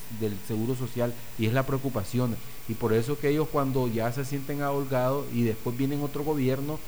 Seguro 0.47 0.75
Social 0.75 1.13
y 1.39 1.47
es 1.47 1.53
la 1.53 1.65
preocupación. 1.65 2.37
Y 2.69 2.75
por 2.75 2.93
eso 2.93 3.19
que 3.19 3.29
ellos 3.29 3.49
cuando 3.51 3.89
ya 3.89 4.13
se 4.13 4.25
sienten 4.25 4.63
aholgados 4.63 5.27
y 5.33 5.43
después 5.43 5.77
vienen 5.77 6.03
otro 6.03 6.25
gobierno, 6.25 6.79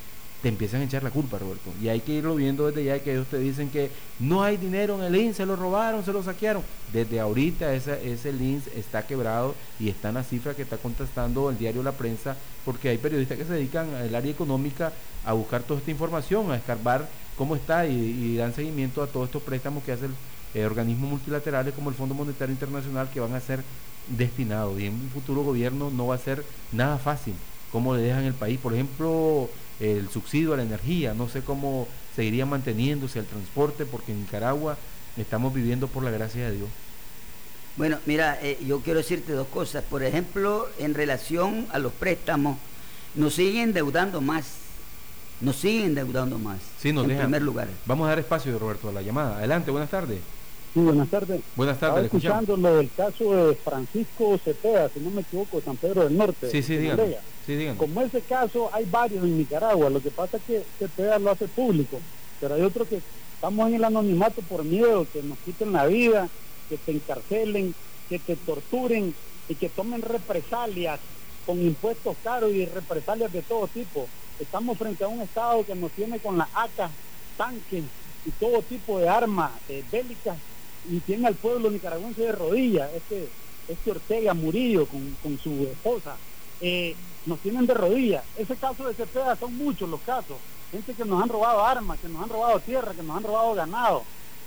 te 0.42 0.48
empiezan 0.48 0.80
a 0.80 0.84
echar 0.84 1.02
la 1.02 1.10
culpa, 1.10 1.38
Roberto. 1.38 1.70
Y 1.82 1.88
hay 1.88 2.00
que 2.00 2.12
irlo 2.12 2.34
viendo 2.34 2.66
desde 2.66 2.84
ya 2.84 2.98
que 3.00 3.12
ellos 3.12 3.26
te 3.26 3.38
dicen 3.38 3.68
que 3.70 3.90
no 4.18 4.42
hay 4.42 4.56
dinero 4.56 4.96
en 4.96 5.04
el 5.04 5.16
INS, 5.16 5.36
se 5.36 5.46
lo 5.46 5.56
robaron, 5.56 6.04
se 6.04 6.12
lo 6.12 6.22
saquearon. 6.22 6.62
Desde 6.92 7.20
ahorita 7.20 7.74
ese, 7.74 8.12
ese 8.12 8.30
INS 8.30 8.66
está 8.68 9.06
quebrado 9.06 9.54
y 9.78 9.88
está 9.88 10.08
en 10.08 10.14
la 10.14 10.24
cifra 10.24 10.54
que 10.54 10.62
está 10.62 10.78
contestando 10.78 11.50
el 11.50 11.58
diario 11.58 11.82
La 11.82 11.92
Prensa, 11.92 12.36
porque 12.64 12.88
hay 12.88 12.98
periodistas 12.98 13.38
que 13.38 13.44
se 13.44 13.52
dedican 13.52 13.94
al 13.94 14.14
área 14.14 14.30
económica 14.30 14.92
a 15.24 15.32
buscar 15.34 15.62
toda 15.62 15.80
esta 15.80 15.90
información, 15.90 16.50
a 16.50 16.56
escarbar 16.56 17.08
cómo 17.36 17.56
está 17.56 17.86
y, 17.86 18.36
dan 18.36 18.54
seguimiento 18.54 19.02
a 19.02 19.06
todos 19.06 19.26
estos 19.26 19.42
préstamos 19.42 19.84
que 19.84 19.92
hacen 19.92 20.14
eh, 20.54 20.64
organismos 20.64 21.10
multilaterales 21.10 21.74
como 21.74 21.90
el 21.90 21.96
Fondo 21.96 22.14
Monetario 22.14 22.52
Internacional 22.52 23.10
que 23.10 23.20
van 23.20 23.34
a 23.34 23.40
ser 23.40 23.62
destinados. 24.08 24.80
Y 24.80 24.86
en 24.86 24.94
un 24.94 25.10
futuro 25.10 25.42
gobierno 25.42 25.90
no 25.90 26.06
va 26.06 26.14
a 26.16 26.18
ser 26.18 26.44
nada 26.72 26.98
fácil 26.98 27.34
cómo 27.72 27.94
le 27.94 28.02
dejan 28.02 28.24
el 28.24 28.34
país. 28.34 28.58
Por 28.58 28.74
ejemplo, 28.74 29.48
el 29.80 30.08
subsidio 30.10 30.54
a 30.54 30.56
la 30.58 30.62
energía, 30.62 31.14
no 31.14 31.28
sé 31.28 31.42
cómo 31.42 31.88
seguiría 32.14 32.46
manteniéndose 32.46 33.18
el 33.18 33.26
transporte, 33.26 33.86
porque 33.86 34.12
en 34.12 34.20
Nicaragua 34.20 34.76
estamos 35.16 35.52
viviendo 35.54 35.88
por 35.88 36.04
la 36.04 36.10
gracia 36.10 36.48
de 36.50 36.56
Dios. 36.56 36.68
Bueno, 37.76 37.98
mira, 38.04 38.38
eh, 38.42 38.58
yo 38.66 38.80
quiero 38.80 38.98
decirte 38.98 39.32
dos 39.32 39.46
cosas. 39.48 39.82
Por 39.84 40.02
ejemplo, 40.02 40.68
en 40.78 40.92
relación 40.94 41.66
a 41.72 41.78
los 41.78 41.92
préstamos, 41.92 42.58
nos 43.14 43.34
siguen 43.34 43.70
endeudando 43.70 44.20
más. 44.20 44.44
Nos 45.40 45.56
siguen 45.56 45.86
endeudando 45.86 46.38
más. 46.38 46.58
Sí, 46.78 46.92
nos 46.92 47.04
en 47.04 47.10
dejan. 47.10 47.24
primer 47.26 47.42
lugar. 47.42 47.68
Vamos 47.86 48.06
a 48.06 48.10
dar 48.10 48.18
espacio, 48.18 48.58
Roberto, 48.58 48.88
a 48.90 48.92
la 48.92 49.02
llamada. 49.02 49.38
Adelante, 49.38 49.70
buenas 49.70 49.88
tardes. 49.88 50.18
Sí, 50.72 50.78
buenas 50.80 51.08
tardes. 51.08 51.40
Buenas 51.56 51.80
tardes, 51.80 52.04
Estaba 52.04 52.18
escuchando 52.18 52.56
lo 52.56 52.76
del 52.76 52.90
caso 52.92 53.34
de 53.34 53.54
Francisco 53.56 54.38
Cepeda, 54.38 54.88
si 54.90 55.00
no 55.00 55.10
me 55.10 55.22
equivoco, 55.22 55.60
San 55.60 55.76
Pedro 55.76 56.04
del 56.04 56.16
Norte. 56.16 56.48
Sí, 56.48 56.62
sí. 56.62 56.78
Morelia. 56.78 57.20
Sí. 57.44 57.68
Como 57.76 58.00
ese 58.02 58.20
caso, 58.20 58.70
hay 58.72 58.84
varios 58.84 59.24
en 59.24 59.36
Nicaragua. 59.36 59.90
Lo 59.90 60.00
que 60.00 60.12
pasa 60.12 60.36
es 60.36 60.42
que 60.44 60.62
Cepeda 60.78 61.18
lo 61.18 61.32
hace 61.32 61.48
público, 61.48 61.98
pero 62.40 62.54
hay 62.54 62.62
otros 62.62 62.86
que 62.86 63.00
estamos 63.34 63.68
en 63.68 63.74
el 63.74 63.84
anonimato 63.84 64.42
por 64.42 64.62
miedo, 64.62 65.06
que 65.12 65.24
nos 65.24 65.38
quiten 65.38 65.72
la 65.72 65.86
vida, 65.86 66.28
que 66.68 66.76
te 66.76 66.92
encarcelen, 66.92 67.74
que 68.08 68.20
te 68.20 68.36
torturen 68.36 69.12
y 69.48 69.56
que 69.56 69.70
tomen 69.70 70.02
represalias 70.02 71.00
con 71.46 71.60
impuestos 71.60 72.16
caros 72.22 72.52
y 72.52 72.64
represalias 72.66 73.32
de 73.32 73.42
todo 73.42 73.66
tipo. 73.66 74.06
Estamos 74.38 74.78
frente 74.78 75.02
a 75.02 75.08
un 75.08 75.20
Estado 75.20 75.66
que 75.66 75.74
nos 75.74 75.90
tiene 75.90 76.20
con 76.20 76.38
las 76.38 76.48
AK, 76.54 76.90
tanques 77.36 77.84
y 78.24 78.30
todo 78.38 78.62
tipo 78.62 79.00
de 79.00 79.08
armas 79.08 79.50
eh, 79.68 79.82
bélicas 79.90 80.36
y 80.88 81.00
tiene 81.00 81.26
al 81.26 81.34
pueblo 81.34 81.70
nicaragüense 81.70 82.22
de 82.22 82.32
rodillas. 82.32 82.90
Este, 82.94 83.28
este 83.68 83.90
Ortega 83.90 84.34
Murillo 84.34 84.86
con, 84.86 85.16
con 85.22 85.38
su 85.38 85.64
esposa, 85.64 86.16
eh, 86.60 86.94
nos 87.26 87.38
tienen 87.40 87.66
de 87.66 87.74
rodillas. 87.74 88.24
Ese 88.36 88.56
caso 88.56 88.86
de 88.86 88.94
Cepeda 88.94 89.36
son 89.36 89.56
muchos 89.56 89.88
los 89.88 90.00
casos. 90.00 90.36
Gente 90.70 90.94
que 90.94 91.04
nos 91.04 91.22
han 91.22 91.28
robado 91.28 91.64
armas, 91.64 91.98
que 92.00 92.08
nos 92.08 92.22
han 92.22 92.28
robado 92.28 92.60
tierra, 92.60 92.92
que 92.94 93.02
nos 93.02 93.16
han 93.16 93.24
robado 93.24 93.54
ganado. 93.54 94.02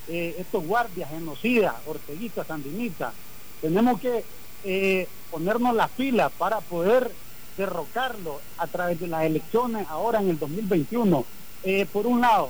Eh, 0.07 0.35
estos 0.39 0.65
guardias 0.65 1.09
genocidas, 1.09 1.75
orteguistas, 1.85 2.47
sandinistas. 2.47 3.13
Tenemos 3.61 3.99
que 3.99 4.23
eh, 4.63 5.07
ponernos 5.31 5.75
las 5.75 5.89
pilas 5.91 6.31
para 6.37 6.59
poder 6.61 7.11
derrocarlo 7.57 8.39
a 8.57 8.67
través 8.67 8.99
de 8.99 9.07
las 9.07 9.23
elecciones 9.23 9.87
ahora 9.89 10.19
en 10.19 10.29
el 10.29 10.39
2021. 10.39 11.25
Eh, 11.63 11.85
por 11.91 12.07
un 12.07 12.21
lado. 12.21 12.49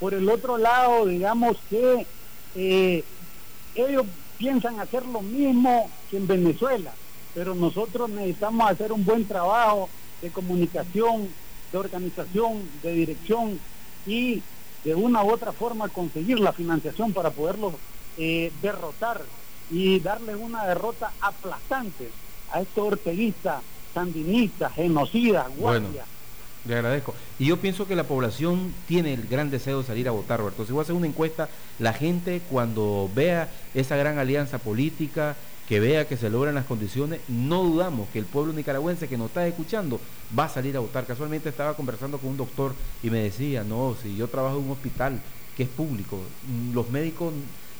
Por 0.00 0.14
el 0.14 0.28
otro 0.28 0.58
lado, 0.58 1.06
digamos 1.06 1.56
que 1.70 2.06
ellos 3.76 4.06
piensan 4.38 4.80
hacer 4.80 5.04
lo 5.06 5.20
mismo 5.20 5.90
que 6.10 6.16
en 6.16 6.26
Venezuela, 6.26 6.92
pero 7.34 7.54
nosotros 7.54 8.08
necesitamos 8.10 8.70
hacer 8.70 8.92
un 8.92 9.04
buen 9.04 9.26
trabajo 9.26 9.88
de 10.22 10.30
comunicación, 10.30 11.28
de 11.72 11.78
organización, 11.78 12.68
de 12.82 12.92
dirección 12.92 13.58
y 14.06 14.42
de 14.84 14.94
una 14.94 15.22
u 15.24 15.32
otra 15.32 15.52
forma 15.52 15.88
conseguir 15.88 16.38
la 16.40 16.52
financiación 16.52 17.12
para 17.12 17.30
poderlos 17.30 17.74
eh, 18.16 18.52
derrotar 18.62 19.22
y 19.70 19.98
darles 20.00 20.36
una 20.36 20.64
derrota 20.66 21.12
aplastante 21.20 22.08
a 22.52 22.60
estos 22.60 22.92
orteguistas, 22.92 23.62
sandinistas, 23.92 24.72
genocidas, 24.74 25.48
guardias. 25.56 26.06
Le 26.66 26.74
agradezco. 26.74 27.14
Y 27.38 27.46
yo 27.46 27.58
pienso 27.58 27.86
que 27.86 27.96
la 27.96 28.04
población 28.04 28.74
tiene 28.86 29.14
el 29.14 29.26
gran 29.26 29.50
deseo 29.50 29.80
de 29.80 29.86
salir 29.86 30.08
a 30.08 30.12
votar, 30.12 30.40
Roberto. 30.40 30.64
Si 30.64 30.72
voy 30.72 30.80
a 30.80 30.82
hacer 30.82 30.94
una 30.94 31.06
encuesta, 31.06 31.48
la 31.78 31.92
gente 31.92 32.42
cuando 32.50 33.10
vea 33.14 33.48
esa 33.74 33.96
gran 33.96 34.18
alianza 34.18 34.58
política, 34.58 35.36
que 35.68 35.80
vea 35.80 36.06
que 36.06 36.16
se 36.16 36.30
logran 36.30 36.54
las 36.54 36.64
condiciones, 36.64 37.20
no 37.28 37.64
dudamos 37.64 38.08
que 38.10 38.20
el 38.20 38.24
pueblo 38.24 38.52
nicaragüense 38.52 39.08
que 39.08 39.18
nos 39.18 39.28
está 39.28 39.46
escuchando 39.46 40.00
va 40.36 40.44
a 40.44 40.48
salir 40.48 40.76
a 40.76 40.80
votar. 40.80 41.06
Casualmente 41.06 41.48
estaba 41.48 41.74
conversando 41.74 42.18
con 42.18 42.30
un 42.30 42.36
doctor 42.36 42.74
y 43.02 43.10
me 43.10 43.22
decía, 43.22 43.64
no, 43.64 43.96
si 44.00 44.16
yo 44.16 44.28
trabajo 44.28 44.58
en 44.58 44.64
un 44.64 44.70
hospital 44.70 45.20
que 45.56 45.64
es 45.64 45.68
público, 45.68 46.20
mm, 46.46 46.72
los 46.72 46.88
médicos 46.90 47.32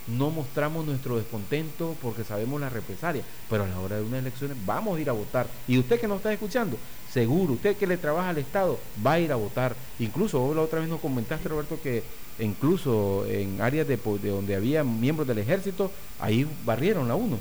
no 0.07 0.31
mostramos 0.31 0.87
nuestro 0.87 1.17
descontento 1.17 1.97
porque 2.01 2.25
sabemos 2.25 2.61
la 2.61 2.69
represalia, 2.69 3.23
pero 3.51 3.65
a 3.65 3.69
la 3.69 3.81
hora 3.81 3.97
de 3.97 4.03
unas 4.03 4.21
elecciones 4.21 4.57
vamos 4.65 4.97
a 4.97 5.01
ir 5.01 5.09
a 5.11 5.13
votar. 5.13 5.47
Y 5.67 5.79
usted 5.79 6.01
que 6.01 6.09
nos 6.09 6.19
está 6.19 6.33
escuchando, 6.33 6.77
seguro, 7.13 7.55
usted 7.55 7.77
que 7.77 7.87
le 7.87 7.97
trabaja 7.97 8.31
al 8.31 8.39
Estado, 8.39 8.79
va 9.05 9.15
a 9.15 9.21
ir 9.21 9.33
a 9.33 9.37
votar. 9.37 9.75
Incluso 9.99 10.39
vos 10.41 10.55
la 10.55 10.63
otra 10.63 10.81
vez 10.81 10.89
nos 10.89 11.01
comentaste, 11.01 11.49
Roberto, 11.49 11.79
que 11.83 12.03
incluso 12.39 13.25
en 13.27 13.61
áreas 13.61 13.89
de, 13.89 13.97
donde 13.97 14.55
había 14.55 14.85
miembros 14.85 15.27
del 15.27 15.39
ejército, 15.39 15.91
ahí 16.21 16.47
barrieron 16.65 17.09
la 17.09 17.15
1. 17.15 17.39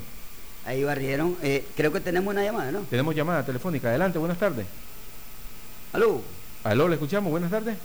Ahí 0.64 0.82
barrieron. 0.82 1.36
Eh, 1.42 1.64
creo 1.76 1.92
que 1.92 2.00
tenemos 2.00 2.32
una 2.32 2.42
llamada, 2.42 2.72
¿no? 2.72 2.80
Tenemos 2.80 3.14
llamada 3.14 3.44
telefónica. 3.46 3.88
Adelante, 3.88 4.18
buenas 4.18 4.38
tardes. 4.38 4.66
Aló. 5.92 6.20
Aló, 6.64 6.88
le 6.88 6.94
escuchamos, 6.94 7.30
buenas 7.30 7.50
tardes. 7.50 7.76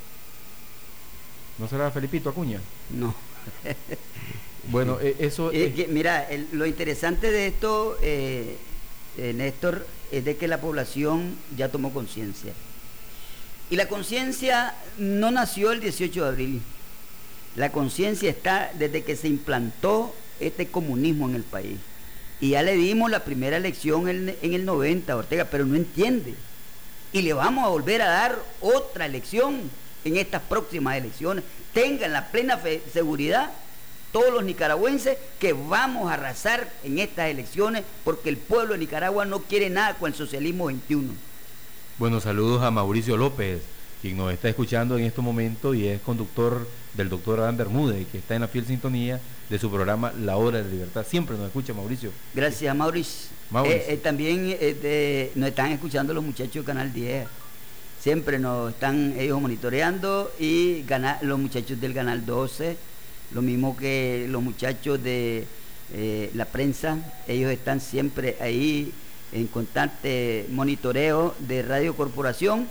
¿No 1.59 1.67
será 1.67 1.91
Felipito 1.91 2.29
Acuña? 2.29 2.59
No. 2.89 3.13
Bueno, 4.69 4.99
eh, 5.01 5.15
eso... 5.19 5.51
Eh, 5.51 5.65
eh, 5.65 5.73
que, 5.73 5.87
mira, 5.87 6.23
el- 6.29 6.47
lo 6.51 6.65
interesante 6.65 7.31
de 7.31 7.47
esto, 7.47 7.97
eh, 8.01 8.57
eh, 9.17 9.33
Néstor, 9.33 9.85
es 10.11 10.23
de 10.23 10.37
que 10.37 10.47
la 10.47 10.61
población 10.61 11.35
ya 11.57 11.69
tomó 11.69 11.91
conciencia. 11.93 12.53
Y 13.69 13.75
la 13.75 13.87
conciencia 13.87 14.75
no 14.97 15.31
nació 15.31 15.71
el 15.71 15.79
18 15.81 16.23
de 16.23 16.29
abril. 16.29 16.61
La 17.55 17.71
conciencia 17.71 18.29
está 18.29 18.71
desde 18.77 19.03
que 19.03 19.15
se 19.15 19.27
implantó 19.27 20.13
este 20.39 20.67
comunismo 20.67 21.27
en 21.27 21.35
el 21.35 21.43
país. 21.43 21.77
Y 22.39 22.49
ya 22.51 22.63
le 22.63 22.75
dimos 22.75 23.09
la 23.11 23.23
primera 23.23 23.57
elección 23.57 24.07
en, 24.09 24.35
en 24.41 24.53
el 24.53 24.65
90, 24.65 25.15
Ortega, 25.15 25.45
pero 25.45 25.65
no 25.65 25.75
entiende. 25.75 26.35
Y 27.13 27.21
le 27.23 27.33
vamos 27.33 27.65
a 27.65 27.69
volver 27.69 28.01
a 28.01 28.07
dar 28.09 28.39
otra 28.61 29.05
elección 29.05 29.69
en 30.05 30.17
estas 30.17 30.41
próximas 30.43 30.97
elecciones. 30.97 31.43
Tengan 31.73 32.11
la 32.13 32.27
plena 32.31 32.57
fe- 32.57 32.81
seguridad 32.91 33.51
todos 34.11 34.33
los 34.33 34.43
nicaragüenses 34.43 35.17
que 35.39 35.53
vamos 35.53 36.11
a 36.11 36.15
arrasar 36.15 36.69
en 36.83 36.99
estas 36.99 37.29
elecciones 37.29 37.83
porque 38.03 38.27
el 38.29 38.37
pueblo 38.37 38.73
de 38.73 38.79
Nicaragua 38.79 39.23
no 39.25 39.39
quiere 39.39 39.69
nada 39.69 39.93
con 39.95 40.11
el 40.11 40.15
socialismo 40.17 40.65
21. 40.65 41.13
Bueno, 41.97 42.19
saludos 42.19 42.61
a 42.61 42.71
Mauricio 42.71 43.15
López, 43.15 43.61
quien 44.01 44.17
nos 44.17 44.33
está 44.33 44.49
escuchando 44.49 44.97
en 44.97 45.05
este 45.05 45.21
momento 45.21 45.73
y 45.73 45.87
es 45.87 46.01
conductor 46.01 46.67
del 46.95 47.07
doctor 47.07 47.39
Adán 47.39 47.55
Bermúdez, 47.55 48.05
que 48.11 48.17
está 48.17 48.35
en 48.35 48.41
la 48.41 48.47
fiel 48.49 48.65
sintonía 48.65 49.21
de 49.49 49.59
su 49.59 49.69
programa 49.69 50.11
La 50.19 50.35
Hora 50.35 50.57
de 50.57 50.65
la 50.65 50.69
Libertad. 50.71 51.05
Siempre 51.07 51.37
nos 51.37 51.45
escucha 51.47 51.73
Mauricio. 51.73 52.11
Gracias, 52.33 52.75
Mauricio. 52.75 53.29
Mauricio. 53.49 53.77
Eh, 53.79 53.85
eh, 53.93 53.97
también 53.97 54.45
eh, 54.59 54.73
de- 54.81 55.31
nos 55.35 55.47
están 55.49 55.71
escuchando 55.71 56.13
los 56.13 56.23
muchachos 56.23 56.53
de 56.55 56.63
Canal 56.63 56.91
10. 56.91 57.27
Siempre 58.01 58.39
nos 58.39 58.73
están 58.73 59.13
ellos 59.19 59.39
monitoreando 59.39 60.31
y 60.39 60.83
los 61.21 61.37
muchachos 61.37 61.79
del 61.79 61.93
Canal 61.93 62.25
12, 62.25 62.75
lo 63.31 63.43
mismo 63.43 63.77
que 63.77 64.25
los 64.27 64.41
muchachos 64.41 65.03
de 65.03 65.45
eh, 65.93 66.31
la 66.33 66.45
prensa, 66.45 66.97
ellos 67.27 67.51
están 67.51 67.79
siempre 67.79 68.37
ahí 68.41 68.91
en 69.31 69.45
constante 69.45 70.47
monitoreo 70.49 71.35
de 71.37 71.61
Radio 71.61 71.95
Corporación 71.95 72.67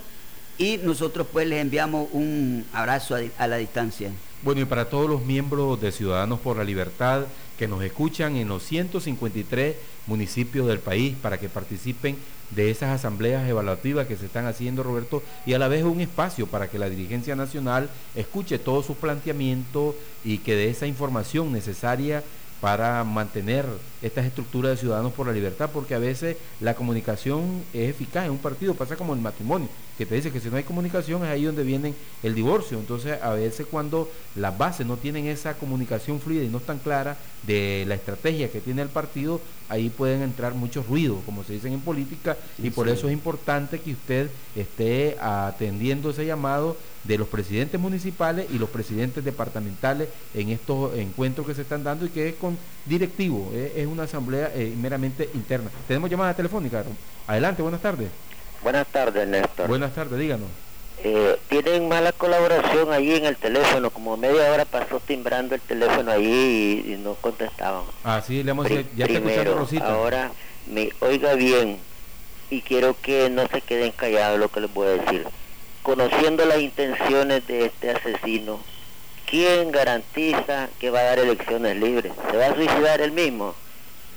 y 0.57 0.79
nosotros 0.79 1.25
pues 1.31 1.47
les 1.47 1.61
enviamos 1.61 2.09
un 2.11 2.65
abrazo 2.73 3.15
a 3.37 3.47
la 3.47 3.55
distancia. 3.55 4.11
Bueno, 4.43 4.61
y 4.61 4.65
para 4.65 4.89
todos 4.89 5.07
los 5.07 5.23
miembros 5.23 5.79
de 5.79 5.91
Ciudadanos 5.91 6.39
por 6.39 6.57
la 6.57 6.63
Libertad 6.63 7.25
que 7.59 7.67
nos 7.67 7.83
escuchan 7.83 8.35
en 8.37 8.47
los 8.47 8.63
153 8.63 9.75
municipios 10.07 10.67
del 10.67 10.79
país 10.79 11.15
para 11.21 11.39
que 11.39 11.47
participen 11.47 12.17
de 12.49 12.71
esas 12.71 12.89
asambleas 12.89 13.47
evaluativas 13.47 14.07
que 14.07 14.17
se 14.17 14.25
están 14.25 14.47
haciendo, 14.47 14.81
Roberto, 14.81 15.21
y 15.45 15.53
a 15.53 15.59
la 15.59 15.67
vez 15.67 15.83
un 15.83 16.01
espacio 16.01 16.47
para 16.47 16.71
que 16.71 16.79
la 16.79 16.89
dirigencia 16.89 17.35
nacional 17.35 17.91
escuche 18.15 18.57
todos 18.57 18.87
sus 18.87 18.97
planteamientos 18.97 19.93
y 20.25 20.39
que 20.39 20.55
dé 20.55 20.71
esa 20.71 20.87
información 20.87 21.51
necesaria 21.51 22.23
para 22.61 23.03
mantener 23.03 23.65
estas 24.01 24.25
estructuras 24.25 24.71
de 24.71 24.77
Ciudadanos 24.77 25.13
por 25.13 25.27
la 25.27 25.33
Libertad, 25.33 25.69
porque 25.71 25.93
a 25.93 25.99
veces 25.99 26.37
la 26.59 26.73
comunicación 26.73 27.63
es 27.73 27.91
eficaz 27.91 28.25
en 28.25 28.31
un 28.31 28.37
partido, 28.39 28.73
pasa 28.73 28.95
como 28.95 29.13
el 29.13 29.21
matrimonio, 29.21 29.67
que 30.01 30.07
te 30.07 30.15
dice 30.15 30.31
que 30.31 30.39
si 30.39 30.49
no 30.49 30.57
hay 30.57 30.63
comunicación 30.63 31.23
es 31.23 31.29
ahí 31.29 31.43
donde 31.43 31.61
viene 31.61 31.93
el 32.23 32.33
divorcio. 32.33 32.79
Entonces, 32.79 33.21
a 33.21 33.33
veces 33.33 33.67
cuando 33.69 34.09
las 34.35 34.57
bases 34.57 34.87
no 34.87 34.97
tienen 34.97 35.27
esa 35.27 35.53
comunicación 35.53 36.19
fluida 36.19 36.43
y 36.43 36.47
no 36.47 36.57
están 36.57 36.79
clara 36.79 37.17
de 37.45 37.85
la 37.87 37.93
estrategia 37.93 38.51
que 38.51 38.61
tiene 38.61 38.81
el 38.81 38.89
partido, 38.89 39.39
ahí 39.69 39.89
pueden 39.89 40.23
entrar 40.23 40.55
muchos 40.55 40.87
ruidos, 40.87 41.19
como 41.23 41.43
se 41.43 41.53
dicen 41.53 41.73
en 41.73 41.81
política, 41.81 42.35
y 42.57 42.71
por 42.71 42.87
sí. 42.87 42.93
eso 42.93 43.07
es 43.09 43.13
importante 43.13 43.79
que 43.79 43.91
usted 43.91 44.31
esté 44.55 45.17
atendiendo 45.21 46.09
ese 46.09 46.25
llamado 46.25 46.77
de 47.03 47.19
los 47.19 47.27
presidentes 47.27 47.79
municipales 47.79 48.47
y 48.51 48.57
los 48.57 48.69
presidentes 48.69 49.23
departamentales 49.23 50.09
en 50.33 50.49
estos 50.49 50.97
encuentros 50.97 51.45
que 51.45 51.53
se 51.53 51.61
están 51.61 51.83
dando 51.83 52.07
y 52.07 52.09
que 52.09 52.29
es 52.29 52.35
con 52.35 52.57
directivo, 52.87 53.51
eh, 53.53 53.73
es 53.75 53.85
una 53.85 54.03
asamblea 54.03 54.51
eh, 54.55 54.73
meramente 54.81 55.29
interna. 55.35 55.69
Tenemos 55.87 56.09
llamada 56.09 56.33
telefónica. 56.33 56.83
Adelante, 57.27 57.61
buenas 57.61 57.83
tardes. 57.83 58.09
Buenas 58.63 58.87
tardes, 58.87 59.27
Néstor. 59.27 59.67
Buenas 59.67 59.93
tardes, 59.93 60.19
díganos. 60.19 60.47
Eh, 61.03 61.37
tienen 61.49 61.87
mala 61.87 62.11
colaboración 62.11 62.93
allí 62.93 63.15
en 63.15 63.25
el 63.25 63.35
teléfono, 63.35 63.89
como 63.89 64.17
media 64.17 64.51
hora 64.51 64.65
pasó 64.65 64.99
timbrando 64.99 65.55
el 65.55 65.61
teléfono 65.61 66.11
allí 66.11 66.83
y, 66.87 66.93
y 66.93 66.97
no 66.97 67.15
contestaban. 67.15 67.83
Ah, 68.03 68.21
sí, 68.25 68.43
le 68.43 68.51
hemos 68.51 68.67
Pri- 68.67 68.85
ya 68.95 69.05
está 69.05 69.19
primero, 69.19 69.55
Rosita. 69.57 69.91
ahora 69.91 70.31
me 70.67 70.91
oiga 70.99 71.33
bien 71.33 71.79
y 72.51 72.61
quiero 72.61 72.95
que 73.01 73.31
no 73.31 73.47
se 73.47 73.61
queden 73.61 73.91
callados 73.93 74.37
lo 74.39 74.49
que 74.49 74.59
les 74.61 74.71
voy 74.71 74.87
a 74.89 74.91
decir. 74.91 75.25
Conociendo 75.81 76.45
las 76.45 76.59
intenciones 76.59 77.47
de 77.47 77.65
este 77.65 77.89
asesino, 77.89 78.59
¿quién 79.25 79.71
garantiza 79.71 80.69
que 80.79 80.91
va 80.91 80.99
a 80.99 81.03
dar 81.03 81.19
elecciones 81.19 81.77
libres? 81.77 82.13
¿Se 82.29 82.37
va 82.37 82.45
a 82.45 82.53
suicidar 82.55 83.01
él 83.01 83.11
mismo? 83.11 83.55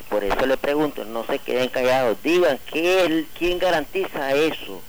Por 0.08 0.22
eso 0.22 0.46
le 0.46 0.56
pregunto, 0.56 1.04
no 1.04 1.24
se 1.26 1.38
queden 1.38 1.68
callados, 1.68 2.22
digan 2.22 2.58
¿qué, 2.72 3.24
quién 3.36 3.58
garantiza 3.58 4.32
eso. 4.32 4.80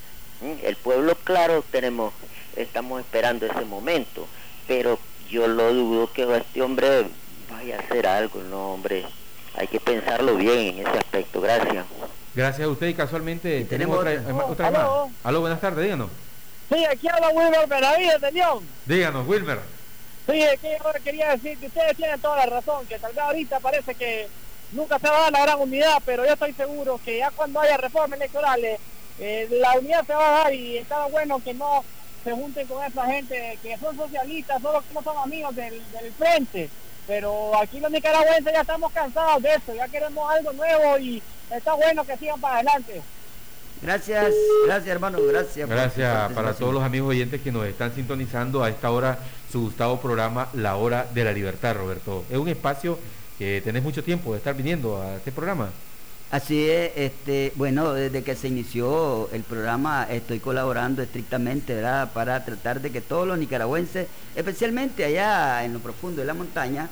¿Mm? 0.42 0.66
El 0.66 0.76
pueblo, 0.76 1.16
claro, 1.24 1.64
tenemos, 1.72 2.14
estamos 2.56 3.02
esperando 3.02 3.46
ese 3.46 3.66
momento, 3.66 4.28
pero 4.68 5.00
yo 5.30 5.48
lo 5.48 5.74
dudo 5.74 6.12
que 6.12 6.24
este 6.38 6.62
hombre 6.62 7.08
vaya 7.50 7.78
a 7.78 7.80
hacer 7.80 8.06
algo, 8.08 8.42
no 8.44 8.74
hombre, 8.74 9.06
hay 9.56 9.68
que 9.68 9.80
pensarlo 9.80 10.36
bien 10.36 10.80
en 10.80 10.88
ese 10.88 10.98
aspecto, 10.98 11.42
gracias. 11.42 11.86
Gracias 12.36 12.68
a 12.68 12.70
usted 12.70 12.88
y 12.88 12.94
casualmente 12.94 13.64
tenemos, 13.66 13.98
otra, 13.98 14.22
otra, 14.48 14.68
¿Aló? 14.68 15.10
Aló, 15.24 15.42
buenas 15.42 15.62
tardes, 15.62 15.84
díganos. 15.84 16.10
Sí, 16.70 16.84
aquí 16.86 17.08
habla 17.08 17.30
Wilmer 17.30 17.68
Benavides 17.68 18.22
de 18.22 18.32
León. 18.32 18.68
Díganos, 18.86 19.28
Wilmer. 19.28 19.60
Sí, 20.30 20.42
es 20.42 20.60
que 20.60 20.78
yo 20.78 21.04
quería 21.04 21.30
decir 21.32 21.58
que 21.60 21.68
ustedes 21.68 21.96
tienen 21.96 22.20
toda 22.20 22.38
la 22.38 22.46
razón, 22.48 22.86
que 22.88 22.98
tal 22.98 23.14
vez 23.14 23.24
ahorita 23.24 23.60
parece 23.60 23.94
que 23.94 24.28
nunca 24.72 25.00
se 25.00 25.08
va 25.08 25.18
a 25.18 25.22
dar 25.22 25.32
la 25.32 25.42
gran 25.42 25.60
unidad, 25.60 26.02
pero 26.06 26.26
yo 26.26 26.34
estoy 26.34 26.54
seguro 26.54 27.00
que 27.04 27.20
ya 27.20 27.32
cuando 27.32 27.60
haya 27.60 27.78
reformas 27.78 28.20
electorales, 28.20 28.80
eh, 29.20 29.48
la 29.52 29.80
unidad 29.80 30.06
se 30.06 30.14
va 30.14 30.28
a 30.28 30.44
dar 30.44 30.54
y 30.54 30.78
está 30.78 31.06
bueno 31.08 31.42
que 31.44 31.54
no 31.54 31.84
se 32.24 32.32
junten 32.32 32.68
con 32.68 32.84
esa 32.84 33.06
gente 33.06 33.60
que 33.62 33.78
son 33.78 33.96
socialistas, 33.96 34.62
solo 34.62 34.82
que 34.82 34.94
no 34.94 35.04
son 35.04 35.18
amigos 35.18 35.56
del, 35.56 35.82
del 35.92 36.12
frente. 36.14 36.70
Pero 37.08 37.56
aquí 37.60 37.80
los 37.80 37.92
nicaragüenses 37.92 38.52
ya 38.52 38.62
estamos 38.62 38.92
cansados 38.92 39.42
de 39.44 39.50
eso, 39.50 39.76
ya 39.76 39.88
queremos 39.88 40.30
algo 40.32 40.54
nuevo 40.54 40.98
y 40.98 41.22
está 41.52 41.74
bueno 41.74 42.04
que 42.04 42.18
sigan 42.18 42.42
para 42.42 42.56
adelante. 42.56 43.02
Gracias, 43.82 44.34
gracias 44.66 44.88
hermano, 44.88 45.20
gracias. 45.22 45.70
Gracias 45.70 46.32
para 46.34 46.54
todos 46.54 46.74
los 46.74 46.84
amigos 46.84 47.10
oyentes 47.10 47.42
que 47.42 47.52
nos 47.52 47.68
están 47.68 47.94
sintonizando 47.94 48.64
a 48.64 48.70
esta 48.70 48.90
hora 48.90 49.20
su 49.52 49.62
gustado 49.62 50.00
programa 50.00 50.50
La 50.54 50.76
Hora 50.78 51.06
de 51.14 51.24
la 51.24 51.32
Libertad, 51.32 51.76
Roberto. 51.76 52.26
Es 52.32 52.38
un 52.38 52.48
espacio 52.48 52.98
que 53.38 53.62
tenés 53.64 53.84
mucho 53.84 54.04
tiempo 54.04 54.32
de 54.32 54.38
estar 54.38 54.56
viniendo 54.56 55.02
a 55.02 55.16
este 55.16 55.32
programa. 55.32 55.70
Así 56.32 56.68
es, 56.68 56.92
este, 56.96 57.54
bueno, 57.56 57.94
desde 57.94 58.24
que 58.24 58.36
se 58.36 58.48
inició 58.48 59.30
el 59.32 59.44
programa 59.44 60.08
estoy 60.10 60.40
colaborando 60.40 61.02
estrictamente. 61.02 61.80
Para 62.14 62.44
tratar 62.44 62.82
de 62.82 62.92
que 62.92 63.02
todos 63.02 63.28
los 63.28 63.38
nicaragüenses, 63.38 64.08
especialmente 64.36 65.06
allá 65.06 65.64
en 65.64 65.74
lo 65.74 65.80
profundo 65.80 66.22
de 66.22 66.28
la 66.28 66.34
montaña, 66.34 66.90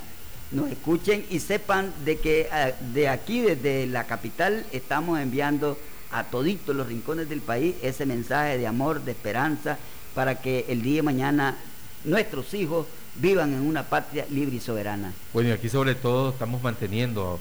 nos 0.51 0.69
escuchen 0.69 1.25
y 1.29 1.39
sepan 1.39 1.91
de 2.05 2.19
que 2.19 2.47
ah, 2.51 2.71
de 2.93 3.09
aquí, 3.09 3.41
desde 3.41 3.87
la 3.87 4.05
capital, 4.05 4.65
estamos 4.71 5.19
enviando 5.19 5.77
a 6.11 6.25
toditos 6.25 6.75
los 6.75 6.87
rincones 6.87 7.27
del 7.27 7.41
país 7.41 7.75
ese 7.81 8.05
mensaje 8.05 8.59
de 8.59 8.67
amor, 8.67 9.03
de 9.03 9.11
esperanza, 9.11 9.79
para 10.13 10.35
que 10.35 10.65
el 10.69 10.83
día 10.83 10.97
de 10.97 11.03
mañana 11.03 11.57
nuestros 12.05 12.53
hijos 12.53 12.85
vivan 13.15 13.53
en 13.53 13.61
una 13.61 13.83
patria 13.83 14.25
libre 14.29 14.55
y 14.55 14.59
soberana. 14.59 15.13
Bueno, 15.33 15.49
y 15.49 15.51
aquí 15.51 15.69
sobre 15.69 15.95
todo 15.95 16.29
estamos 16.29 16.61
manteniendo, 16.61 17.39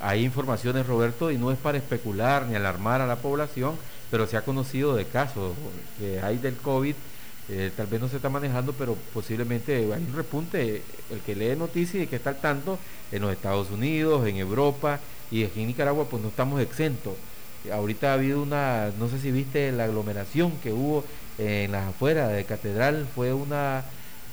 hay 0.00 0.24
informaciones, 0.24 0.86
Roberto, 0.86 1.30
y 1.30 1.38
no 1.38 1.50
es 1.50 1.58
para 1.58 1.78
especular 1.78 2.46
ni 2.46 2.54
alarmar 2.54 3.00
a 3.00 3.06
la 3.06 3.16
población, 3.16 3.76
pero 4.10 4.26
se 4.26 4.36
ha 4.36 4.42
conocido 4.42 4.94
de 4.94 5.06
casos 5.06 5.54
que 5.98 6.20
hay 6.20 6.38
del 6.38 6.56
COVID, 6.56 6.94
eh, 7.48 7.70
tal 7.76 7.86
vez 7.86 8.00
no 8.00 8.08
se 8.08 8.16
está 8.16 8.28
manejando, 8.28 8.72
pero 8.72 8.96
posiblemente 9.12 9.76
hay 9.76 10.02
un 10.02 10.14
repunte, 10.14 10.82
el 11.10 11.20
que 11.20 11.34
lee 11.34 11.56
noticias 11.56 12.04
y 12.04 12.06
que 12.06 12.16
está 12.16 12.30
al 12.30 12.40
tanto, 12.40 12.78
en 13.12 13.22
los 13.22 13.32
Estados 13.32 13.70
Unidos, 13.70 14.26
en 14.26 14.36
Europa, 14.36 15.00
y 15.30 15.44
aquí 15.44 15.62
en 15.62 15.68
Nicaragua 15.68 16.06
pues 16.08 16.22
no 16.22 16.28
estamos 16.28 16.60
exentos 16.60 17.14
ahorita 17.72 18.10
ha 18.10 18.14
habido 18.14 18.42
una, 18.42 18.90
no 18.98 19.08
sé 19.08 19.18
si 19.18 19.30
viste 19.30 19.72
la 19.72 19.84
aglomeración 19.84 20.52
que 20.62 20.72
hubo 20.72 21.04
en 21.38 21.72
las 21.72 21.88
afueras 21.88 22.32
de 22.32 22.44
Catedral, 22.44 23.06
fue 23.14 23.32
una 23.32 23.84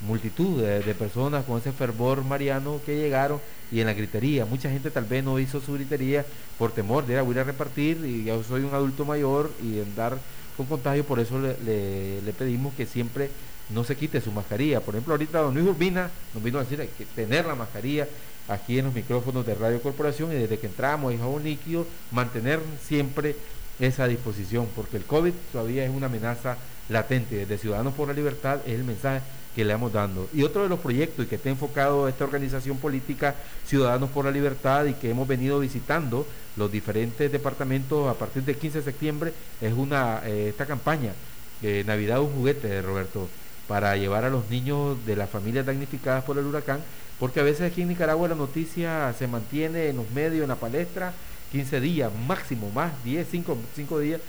multitud 0.07 0.61
de, 0.61 0.93
personas 0.95 1.45
con 1.45 1.59
ese 1.59 1.71
fervor 1.71 2.23
mariano 2.23 2.79
que 2.85 2.97
llegaron 2.97 3.39
y 3.71 3.79
en 3.79 3.87
la 3.87 3.93
gritería, 3.93 4.45
mucha 4.45 4.69
gente 4.69 4.91
tal 4.91 5.05
vez 5.05 5.23
no 5.23 5.39
hizo 5.39 5.61
su 5.61 5.73
gritería 5.73 6.25
por 6.57 6.71
temor 6.71 7.05
de 7.05 7.13
ir 7.13 7.19
a, 7.19 7.23
ir 7.23 7.39
a 7.39 7.43
repartir 7.43 8.03
y 8.05 8.25
yo 8.25 8.43
soy 8.43 8.63
un 8.63 8.73
adulto 8.73 9.05
mayor 9.05 9.51
y 9.63 9.79
andar 9.79 10.17
con 10.57 10.65
contagio, 10.65 11.05
por 11.05 11.19
eso 11.19 11.39
le, 11.39 12.21
le, 12.21 12.33
pedimos 12.33 12.73
que 12.73 12.85
siempre 12.85 13.29
no 13.69 13.83
se 13.83 13.95
quite 13.95 14.19
su 14.19 14.31
mascarilla. 14.31 14.81
Por 14.81 14.95
ejemplo, 14.95 15.13
ahorita 15.13 15.39
don 15.39 15.53
Luis 15.53 15.65
Urbina 15.65 16.09
nos 16.33 16.43
vino 16.43 16.59
a 16.59 16.63
decir 16.63 16.85
que 16.97 17.05
tener 17.05 17.45
la 17.45 17.55
mascarilla, 17.55 18.07
aquí 18.47 18.79
en 18.79 18.85
los 18.85 18.93
micrófonos 18.93 19.45
de 19.45 19.55
Radio 19.55 19.81
Corporación 19.81 20.31
y 20.31 20.35
desde 20.35 20.59
que 20.59 20.67
entramos 20.67 21.13
en 21.13 21.19
jabón 21.19 21.43
líquido, 21.43 21.85
mantener 22.11 22.59
siempre 22.83 23.35
esa 23.79 24.07
disposición, 24.07 24.67
porque 24.75 24.97
el 24.97 25.05
COVID 25.05 25.33
todavía 25.51 25.85
es 25.85 25.89
una 25.89 26.07
amenaza 26.07 26.57
latente. 26.89 27.37
Desde 27.37 27.57
Ciudadanos 27.57 27.93
por 27.93 28.07
la 28.07 28.13
Libertad 28.13 28.59
es 28.65 28.73
el 28.73 28.83
mensaje 28.83 29.21
que 29.55 29.65
le 29.65 29.71
estamos 29.73 29.91
dando. 29.91 30.29
Y 30.33 30.43
otro 30.43 30.63
de 30.63 30.69
los 30.69 30.79
proyectos 30.79 31.25
y 31.25 31.27
que 31.27 31.35
está 31.35 31.49
enfocado 31.49 32.07
esta 32.07 32.23
organización 32.23 32.77
política 32.77 33.35
Ciudadanos 33.65 34.09
por 34.09 34.25
la 34.25 34.31
Libertad 34.31 34.85
y 34.85 34.93
que 34.93 35.09
hemos 35.09 35.27
venido 35.27 35.59
visitando 35.59 36.25
los 36.57 36.71
diferentes 36.71 37.31
departamentos 37.31 38.09
a 38.09 38.13
partir 38.17 38.43
del 38.43 38.57
15 38.57 38.79
de 38.79 38.83
septiembre 38.83 39.33
es 39.61 39.73
una 39.73 40.21
eh, 40.25 40.49
esta 40.49 40.65
campaña 40.65 41.13
eh, 41.61 41.83
Navidad 41.85 42.21
un 42.21 42.33
juguete, 42.33 42.81
Roberto, 42.81 43.29
para 43.67 43.95
llevar 43.95 44.25
a 44.25 44.29
los 44.29 44.49
niños 44.49 44.97
de 45.05 45.15
las 45.15 45.29
familias 45.29 45.65
damnificadas 45.65 46.23
por 46.23 46.37
el 46.37 46.45
huracán 46.45 46.81
porque 47.21 47.39
a 47.39 47.43
veces 47.43 47.71
aquí 47.71 47.83
en 47.83 47.89
Nicaragua 47.89 48.27
la 48.27 48.35
noticia 48.35 49.13
se 49.13 49.27
mantiene 49.27 49.89
en 49.89 49.97
los 49.97 50.09
medios, 50.09 50.41
en 50.41 50.49
la 50.49 50.55
palestra, 50.55 51.13
15 51.51 51.79
días, 51.79 52.11
máximo 52.27 52.71
más, 52.71 52.91
10, 53.03 53.27
5, 53.29 53.57
5 53.75 53.99
días, 53.99 54.21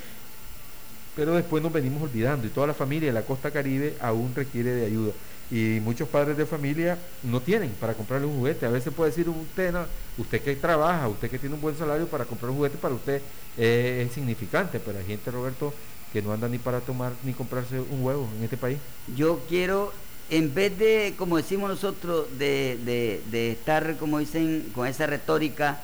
pero 1.15 1.35
después 1.35 1.63
nos 1.63 1.73
venimos 1.73 2.03
olvidando 2.03 2.47
y 2.47 2.51
toda 2.51 2.67
la 2.67 2.75
familia 2.75 3.09
de 3.09 3.15
la 3.15 3.23
costa 3.23 3.51
caribe 3.51 3.95
aún 4.01 4.35
requiere 4.35 4.71
de 4.71 4.87
ayuda. 4.87 5.13
Y 5.51 5.81
muchos 5.81 6.09
padres 6.09 6.37
de 6.39 6.47
familia 6.47 6.97
no 7.23 7.41
tienen 7.43 7.71
para 7.79 7.93
comprarle 7.93 8.27
un 8.27 8.39
juguete. 8.39 8.65
A 8.65 8.71
veces 8.71 8.93
puede 8.95 9.11
decir 9.11 9.29
usted, 9.29 9.75
usted 10.17 10.41
que 10.41 10.57
trabaja, 10.57 11.09
usted 11.09 11.31
que 11.31 11.39
tiene 11.39 11.55
un 11.55 11.61
buen 11.61 11.77
salario 11.77 12.07
para 12.07 12.25
comprar 12.25 12.51
un 12.51 12.57
juguete 12.57 12.79
para 12.79 12.95
usted 12.95 13.21
es 13.59 14.11
significante, 14.13 14.81
pero 14.81 14.99
hay 14.99 15.05
gente, 15.05 15.31
Roberto, 15.31 15.75
que 16.13 16.23
no 16.23 16.33
anda 16.33 16.49
ni 16.49 16.59
para 16.59 16.81
tomar 16.81 17.13
ni 17.23 17.35
comprarse 17.35 17.81
un 17.81 18.03
huevo 18.03 18.29
en 18.39 18.45
este 18.45 18.57
país. 18.57 18.79
Yo 19.15 19.41
quiero 19.49 19.93
en 20.31 20.55
vez 20.55 20.79
de, 20.79 21.15
como 21.19 21.37
decimos 21.37 21.69
nosotros, 21.69 22.27
de, 22.39 23.21
estar, 23.53 23.97
como 23.99 24.19
dicen, 24.19 24.71
con 24.75 24.87
esa 24.87 25.07
retórica 25.07 25.81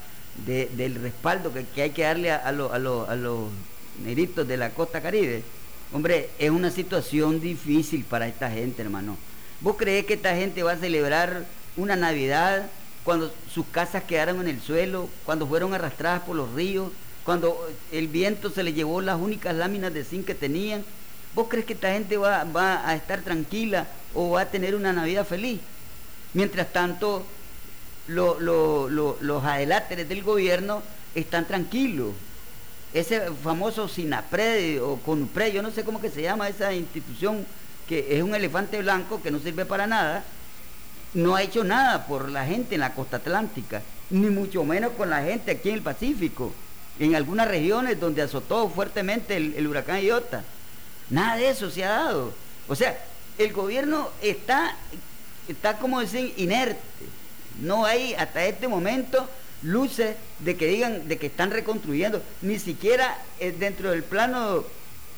del 0.47 0.95
respaldo 0.95 1.53
que, 1.53 1.83
hay 1.83 1.91
que 1.91 2.03
darle 2.03 2.31
a, 2.31 2.51
los 2.53 3.51
neritos 4.05 4.47
de 4.47 4.57
la 4.57 4.71
costa 4.71 5.01
caribe, 5.01 5.43
hombre, 5.93 6.31
es 6.39 6.51
una 6.51 6.71
situación 6.71 7.41
difícil 7.41 8.05
para 8.05 8.29
esta 8.29 8.51
gente, 8.51 8.83
hermano. 8.83 9.17
¿Vos 9.61 9.77
creés 9.77 10.07
que 10.07 10.15
esta 10.15 10.35
gente 10.35 10.63
va 10.63 10.73
a 10.73 10.77
celebrar 10.77 11.45
una 11.77 11.97
Navidad 11.97 12.67
cuando 13.05 13.33
sus 13.53 13.67
casas 13.67 14.05
quedaron 14.05 14.41
en 14.41 14.49
el 14.49 14.61
suelo, 14.61 15.09
cuando 15.25 15.47
fueron 15.47 15.75
arrastradas 15.75 16.23
por 16.23 16.37
los 16.37 16.53
ríos, 16.55 16.93
cuando 17.25 17.69
el 17.93 18.09
viento 18.09 18.51
se 18.51 18.63
les 18.63 18.75
llevó 18.75 19.01
las 19.01 19.19
únicas 19.19 19.55
láminas 19.55 19.93
de 19.93 20.05
zinc 20.05 20.27
que 20.27 20.35
tenían? 20.35 20.85
¿Vos 21.35 21.47
crees 21.49 21.67
que 21.67 21.75
esta 21.75 21.93
gente 21.93 22.17
va, 22.17 22.45
va 22.45 22.89
a 22.89 22.95
estar 22.95 23.21
tranquila 23.23 23.87
o 24.15 24.31
va 24.31 24.43
a 24.43 24.51
tener 24.51 24.75
una 24.75 24.93
Navidad 24.93 25.27
feliz. 25.27 25.61
Mientras 26.35 26.73
tanto, 26.73 27.25
los 28.07 29.45
adeláteres 29.45 30.09
del 30.09 30.23
gobierno 30.23 30.83
están 31.15 31.47
tranquilos. 31.47 32.13
Ese 32.95 33.31
famoso 33.43 33.87
SINAPRED 33.87 34.83
o 34.83 34.97
CONUPRED, 34.97 35.53
yo 35.53 35.63
no 35.63 35.71
sé 35.71 35.85
cómo 35.85 36.01
que 36.01 36.11
se 36.11 36.23
llama 36.23 36.49
esa 36.49 36.73
institución, 36.73 37.47
que 37.87 38.17
es 38.17 38.23
un 38.23 38.35
elefante 38.35 38.81
blanco 38.81 39.23
que 39.23 39.31
no 39.31 39.39
sirve 39.39 39.67
para 39.67 39.87
nada, 39.87 40.25
no 41.15 41.37
ha 41.37 41.43
hecho 41.43 41.65
nada 41.65 42.07
por 42.07 42.31
la 42.31 42.45
gente 42.47 42.75
en 42.75 42.81
la 42.81 42.95
costa 42.95 43.19
atlántica, 43.19 43.83
ni 44.11 44.29
mucho 44.31 44.65
menos 44.65 44.93
con 44.93 45.11
la 45.11 45.23
gente 45.23 45.51
aquí 45.51 45.69
en 45.69 45.77
el 45.77 45.83
Pacífico, 45.83 46.53
en 46.99 47.15
algunas 47.15 47.49
regiones 47.49 48.01
donde 48.01 48.23
azotó 48.23 48.69
fuertemente 48.69 49.37
el, 49.37 49.55
el 49.55 49.67
huracán 49.67 50.01
Iota. 50.01 50.43
Nada 51.11 51.37
de 51.37 51.51
eso 51.51 51.71
se 51.71 51.85
ha 51.85 51.91
dado. 51.91 52.33
O 52.69 52.75
sea, 52.75 52.99
el 53.39 53.53
gobierno 53.53 54.11
está, 54.21 54.77
está 55.47 55.79
como 55.79 56.01
decir, 56.01 56.35
inerte. 56.37 56.81
No 57.61 57.85
hay 57.85 58.15
hasta 58.15 58.45
este 58.45 58.69
momento 58.69 59.29
luces 59.63 60.17
de 60.41 60.57
que 60.57 60.67
digan 60.67 61.09
de 61.09 61.19
que 61.19 61.27
están 61.27 61.51
reconstruyendo, 61.51 62.23
ni 62.43 62.59
siquiera 62.59 63.19
eh, 63.41 63.55
dentro 63.59 63.91
del 63.91 64.03
plano 64.03 64.65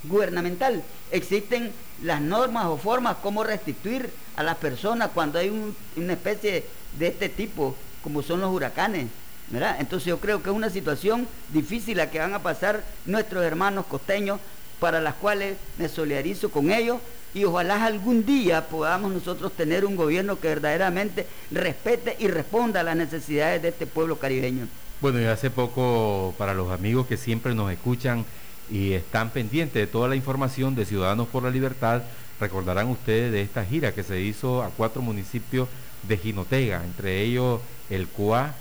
gubernamental 0.03 0.83
existen 1.11 1.71
las 2.03 2.21
normas 2.21 2.65
o 2.65 2.77
formas 2.77 3.17
como 3.17 3.43
restituir 3.43 4.09
a 4.35 4.43
las 4.43 4.57
personas 4.57 5.11
cuando 5.13 5.37
hay 5.37 5.49
una 5.95 6.13
especie 6.13 6.65
de 6.97 7.07
este 7.07 7.29
tipo, 7.29 7.75
como 8.03 8.21
son 8.21 8.41
los 8.41 8.51
huracanes. 8.51 9.07
¿verdad? 9.49 9.77
Entonces 9.79 10.07
yo 10.07 10.19
creo 10.19 10.41
que 10.41 10.49
es 10.49 10.55
una 10.55 10.69
situación 10.69 11.27
difícil 11.49 11.97
la 11.97 12.09
que 12.09 12.19
van 12.19 12.33
a 12.33 12.41
pasar 12.41 12.83
nuestros 13.05 13.43
hermanos 13.43 13.85
costeños, 13.85 14.39
para 14.79 14.99
las 14.99 15.13
cuales 15.15 15.57
me 15.77 15.89
solidarizo 15.89 16.49
con 16.49 16.71
ellos, 16.71 16.99
y 17.33 17.45
ojalá 17.45 17.85
algún 17.85 18.25
día 18.25 18.67
podamos 18.67 19.11
nosotros 19.11 19.53
tener 19.53 19.85
un 19.85 19.95
gobierno 19.95 20.39
que 20.39 20.49
verdaderamente 20.49 21.27
respete 21.51 22.15
y 22.19 22.27
responda 22.27 22.81
a 22.81 22.83
las 22.83 22.95
necesidades 22.95 23.61
de 23.61 23.69
este 23.69 23.87
pueblo 23.87 24.17
caribeño. 24.17 24.67
Bueno, 24.99 25.19
y 25.19 25.25
hace 25.25 25.49
poco, 25.49 26.35
para 26.37 26.53
los 26.53 26.71
amigos 26.71 27.07
que 27.07 27.17
siempre 27.17 27.55
nos 27.55 27.71
escuchan 27.71 28.25
y 28.69 28.93
están 28.93 29.31
pendientes 29.31 29.81
de 29.81 29.87
toda 29.87 30.07
la 30.07 30.15
información 30.15 30.75
de 30.75 30.85
Ciudadanos 30.85 31.27
por 31.27 31.43
la 31.43 31.49
Libertad, 31.49 32.03
recordarán 32.39 32.87
ustedes 32.87 33.31
de 33.31 33.41
esta 33.41 33.65
gira 33.65 33.93
que 33.93 34.03
se 34.03 34.21
hizo 34.21 34.61
a 34.61 34.69
cuatro 34.69 35.01
municipios 35.01 35.69
de 36.03 36.17
Jinotega, 36.17 36.83
entre 36.83 37.21
ellos 37.21 37.61
el 37.89 38.07
Cuá, 38.07 38.55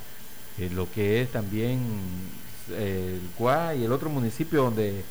eh, 0.58 0.70
lo 0.72 0.90
que 0.90 1.22
es 1.22 1.30
también 1.30 1.80
eh, 2.70 3.18
el 3.20 3.28
Cuá 3.36 3.74
y 3.74 3.84
el 3.84 3.92
otro 3.92 4.10
municipio 4.10 4.64
donde 4.64 5.02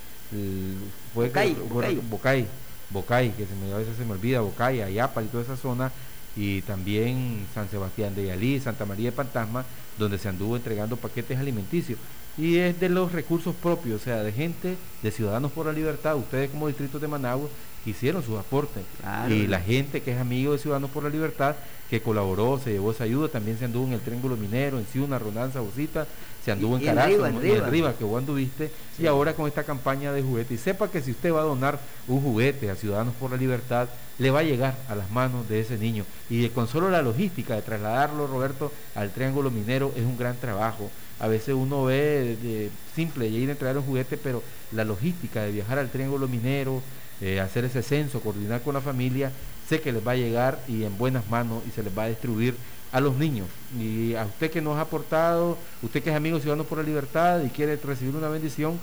fue 1.13 1.27
Bocay, 1.27 1.53
Bocay. 1.69 1.95
Bocay, 2.09 2.47
que 2.91 3.45
se 3.45 3.73
a 3.73 3.77
veces 3.77 3.97
se 3.97 4.05
me 4.05 4.13
olvida, 4.13 4.41
Bocay, 4.41 4.81
Ayapal 4.81 5.25
y 5.25 5.27
toda 5.27 5.43
esa 5.43 5.57
zona, 5.57 5.91
y 6.35 6.61
también 6.61 7.45
San 7.53 7.69
Sebastián 7.69 8.15
de 8.15 8.27
Yalí, 8.27 8.59
Santa 8.59 8.85
María 8.85 9.11
de 9.11 9.15
Fantasma, 9.15 9.65
donde 9.97 10.17
se 10.17 10.29
anduvo 10.29 10.55
entregando 10.55 10.97
paquetes 10.97 11.37
alimenticios. 11.37 11.99
Y 12.39 12.57
es 12.57 12.79
de 12.79 12.87
los 12.87 13.11
recursos 13.11 13.53
propios, 13.53 14.01
o 14.01 14.03
sea, 14.03 14.23
de 14.23 14.31
gente, 14.31 14.77
de 15.03 15.11
Ciudadanos 15.11 15.51
por 15.51 15.65
la 15.65 15.73
Libertad, 15.73 16.15
ustedes 16.15 16.49
como 16.49 16.67
distrito 16.67 16.97
de 16.97 17.07
Managua 17.07 17.49
hicieron 17.85 18.23
sus 18.23 18.39
aportes. 18.39 18.83
Y 19.29 19.47
la 19.47 19.59
gente 19.59 20.01
que 20.01 20.13
es 20.13 20.19
amigo 20.19 20.53
de 20.53 20.59
Ciudadanos 20.59 20.89
por 20.89 21.03
la 21.03 21.09
Libertad, 21.09 21.55
que 21.89 22.01
colaboró, 22.01 22.59
se 22.63 22.71
llevó 22.71 22.91
esa 22.91 23.03
ayuda, 23.03 23.27
también 23.27 23.57
se 23.57 23.65
anduvo 23.65 23.87
en 23.87 23.93
el 23.93 23.99
Triángulo 23.99 24.37
Minero, 24.37 24.79
en 24.79 24.85
Ciudad, 24.85 25.19
Ronanza, 25.19 25.59
Bocita, 25.59 26.07
se 26.43 26.51
anduvo 26.51 26.77
en 26.77 26.85
Carazo, 26.85 27.25
en 27.25 27.61
arriba, 27.61 27.93
que 27.97 28.03
vos 28.03 28.19
anduviste, 28.19 28.71
y 28.97 29.05
ahora 29.05 29.33
con 29.33 29.47
esta 29.47 29.63
campaña 29.63 30.13
de 30.13 30.21
juguete. 30.21 30.53
Y 30.53 30.57
sepa 30.57 30.89
que 30.89 31.01
si 31.01 31.11
usted 31.11 31.33
va 31.33 31.41
a 31.41 31.45
donar 31.45 31.79
un 32.07 32.21
juguete 32.21 32.69
a 32.69 32.75
Ciudadanos 32.75 33.15
por 33.15 33.31
la 33.31 33.37
Libertad, 33.37 33.89
le 34.17 34.31
va 34.31 34.39
a 34.39 34.43
llegar 34.43 34.75
a 34.87 34.95
las 34.95 35.09
manos 35.11 35.49
de 35.49 35.59
ese 35.61 35.77
niño. 35.77 36.05
Y 36.29 36.47
con 36.49 36.67
solo 36.67 36.89
la 36.89 37.01
logística 37.01 37.55
de 37.55 37.61
trasladarlo, 37.63 38.27
Roberto, 38.27 38.71
al 38.95 39.11
Triángulo 39.11 39.51
Minero 39.51 39.91
es 39.95 40.03
un 40.03 40.17
gran 40.17 40.37
trabajo. 40.37 40.89
A 41.19 41.27
veces 41.27 41.55
uno 41.55 41.85
ve 41.85 42.37
de 42.41 42.69
simple 42.95 43.27
ir 43.27 43.49
a 43.49 43.51
entregar 43.53 43.77
un 43.77 43.83
juguete, 43.83 44.17
pero 44.17 44.43
la 44.71 44.85
logística 44.85 45.43
de 45.43 45.51
viajar 45.51 45.79
al 45.79 45.89
Triángulo 45.89 46.27
Minero, 46.27 46.81
eh, 47.21 47.39
hacer 47.39 47.65
ese 47.65 47.83
censo, 47.83 48.21
coordinar 48.21 48.61
con 48.61 48.73
la 48.73 48.81
familia, 48.81 49.31
sé 49.67 49.81
que 49.81 49.91
les 49.91 50.05
va 50.05 50.13
a 50.13 50.15
llegar 50.15 50.59
y 50.67 50.83
en 50.83 50.97
buenas 50.97 51.29
manos 51.29 51.63
y 51.67 51.71
se 51.71 51.83
les 51.83 51.97
va 51.97 52.03
a 52.03 52.09
distribuir 52.09 52.55
a 52.91 52.99
los 52.99 53.15
niños. 53.15 53.47
Y 53.77 54.15
a 54.15 54.25
usted 54.25 54.49
que 54.49 54.61
nos 54.61 54.77
ha 54.77 54.81
aportado, 54.81 55.57
usted 55.81 56.01
que 56.01 56.09
es 56.09 56.15
amigo 56.15 56.39
Ciudadanos 56.39 56.67
por 56.67 56.77
la 56.77 56.83
Libertad 56.83 57.43
y 57.43 57.49
quiere 57.49 57.75
recibir 57.75 58.15
una 58.15 58.29
bendición, 58.29 58.79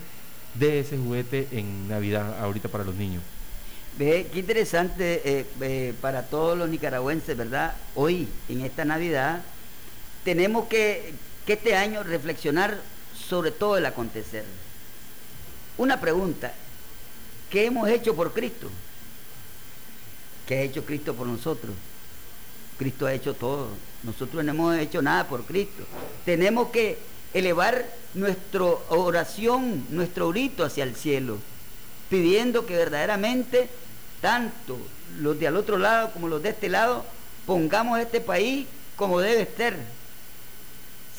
de 0.59 0.81
ese 0.81 0.97
juguete 0.97 1.49
en 1.53 1.89
Navidad 1.89 2.39
ahorita 2.41 2.69
para 2.69 2.85
los 2.85 2.95
niños. 2.95 3.23
Ve, 3.99 4.27
qué 4.33 4.41
interesante 4.41 5.23
eh, 5.25 5.47
eh, 5.61 5.95
para 6.01 6.23
todos 6.23 6.57
los 6.57 6.69
nicaragüenses, 6.69 7.37
¿verdad? 7.37 7.75
Hoy, 7.95 8.29
en 8.49 8.61
esta 8.61 8.85
Navidad, 8.85 9.43
tenemos 10.25 10.67
que, 10.67 11.15
que 11.47 11.55
este 11.55 11.77
año 11.77 12.03
reflexionar 12.03 12.79
sobre 13.29 13.53
todo 13.53 13.79
el 13.79 13.87
acontecer. 13.87 14.45
Una 15.79 16.01
pregunta, 16.01 16.53
¿qué 17.51 17.67
hemos 17.67 17.89
hecho 17.89 18.15
por 18.15 18.33
Cristo? 18.33 18.69
¿Qué 20.47 20.57
ha 20.59 20.63
hecho 20.63 20.85
Cristo 20.85 21.15
por 21.15 21.27
nosotros? 21.27 21.73
Cristo 22.79 23.07
ha 23.07 23.15
hecho 23.15 23.35
todo. 23.35 23.69
Nosotros 24.03 24.45
no 24.45 24.51
hemos 24.51 24.77
hecho 24.77 25.01
nada 25.03 25.29
por 25.29 25.45
Cristo. 25.45 25.85
Tenemos 26.25 26.71
que 26.71 26.99
elevar 27.33 27.87
nuestra 28.15 28.65
oración, 28.89 29.87
nuestro 29.91 30.31
grito 30.31 30.65
hacia 30.65 30.85
el 30.85 30.97
cielo, 30.97 31.39
pidiendo 32.11 32.67
que 32.67 32.77
verdaderamente 32.77 33.69
tanto 34.21 34.79
los 35.21 35.39
de 35.39 35.47
al 35.47 35.57
otro 35.57 35.79
lado 35.79 36.11
como 36.13 36.29
los 36.29 36.43
de 36.43 36.51
este 36.51 36.69
lado 36.69 37.05
pongamos 37.47 38.01
este 38.01 38.21
país 38.21 38.67
como 38.97 39.21
debe 39.21 39.49
ser. 39.57 39.77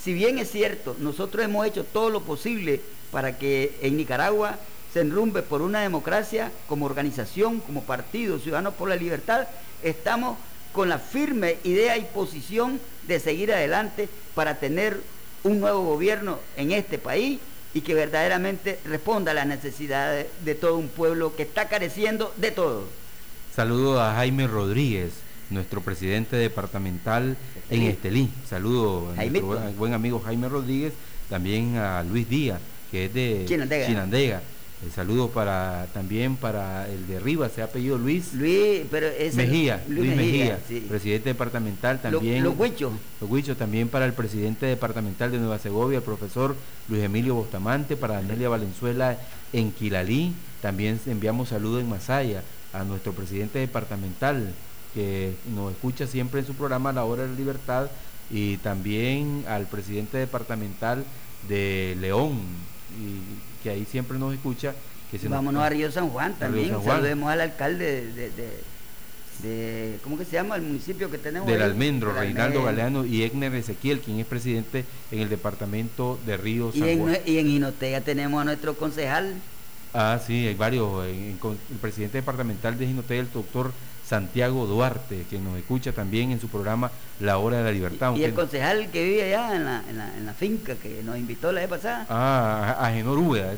Si 0.08 0.14
bien 0.14 0.40
es 0.40 0.50
cierto, 0.50 0.96
nosotros 1.00 1.44
hemos 1.44 1.68
hecho 1.68 1.84
todo 1.84 2.10
lo 2.10 2.22
posible 2.22 2.80
para 3.12 3.38
que 3.38 3.78
en 3.82 3.98
Nicaragua 3.98 4.58
se 4.94 5.02
enrumbe 5.02 5.42
por 5.42 5.62
una 5.62 5.82
democracia 5.82 6.50
como 6.70 6.86
organización, 6.86 7.60
como 7.60 7.84
partido, 7.84 8.40
Ciudadanos 8.40 8.76
por 8.76 8.88
la 8.88 8.96
Libertad, 8.96 9.50
estamos 9.84 10.38
con 10.72 10.88
la 10.88 10.98
firme 10.98 11.58
idea 11.66 11.98
y 11.98 12.06
posición 12.06 12.80
de 13.06 13.20
seguir 13.20 13.52
adelante 13.52 14.08
para 14.34 14.62
tener 14.62 14.98
un 15.44 15.60
nuevo 15.60 15.84
gobierno 15.84 16.40
en 16.56 16.72
este 16.72 17.00
país 17.00 17.42
y 17.74 17.82
que 17.82 17.94
verdaderamente 17.94 18.80
responda 18.86 19.32
a 19.32 19.36
las 19.36 19.48
necesidades 19.48 20.28
de 20.46 20.56
todo 20.56 20.78
un 20.78 20.88
pueblo 20.88 21.36
que 21.36 21.44
está 21.44 21.68
careciendo 21.68 22.34
de 22.38 22.52
todo. 22.52 22.86
Saludo 23.54 24.02
a 24.02 24.14
Jaime 24.14 24.48
Rodríguez, 24.48 25.12
nuestro 25.50 25.82
presidente 25.82 26.36
departamental 26.36 27.38
en 27.70 27.84
Estelí. 27.84 28.30
Saludo 28.48 29.14
a 29.18 29.24
nuestro 29.24 29.60
buen 29.78 29.94
amigo 29.94 30.20
Jaime 30.20 30.50
Rodríguez, 30.50 30.94
también 31.30 31.78
a 31.78 32.04
Luis 32.04 32.30
Díaz, 32.30 32.60
que 32.92 33.06
es 33.06 33.14
de 33.14 33.46
Chinandega 33.48 34.42
el 34.84 34.92
saludo 34.92 35.30
para 35.30 35.88
también 35.92 36.36
para 36.36 36.88
el 36.88 37.08
de 37.08 37.18
arriba, 37.18 37.50
se 37.50 37.64
ha 37.64 37.66
apellido 37.66 37.98
Luis. 37.98 38.34
Luis, 38.34 38.82
pero 38.92 39.08
es 39.08 39.34
Mejía, 39.34 39.84
Luis, 39.88 40.16
Mejía, 40.16 40.60
presidente 40.88 41.30
departamental 41.30 42.00
también. 42.00 42.44
Los 42.44 42.58
huichos. 42.60 42.94
Los 43.20 43.30
huichos 43.30 43.58
también 43.58 43.90
para 43.90 44.06
el 44.06 44.14
presidente 44.14 44.68
departamental 44.68 45.32
de 45.32 45.40
Nueva 45.40 45.58
Segovia, 45.58 45.98
el 45.98 46.04
profesor 46.04 46.56
Luis 46.90 47.02
Emilio 47.02 47.34
Bustamante, 47.34 47.96
para 47.96 48.16
Danelia 48.16 48.50
Valenzuela 48.50 49.18
en 49.52 49.72
Quilalí. 49.72 50.34
También 50.62 51.00
enviamos 51.08 51.50
saludos 51.50 51.82
en 51.82 51.90
Masaya 51.90 52.44
a 52.72 52.84
nuestro 52.84 53.14
presidente 53.14 53.58
departamental 53.58 54.54
que 54.98 55.36
nos 55.54 55.72
escucha 55.74 56.08
siempre 56.08 56.40
en 56.40 56.48
su 56.48 56.56
programa 56.56 56.92
La 56.92 57.06
Hora 57.06 57.22
de 57.22 57.30
la 57.30 57.36
Libertad 57.36 57.88
y 58.32 58.58
también 58.58 59.46
al 59.48 59.68
presidente 59.68 60.18
departamental 60.18 61.06
de 61.48 61.96
León, 62.02 62.40
y 63.00 63.62
que 63.62 63.70
ahí 63.70 63.86
siempre 63.86 64.18
nos 64.18 64.34
escucha. 64.34 64.74
Que 65.12 65.20
se 65.20 65.28
Vámonos 65.28 65.62
a 65.62 65.70
Río 65.70 65.92
San 65.92 66.10
Juan 66.10 66.34
también, 66.40 66.76
saludemos 66.84 67.30
al 67.30 67.42
alcalde 67.42 68.32
de, 69.44 70.00
¿cómo 70.04 70.18
que 70.18 70.26
se 70.26 70.32
llama? 70.32 70.56
El 70.56 70.64
municipio 70.64 71.12
que 71.12 71.20
tenemos. 71.20 71.48
Del 71.48 71.62
Almendro, 71.62 72.12
Reinaldo 72.12 72.64
Galeano 72.64 73.06
y 73.06 73.22
Egner 73.22 73.54
Ezequiel, 73.54 74.00
quien 74.00 74.20
es 74.20 74.26
presidente 74.26 74.84
en 75.12 75.20
el 75.20 75.30
departamento 75.30 76.20
de 76.26 76.38
Río 76.38 76.72
San 76.72 76.88
y 76.88 76.90
en, 76.90 77.00
Juan. 77.02 77.18
Y 77.24 77.38
en 77.38 77.48
Jinotega 77.50 78.02
tenemos 78.02 78.42
a 78.42 78.46
nuestro 78.46 78.76
concejal. 78.76 79.36
Ah, 79.94 80.20
sí, 80.26 80.48
hay 80.48 80.56
varios. 80.56 81.06
el 81.06 81.38
presidente 81.80 82.18
departamental 82.18 82.80
de 82.80 82.88
Jinotega, 82.88 83.22
el 83.22 83.32
doctor 83.32 83.72
Santiago 84.08 84.66
Duarte, 84.66 85.26
que 85.30 85.38
nos 85.38 85.58
escucha 85.58 85.92
también 85.92 86.32
en 86.32 86.40
su 86.40 86.48
programa 86.48 86.90
La 87.20 87.40
Hora 87.40 87.58
de 87.58 87.64
la 87.66 87.72
Libertad. 87.72 88.16
Y, 88.16 88.24
el 88.24 88.34
concejal 88.34 88.90
que 88.90 89.04
vive 89.04 89.24
allá 89.24 89.56
en 89.56 89.66
la, 89.66 89.84
en, 89.90 90.26
la, 90.26 90.34
finca 90.34 90.76
que 90.76 91.04
nos 91.04 91.18
invitó 91.18 91.52
la 91.52 91.60
vez 91.60 91.70
pasada. 91.70 92.06
Ah, 92.10 92.78
a 92.80 92.92
Genor 92.92 93.18
Úbeda. 93.18 93.54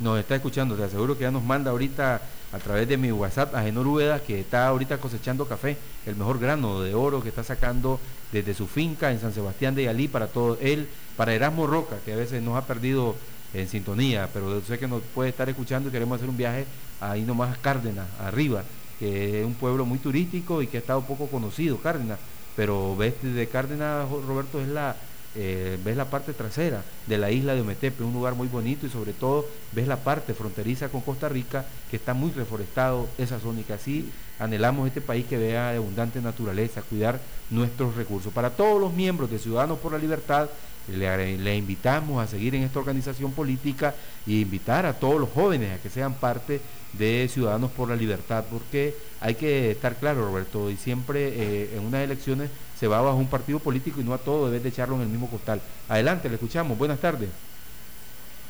Nos 0.00 0.18
está 0.18 0.36
escuchando, 0.36 0.76
te 0.76 0.84
aseguro 0.84 1.14
que 1.16 1.24
ya 1.24 1.30
nos 1.30 1.44
manda 1.44 1.72
ahorita 1.72 2.22
a 2.52 2.58
través 2.58 2.88
de 2.88 2.96
mi 2.96 3.12
WhatsApp 3.12 3.54
a 3.54 3.62
Genor 3.62 3.86
Úbeda, 3.86 4.20
que 4.20 4.40
está 4.40 4.66
ahorita 4.68 4.96
cosechando 4.96 5.46
café, 5.46 5.76
el 6.06 6.16
mejor 6.16 6.38
grano 6.38 6.80
de 6.80 6.94
oro 6.94 7.22
que 7.22 7.28
está 7.28 7.44
sacando 7.44 8.00
desde 8.32 8.54
su 8.54 8.66
finca 8.66 9.12
en 9.12 9.20
San 9.20 9.34
Sebastián 9.34 9.74
de 9.74 9.84
Yalí 9.84 10.08
para 10.08 10.28
todo 10.28 10.56
él, 10.62 10.88
para 11.18 11.34
Erasmo 11.34 11.66
Roca, 11.66 11.96
que 12.02 12.14
a 12.14 12.16
veces 12.16 12.42
nos 12.42 12.56
ha 12.56 12.66
perdido 12.66 13.14
en 13.52 13.68
sintonía, 13.68 14.30
pero 14.32 14.62
sé 14.62 14.78
que 14.78 14.88
nos 14.88 15.02
puede 15.14 15.28
estar 15.28 15.50
escuchando 15.50 15.90
y 15.90 15.92
queremos 15.92 16.16
hacer 16.16 16.30
un 16.30 16.36
viaje 16.36 16.64
ahí 16.98 17.22
nomás 17.22 17.54
a 17.54 17.60
Cárdenas, 17.60 18.06
arriba 18.20 18.64
que 18.98 19.40
es 19.40 19.46
un 19.46 19.54
pueblo 19.54 19.84
muy 19.84 19.98
turístico 19.98 20.62
y 20.62 20.66
que 20.66 20.78
ha 20.78 20.80
estado 20.80 21.02
poco 21.02 21.26
conocido, 21.26 21.78
Cárdenas, 21.78 22.18
pero 22.54 22.96
ves 22.96 23.14
de 23.22 23.46
Cárdenas, 23.48 24.08
Roberto, 24.10 24.60
es 24.60 24.68
la, 24.68 24.96
eh, 25.34 25.78
ves 25.84 25.96
la 25.96 26.06
parte 26.06 26.32
trasera 26.32 26.82
de 27.06 27.18
la 27.18 27.30
isla 27.30 27.54
de 27.54 27.60
Ometepe, 27.60 28.02
un 28.02 28.14
lugar 28.14 28.34
muy 28.34 28.48
bonito 28.48 28.86
y 28.86 28.90
sobre 28.90 29.12
todo 29.12 29.46
ves 29.72 29.86
la 29.86 29.98
parte 29.98 30.32
fronteriza 30.32 30.88
con 30.88 31.02
Costa 31.02 31.28
Rica, 31.28 31.66
que 31.90 31.96
está 31.96 32.14
muy 32.14 32.30
reforestado 32.30 33.06
esa 33.18 33.38
zona 33.38 33.60
y 33.60 33.64
que 33.64 33.74
así 33.74 34.10
anhelamos 34.38 34.86
este 34.86 35.00
país 35.00 35.26
que 35.26 35.36
vea 35.36 35.70
abundante 35.70 36.20
naturaleza, 36.20 36.82
cuidar 36.82 37.20
nuestros 37.50 37.94
recursos. 37.94 38.32
Para 38.32 38.50
todos 38.50 38.80
los 38.80 38.92
miembros 38.94 39.30
de 39.30 39.38
Ciudadanos 39.38 39.78
por 39.78 39.92
la 39.92 39.98
Libertad, 39.98 40.48
le, 40.88 41.38
le, 41.38 41.56
invitamos 41.56 42.22
a 42.22 42.26
seguir 42.26 42.54
en 42.54 42.62
esta 42.62 42.78
organización 42.78 43.32
política 43.32 43.94
e 44.26 44.32
invitar 44.32 44.86
a 44.86 44.94
todos 44.94 45.20
los 45.20 45.30
jóvenes 45.30 45.78
a 45.78 45.82
que 45.82 45.90
sean 45.90 46.14
parte 46.14 46.60
de 46.92 47.28
Ciudadanos 47.32 47.70
por 47.70 47.88
la 47.88 47.96
Libertad, 47.96 48.44
porque 48.50 48.94
hay 49.20 49.34
que 49.34 49.70
estar 49.70 49.96
claro, 49.96 50.26
Roberto, 50.26 50.70
y 50.70 50.76
siempre 50.76 51.28
eh, 51.28 51.70
en 51.74 51.84
unas 51.84 52.02
elecciones 52.02 52.50
se 52.78 52.86
va 52.86 53.00
bajo 53.00 53.16
un 53.16 53.28
partido 53.28 53.58
político 53.58 54.00
y 54.00 54.04
no 54.04 54.14
a 54.14 54.18
todo 54.18 54.46
debes 54.46 54.62
de 54.62 54.68
echarlo 54.68 54.96
en 54.96 55.02
el 55.02 55.08
mismo 55.08 55.28
costal. 55.28 55.60
Adelante, 55.88 56.28
le 56.28 56.34
escuchamos. 56.34 56.76
Buenas 56.76 57.00
tardes. 57.00 57.28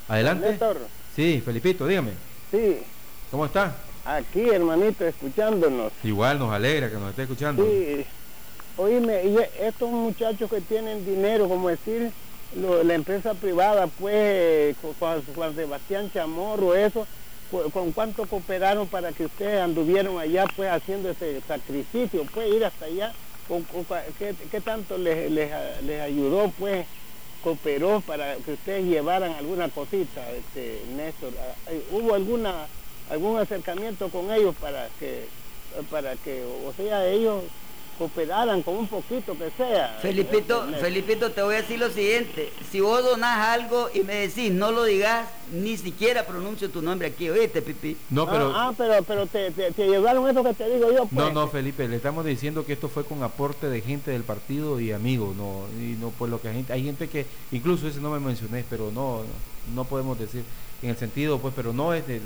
Adelante. 0.09 0.59
Sí, 1.15 1.43
Felipito, 1.45 1.87
dígame. 1.87 2.13
Sí. 2.51 2.79
¿Cómo 3.31 3.47
está? 3.47 3.75
Aquí, 4.05 4.49
hermanito, 4.49 5.05
escuchándonos. 5.05 5.93
Igual 6.05 6.39
nos 6.39 6.53
alegra 6.53 6.89
que 6.89 6.97
nos 6.97 7.11
esté 7.11 7.23
escuchando. 7.23 7.65
Sí. 7.65 8.05
Oíme, 8.77 9.25
y 9.25 9.39
estos 9.61 9.91
muchachos 9.91 10.51
que 10.51 10.61
tienen 10.61 11.05
dinero, 11.05 11.49
como 11.49 11.69
decir, 11.69 12.13
la 12.57 12.95
empresa 12.95 13.35
privada, 13.35 13.87
pues, 13.87 14.77
Juan 14.99 15.55
Sebastián 15.55 16.11
Chamorro, 16.13 16.75
eso, 16.75 17.07
con 17.73 17.93
cuánto 17.93 18.27
cooperaron 18.27 18.89
para 18.89 19.13
que 19.13 19.27
ustedes 19.27 19.61
anduvieron 19.61 20.19
allá 20.19 20.47
pues 20.57 20.71
haciendo 20.71 21.11
ese 21.11 21.41
sacrificio, 21.47 22.25
pues 22.33 22.53
ir 22.53 22.65
hasta 22.65 22.87
allá, 22.87 23.13
con, 23.47 23.65
¿qué, 24.19 24.61
tanto 24.61 24.99
les, 24.99 25.31
les, 25.31 26.01
ayudó 26.01 26.51
pues, 26.59 26.87
cooperó 27.45 28.01
para 28.01 28.35
que 28.37 28.55
ustedes 28.55 28.85
llevaran 28.87 29.33
alguna 29.35 29.69
cosita, 29.69 30.23
este, 30.33 30.83
Néstor? 30.97 31.33
¿Hubo 31.93 32.15
alguna 32.15 32.67
algún 33.11 33.39
acercamiento 33.39 34.09
con 34.09 34.33
ellos 34.33 34.55
para 34.61 34.89
que 34.99 35.29
para 35.91 36.17
que, 36.17 36.43
o 36.67 36.73
sea, 36.73 37.07
ellos 37.07 37.45
cooperaran 37.97 38.63
con 38.63 38.77
un 38.77 38.87
poquito 38.89 39.37
que 39.37 39.51
sea. 39.57 39.99
Felipito, 40.01 40.65
Este, 40.69 40.81
Felipito, 40.81 41.31
te 41.33 41.43
voy 41.43 41.55
a 41.55 41.63
decir 41.63 41.79
lo 41.79 41.91
siguiente. 41.91 42.53
Si 42.71 42.81
vos 42.81 43.03
donás 43.05 43.39
algo 43.49 43.89
y 43.95 44.01
me 44.01 44.15
decís 44.15 44.53
no 44.53 44.73
lo 44.73 44.85
digas, 44.85 45.27
ni 45.53 45.77
siquiera 45.77 46.27
pronuncio 46.27 46.71
tu 46.71 46.83
nombre 46.83 47.09
aquí, 47.09 47.29
oíste, 47.31 47.63
Pipi. 47.63 47.97
No, 48.11 48.27
pero- 48.29 48.53
Ah, 48.55 48.69
ah, 48.69 48.75
pero, 48.77 49.03
pero 49.05 49.27
te, 49.27 49.51
te, 49.51 49.73
te 49.73 49.87
llevaron 49.89 50.29
eso 50.29 50.43
que 50.45 50.55
te 50.55 50.69
digo 50.71 50.91
yo, 50.93 51.07
pues. 51.07 51.13
No, 51.13 51.31
no, 51.33 51.49
Felipe, 51.49 51.87
le 51.89 51.97
estamos 51.97 52.25
diciendo 52.25 52.65
que 52.65 52.73
esto 52.73 52.89
fue 52.89 53.05
con 53.05 53.23
aporte 53.23 53.69
de 53.69 53.81
gente 53.81 54.11
del 54.11 54.23
partido 54.25 54.81
y 54.81 54.93
amigos, 54.93 55.37
no, 55.37 55.63
y 55.81 55.97
no 56.01 56.11
por 56.11 56.29
lo 56.29 56.41
que 56.41 56.49
hay 56.49 56.55
gente, 56.57 56.73
hay 56.73 56.85
gente 56.85 57.09
que, 57.09 57.27
incluso 57.53 57.87
ese 57.89 58.01
no 58.01 58.11
me 58.11 58.21
mencioné, 58.21 58.65
pero 58.69 58.91
no, 58.93 59.23
no 59.75 59.85
podemos 59.85 60.19
decir 60.19 60.45
en 60.83 60.91
el 60.91 60.97
sentido, 60.97 61.39
pues, 61.39 61.55
pero 61.55 61.73
no 61.73 61.93
es 61.93 62.07
del, 62.07 62.23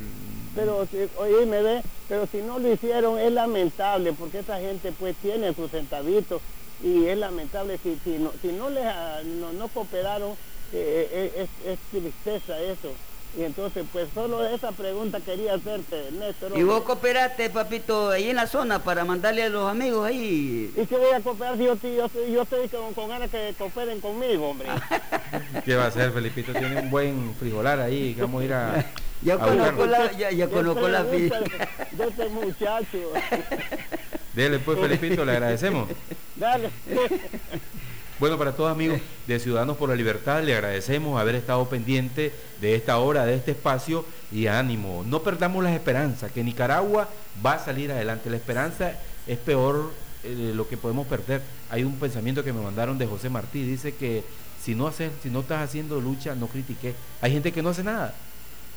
Pero, 0.55 0.87
si, 0.91 0.97
oye, 1.19 1.47
me 1.47 1.63
ve, 1.63 1.83
pero 2.09 2.27
si 2.27 2.39
no 2.39 2.59
lo 2.59 2.73
hicieron 2.73 3.19
es 3.19 3.33
lamentable, 3.33 4.13
porque 4.13 4.41
esa 4.41 4.59
gente 4.59 4.93
pues 4.99 5.17
tiene 5.17 5.55
sus 5.55 5.71
centavitos 5.71 6.43
y 6.83 7.07
es 7.07 7.19
lamentable 7.19 7.79
si, 7.83 7.99
si, 8.03 8.19
no, 8.19 8.33
si 8.43 8.49
no 8.49 8.71
les 8.71 8.85
ah, 8.85 9.21
no, 9.25 9.53
no 9.53 9.69
cooperaron, 9.69 10.33
eh, 10.73 11.09
eh, 11.13 11.49
es, 11.65 11.73
es 11.73 11.79
tristeza 11.91 12.61
eso. 12.61 12.93
Y 13.39 13.45
entonces, 13.45 13.85
pues 13.93 14.09
solo 14.12 14.45
esa 14.45 14.72
pregunta 14.72 15.20
quería 15.20 15.55
hacerte, 15.55 16.11
Néstor. 16.12 16.59
Y 16.59 16.64
vos 16.64 16.83
cooperaste, 16.83 17.49
papito, 17.51 18.11
ahí 18.11 18.31
en 18.31 18.37
la 18.37 18.49
zona 18.49 18.83
para 18.83 19.05
mandarle 19.05 19.45
a 19.45 19.49
los 19.49 19.70
amigos 19.70 20.05
ahí. 20.09 20.72
¿Y 20.76 20.87
qué 20.87 20.97
voy 20.97 21.12
a 21.14 21.20
cooperar 21.20 21.57
si 21.57 21.64
yo, 21.64 21.74
yo, 21.76 22.07
estoy- 22.07 22.33
yo 22.33 22.43
estoy 22.43 22.68
con, 22.68 22.93
con 22.93 23.09
ganas 23.09 23.31
que 23.31 23.55
cooperen 23.57 24.01
conmigo, 24.01 24.49
hombre? 24.51 24.68
¿qué 25.64 25.76
va 25.76 25.85
a 25.85 25.89
hacer? 25.89 26.11
Felipito 26.12 26.53
tiene 26.53 26.81
un 26.81 26.91
buen 26.91 27.35
frijolar 27.37 27.78
ahí, 27.81 28.14
que 28.14 28.22
vamos 28.22 28.43
a 28.43 28.45
ir 28.45 28.53
a... 28.53 28.87
Ya 29.22 29.37
conozco 29.37 29.85
la, 29.85 30.12
ya, 30.12 30.31
ya 30.31 30.49
conozco 30.49 30.89
la 30.89 31.05
de 31.05 31.26
este 31.26 32.28
muchacho. 32.31 33.12
Dele 34.33 34.59
pues, 34.61 34.78
Felipito, 34.81 35.26
le 35.26 35.33
agradecemos. 35.33 35.91
Dale. 36.37 36.70
Bueno, 38.21 38.37
para 38.37 38.53
todos 38.53 38.71
amigos 38.71 39.01
de 39.27 39.41
Ciudadanos 39.41 39.79
por 39.79 39.89
la 39.89 39.97
Libertad, 39.97 40.43
le 40.43 40.53
agradecemos 40.55 41.18
haber 41.18 41.37
estado 41.37 41.66
pendiente 41.71 42.35
de 42.61 42.75
esta 42.75 42.99
hora, 42.99 43.25
de 43.25 43.35
este 43.35 43.53
espacio 43.53 44.05
y 44.31 44.47
ánimo. 44.47 45.03
No 45.07 45.23
perdamos 45.23 45.64
las 45.64 45.73
esperanzas, 45.73 46.31
que 46.31 46.45
Nicaragua 46.45 47.09
va 47.45 47.55
a 47.55 47.64
salir 47.64 47.91
adelante. 47.91 48.29
La 48.29 48.37
esperanza 48.37 48.93
es 49.27 49.39
peor 49.39 49.91
eh, 50.23 50.53
lo 50.55 50.68
que 50.68 50.77
podemos 50.77 51.07
perder. 51.07 51.41
Hay 51.71 51.83
un 51.83 51.99
pensamiento 51.99 52.45
que 52.45 52.53
me 52.53 52.61
mandaron 52.61 52.99
de 52.99 53.07
José 53.07 53.31
Martí, 53.31 53.62
dice 53.62 53.95
que 53.95 54.23
si 54.62 54.75
no 54.75 54.87
haces, 54.87 55.12
si 55.23 55.31
no 55.31 55.41
estás 55.41 55.62
haciendo 55.62 55.99
lucha, 55.99 56.35
no 56.35 56.47
critiques. 56.47 56.95
Hay 57.23 57.33
gente 57.33 57.53
que 57.53 57.62
no 57.62 57.71
hace 57.71 57.85
nada, 57.85 58.12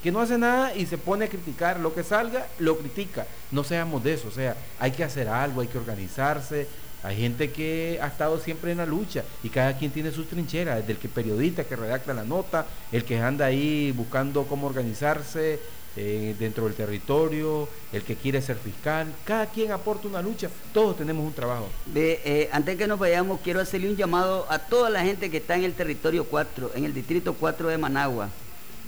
que 0.02 0.10
no 0.14 0.22
hace 0.22 0.38
nada 0.38 0.74
y 0.74 0.86
se 0.86 0.98
pone 0.98 1.26
a 1.26 1.28
criticar. 1.28 1.82
Lo 1.82 1.94
que 1.94 2.04
salga, 2.04 2.48
lo 2.60 2.78
critica. 2.78 3.28
No 3.52 3.66
seamos 3.66 4.06
de 4.06 4.14
eso, 4.14 4.30
o 4.30 4.32
sea, 4.32 4.56
hay 4.80 4.92
que 4.92 5.04
hacer 5.04 5.28
algo, 5.28 5.60
hay 5.60 5.68
que 5.68 5.78
organizarse. 5.78 6.66
Hay 7.04 7.18
gente 7.18 7.52
que 7.52 8.00
ha 8.02 8.08
estado 8.08 8.40
siempre 8.40 8.72
en 8.72 8.78
la 8.78 8.86
lucha 8.86 9.24
y 9.44 9.50
cada 9.50 9.78
quien 9.78 9.92
tiene 9.92 10.12
sus 10.12 10.28
trincheras, 10.28 10.78
desde 10.78 10.94
el 10.94 10.98
que 10.98 11.10
periodista 11.10 11.66
que 11.66 11.76
redacta 11.76 12.14
la 12.14 12.24
nota, 12.24 12.66
el 12.92 13.04
que 13.04 13.20
anda 13.20 13.46
ahí 13.46 13.92
buscando 13.92 14.46
cómo 14.46 14.68
organizarse 14.68 15.60
eh, 15.96 16.36
dentro 16.40 16.64
del 16.64 16.74
territorio, 16.74 17.68
el 17.92 18.02
que 18.02 18.16
quiere 18.16 18.42
ser 18.42 18.56
fiscal, 18.56 19.14
cada 19.26 19.46
quien 19.46 19.72
aporta 19.72 20.08
una 20.08 20.22
lucha, 20.22 20.50
todos 20.74 20.98
tenemos 20.98 21.24
un 21.24 21.34
trabajo. 21.34 21.70
Eh, 21.94 22.50
antes 22.52 22.78
que 22.78 22.88
nos 22.88 22.98
vayamos, 22.98 23.42
quiero 23.44 23.60
hacerle 23.60 23.90
un 23.90 23.96
llamado 23.96 24.48
a 24.50 24.58
toda 24.58 24.90
la 24.90 25.04
gente 25.04 25.30
que 25.30 25.38
está 25.38 25.56
en 25.56 25.66
el 25.66 25.74
territorio 25.74 26.26
4, 26.26 26.72
en 26.76 26.86
el 26.86 26.94
distrito 26.94 27.36
4 27.36 27.68
de 27.68 27.78
Managua. 27.78 28.30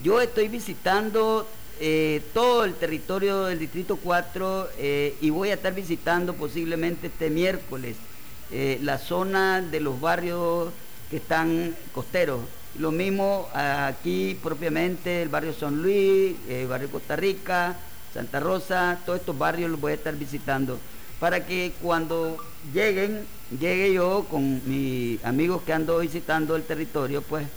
Yo 0.01 0.19
estoy 0.19 0.47
visitando 0.47 1.45
eh, 1.79 2.21
todo 2.33 2.63
el 2.63 2.73
territorio 2.75 3.45
del 3.45 3.59
distrito 3.59 3.97
4 3.97 4.69
eh, 4.77 5.15
y 5.21 5.29
voy 5.29 5.49
a 5.49 5.55
estar 5.55 5.73
visitando 5.73 6.33
posiblemente 6.33 7.07
este 7.07 7.29
miércoles 7.29 7.97
eh, 8.51 8.79
la 8.81 8.97
zona 8.97 9.61
de 9.61 9.79
los 9.79 9.99
barrios 9.99 10.71
que 11.09 11.17
están 11.17 11.75
costeros. 11.93 12.41
Lo 12.79 12.91
mismo 12.91 13.47
aquí 13.53 14.37
propiamente 14.43 15.21
el 15.21 15.29
barrio 15.29 15.53
San 15.53 15.81
Luis, 15.81 16.35
el 16.49 16.67
barrio 16.67 16.89
Costa 16.89 17.15
Rica, 17.15 17.75
Santa 18.13 18.39
Rosa, 18.39 18.99
todos 19.05 19.19
estos 19.19 19.37
barrios 19.37 19.71
los 19.71 19.79
voy 19.79 19.93
a 19.93 19.95
estar 19.95 20.15
visitando 20.15 20.77
para 21.19 21.45
que 21.45 21.73
cuando 21.81 22.37
lleguen, 22.73 23.25
llegue 23.59 23.93
yo 23.93 24.25
con 24.29 24.61
mis 24.65 25.23
amigos 25.23 25.61
que 25.63 25.73
ando 25.73 25.99
visitando 25.99 26.55
el 26.55 26.63
territorio, 26.63 27.21
pues 27.21 27.47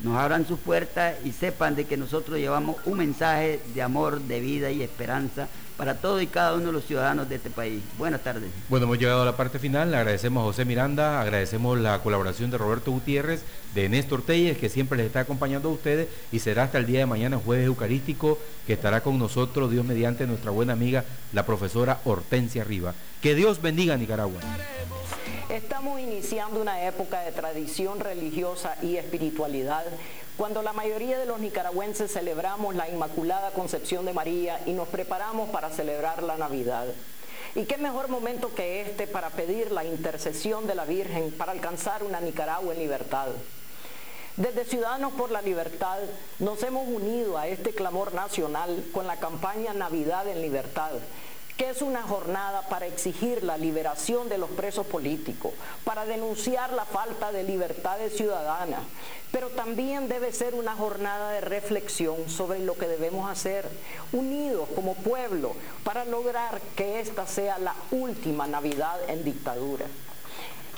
nos 0.00 0.16
abran 0.16 0.46
sus 0.46 0.58
puertas 0.58 1.14
y 1.24 1.32
sepan 1.32 1.76
de 1.76 1.84
que 1.84 1.96
nosotros 1.96 2.38
llevamos 2.38 2.76
un 2.84 2.98
mensaje 2.98 3.60
de 3.74 3.82
amor, 3.82 4.20
de 4.20 4.40
vida 4.40 4.70
y 4.70 4.82
esperanza 4.82 5.48
para 5.76 5.96
todos 5.96 6.22
y 6.22 6.26
cada 6.26 6.54
uno 6.54 6.66
de 6.66 6.72
los 6.72 6.84
ciudadanos 6.84 7.28
de 7.28 7.36
este 7.36 7.50
país. 7.50 7.82
Buenas 7.98 8.22
tardes. 8.22 8.50
Bueno, 8.68 8.86
hemos 8.86 8.98
llegado 8.98 9.22
a 9.22 9.24
la 9.24 9.36
parte 9.36 9.58
final. 9.58 9.92
Agradecemos 9.92 10.42
a 10.42 10.44
José 10.44 10.64
Miranda, 10.64 11.20
agradecemos 11.20 11.78
la 11.80 11.98
colaboración 11.98 12.50
de 12.50 12.58
Roberto 12.58 12.92
Gutiérrez, 12.92 13.42
de 13.74 13.88
Néstor 13.88 14.22
Telles, 14.22 14.56
que 14.56 14.68
siempre 14.68 14.96
les 14.96 15.06
está 15.06 15.20
acompañando 15.20 15.68
a 15.68 15.72
ustedes 15.72 16.08
y 16.30 16.38
será 16.38 16.64
hasta 16.64 16.78
el 16.78 16.86
día 16.86 17.00
de 17.00 17.06
mañana, 17.06 17.40
jueves 17.44 17.66
eucarístico, 17.66 18.38
que 18.66 18.74
estará 18.74 19.00
con 19.00 19.18
nosotros, 19.18 19.70
Dios 19.70 19.84
mediante, 19.84 20.26
nuestra 20.26 20.52
buena 20.52 20.74
amiga, 20.74 21.04
la 21.32 21.44
profesora 21.44 22.00
Hortensia 22.04 22.62
Riva. 22.62 22.94
Que 23.20 23.34
Dios 23.34 23.60
bendiga 23.60 23.94
a 23.94 23.96
Nicaragua. 23.96 24.40
Estamos 25.54 26.00
iniciando 26.00 26.60
una 26.60 26.82
época 26.82 27.20
de 27.20 27.30
tradición 27.30 28.00
religiosa 28.00 28.74
y 28.82 28.96
espiritualidad 28.96 29.84
cuando 30.36 30.62
la 30.62 30.72
mayoría 30.72 31.16
de 31.16 31.26
los 31.26 31.38
nicaragüenses 31.38 32.12
celebramos 32.12 32.74
la 32.74 32.88
Inmaculada 32.88 33.52
Concepción 33.52 34.04
de 34.04 34.12
María 34.12 34.60
y 34.66 34.72
nos 34.72 34.88
preparamos 34.88 35.50
para 35.50 35.70
celebrar 35.70 36.24
la 36.24 36.36
Navidad. 36.36 36.88
¿Y 37.54 37.66
qué 37.66 37.76
mejor 37.76 38.08
momento 38.08 38.52
que 38.52 38.80
este 38.80 39.06
para 39.06 39.30
pedir 39.30 39.70
la 39.70 39.84
intercesión 39.84 40.66
de 40.66 40.74
la 40.74 40.86
Virgen 40.86 41.30
para 41.30 41.52
alcanzar 41.52 42.02
una 42.02 42.18
Nicaragua 42.20 42.74
en 42.74 42.80
libertad? 42.80 43.28
Desde 44.36 44.64
Ciudadanos 44.64 45.12
por 45.12 45.30
la 45.30 45.40
Libertad 45.40 46.00
nos 46.40 46.60
hemos 46.64 46.88
unido 46.88 47.38
a 47.38 47.46
este 47.46 47.70
clamor 47.70 48.12
nacional 48.12 48.86
con 48.92 49.06
la 49.06 49.20
campaña 49.20 49.72
Navidad 49.72 50.26
en 50.26 50.42
Libertad, 50.42 50.90
que 51.56 51.70
es 51.70 51.82
una 51.82 52.02
jornada 52.02 52.62
para 52.68 52.86
exigir 52.86 53.44
la 53.44 53.56
liberación 53.56 54.28
de 54.28 54.38
los 54.38 54.50
presos 54.50 54.86
políticos, 54.86 55.52
para 55.84 56.04
denunciar 56.04 56.72
la 56.72 56.84
falta 56.84 57.30
de 57.30 57.44
libertades 57.44 58.16
ciudadanas, 58.16 58.80
pero 59.30 59.50
también 59.50 60.08
debe 60.08 60.32
ser 60.32 60.54
una 60.54 60.74
jornada 60.74 61.30
de 61.30 61.40
reflexión 61.40 62.28
sobre 62.28 62.58
lo 62.58 62.74
que 62.76 62.88
debemos 62.88 63.30
hacer, 63.30 63.68
unidos 64.12 64.68
como 64.74 64.94
pueblo, 64.94 65.54
para 65.84 66.04
lograr 66.04 66.60
que 66.76 67.00
esta 67.00 67.26
sea 67.26 67.58
la 67.58 67.74
última 67.92 68.46
Navidad 68.46 68.98
en 69.08 69.24
dictadura. 69.24 69.86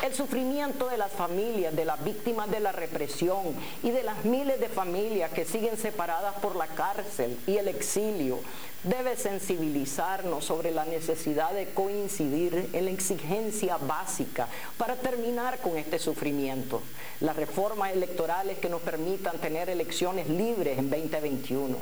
El 0.03 0.15
sufrimiento 0.15 0.89
de 0.89 0.99
las 0.99 1.11
familias, 1.11 1.75
de 1.75 1.87
las 1.87 2.05
víctimas 2.05 2.51
de 2.51 2.61
la 2.61 2.71
represión 2.71 3.55
y 3.83 3.91
de 3.91 4.03
las 4.03 4.27
miles 4.27 4.61
de 4.61 4.69
familias 4.69 5.33
que 5.33 5.47
siguen 5.47 5.79
separadas 5.79 6.35
por 6.35 6.55
la 6.55 6.67
cárcel 6.67 7.39
y 7.47 7.57
el 7.57 7.69
exilio 7.69 8.39
debe 8.87 9.17
sensibilizarnos 9.17 10.45
sobre 10.45 10.71
la 10.71 10.85
necesidad 10.85 11.51
de 11.53 11.71
coincidir 11.71 12.71
en 12.73 12.85
la 12.85 12.91
exigencia 12.93 13.77
básica 13.79 14.49
para 14.79 14.95
terminar 14.95 15.59
con 15.59 15.77
este 15.77 15.99
sufrimiento. 15.99 16.81
Las 17.21 17.35
reformas 17.35 17.93
electorales 17.93 18.59
que 18.59 18.69
nos 18.69 18.81
permitan 18.83 19.39
tener 19.39 19.69
elecciones 19.69 20.29
libres 20.29 20.79
en 20.79 20.89
2021. 20.89 21.77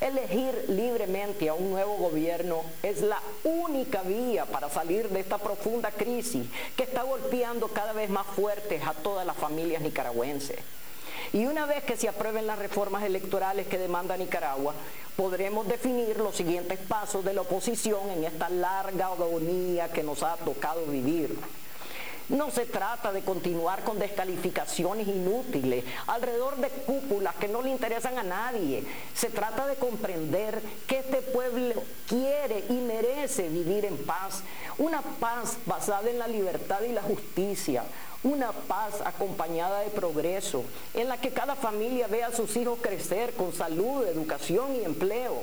Elegir 0.00 0.66
libremente 0.68 1.48
a 1.48 1.54
un 1.54 1.70
nuevo 1.70 1.96
gobierno 1.96 2.62
es 2.82 3.00
la 3.00 3.20
única 3.44 4.02
vía 4.02 4.44
para 4.44 4.68
salir 4.68 5.08
de 5.08 5.20
esta 5.20 5.38
profunda 5.38 5.90
crisis 5.90 6.46
que 6.76 6.82
está 6.82 7.02
golpeando 7.02 7.68
cada 7.68 7.92
vez 7.92 8.10
más 8.10 8.26
fuertes 8.26 8.82
a 8.84 8.92
todas 8.92 9.24
las 9.24 9.36
familias 9.36 9.80
nicaragüenses. 9.80 10.58
Y 11.32 11.46
una 11.46 11.66
vez 11.66 11.82
que 11.84 11.96
se 11.96 12.08
aprueben 12.08 12.46
las 12.46 12.58
reformas 12.58 13.04
electorales 13.04 13.66
que 13.66 13.78
demanda 13.78 14.16
Nicaragua, 14.16 14.74
podremos 15.16 15.66
definir 15.66 16.18
los 16.18 16.36
siguientes 16.36 16.78
pasos 16.78 17.24
de 17.24 17.32
la 17.32 17.40
oposición 17.40 18.10
en 18.10 18.24
esta 18.24 18.48
larga 18.50 19.06
agonía 19.06 19.90
que 19.90 20.02
nos 20.02 20.22
ha 20.22 20.36
tocado 20.36 20.84
vivir. 20.86 21.36
No 22.28 22.50
se 22.50 22.66
trata 22.66 23.12
de 23.12 23.22
continuar 23.22 23.84
con 23.84 24.00
descalificaciones 24.00 25.06
inútiles 25.06 25.84
alrededor 26.08 26.56
de 26.56 26.70
cúpulas 26.70 27.36
que 27.36 27.46
no 27.46 27.62
le 27.62 27.70
interesan 27.70 28.18
a 28.18 28.24
nadie. 28.24 28.82
Se 29.14 29.30
trata 29.30 29.64
de 29.68 29.76
comprender 29.76 30.60
que 30.88 30.98
este 30.98 31.22
pueblo 31.22 31.84
quiere 32.08 32.64
y 32.68 32.74
merece 32.74 33.48
vivir 33.48 33.84
en 33.84 33.96
paz. 33.98 34.42
Una 34.78 35.02
paz 35.02 35.56
basada 35.66 36.10
en 36.10 36.18
la 36.18 36.26
libertad 36.26 36.80
y 36.82 36.92
la 36.92 37.02
justicia. 37.02 37.84
Una 38.22 38.52
paz 38.52 39.00
acompañada 39.04 39.80
de 39.80 39.90
progreso, 39.90 40.64
en 40.94 41.08
la 41.08 41.20
que 41.20 41.30
cada 41.30 41.54
familia 41.54 42.06
vea 42.06 42.28
a 42.28 42.34
sus 42.34 42.56
hijos 42.56 42.78
crecer 42.80 43.34
con 43.34 43.52
salud, 43.52 44.06
educación 44.06 44.74
y 44.74 44.84
empleo. 44.84 45.42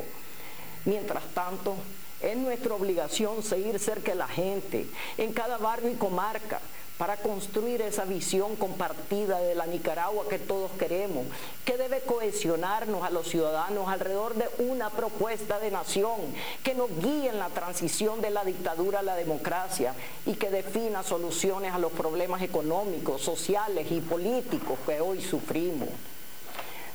Mientras 0.85 1.23
tanto, 1.33 1.75
es 2.21 2.35
nuestra 2.37 2.73
obligación 2.73 3.43
seguir 3.43 3.79
cerca 3.79 4.11
de 4.11 4.17
la 4.17 4.27
gente, 4.27 4.87
en 5.17 5.33
cada 5.33 5.57
barrio 5.57 5.91
y 5.91 5.95
comarca, 5.95 6.59
para 7.03 7.17
construir 7.17 7.81
esa 7.81 8.05
visión 8.05 8.55
compartida 8.55 9.37
de 9.39 9.55
la 9.55 9.65
Nicaragua 9.65 10.23
que 10.29 10.39
todos 10.39 10.71
queremos, 10.79 11.25
que 11.65 11.75
debe 11.75 11.99
cohesionarnos 11.99 13.03
a 13.03 13.09
los 13.09 13.27
ciudadanos 13.27 13.89
alrededor 13.89 14.35
de 14.35 14.47
una 14.63 14.89
propuesta 14.89 15.59
de 15.59 15.69
nación 15.69 16.15
que 16.63 16.73
nos 16.73 16.89
guíe 17.01 17.27
en 17.27 17.39
la 17.39 17.49
transición 17.49 18.21
de 18.21 18.29
la 18.29 18.45
dictadura 18.45 18.99
a 18.99 19.03
la 19.03 19.17
democracia 19.17 19.93
y 20.25 20.35
que 20.35 20.49
defina 20.49 21.03
soluciones 21.03 21.73
a 21.73 21.77
los 21.77 21.91
problemas 21.91 22.41
económicos, 22.41 23.21
sociales 23.21 23.87
y 23.91 23.99
políticos 23.99 24.79
que 24.85 25.01
hoy 25.01 25.19
sufrimos. 25.21 25.89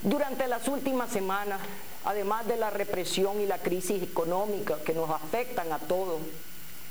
Durante 0.00 0.48
las 0.48 0.68
últimas 0.68 1.10
semanas, 1.10 1.60
además 2.06 2.46
de 2.46 2.56
la 2.56 2.70
represión 2.70 3.42
y 3.42 3.46
la 3.46 3.58
crisis 3.58 4.02
económica 4.02 4.78
que 4.86 4.94
nos 4.94 5.10
afectan 5.10 5.70
a 5.70 5.78
todos, 5.78 6.18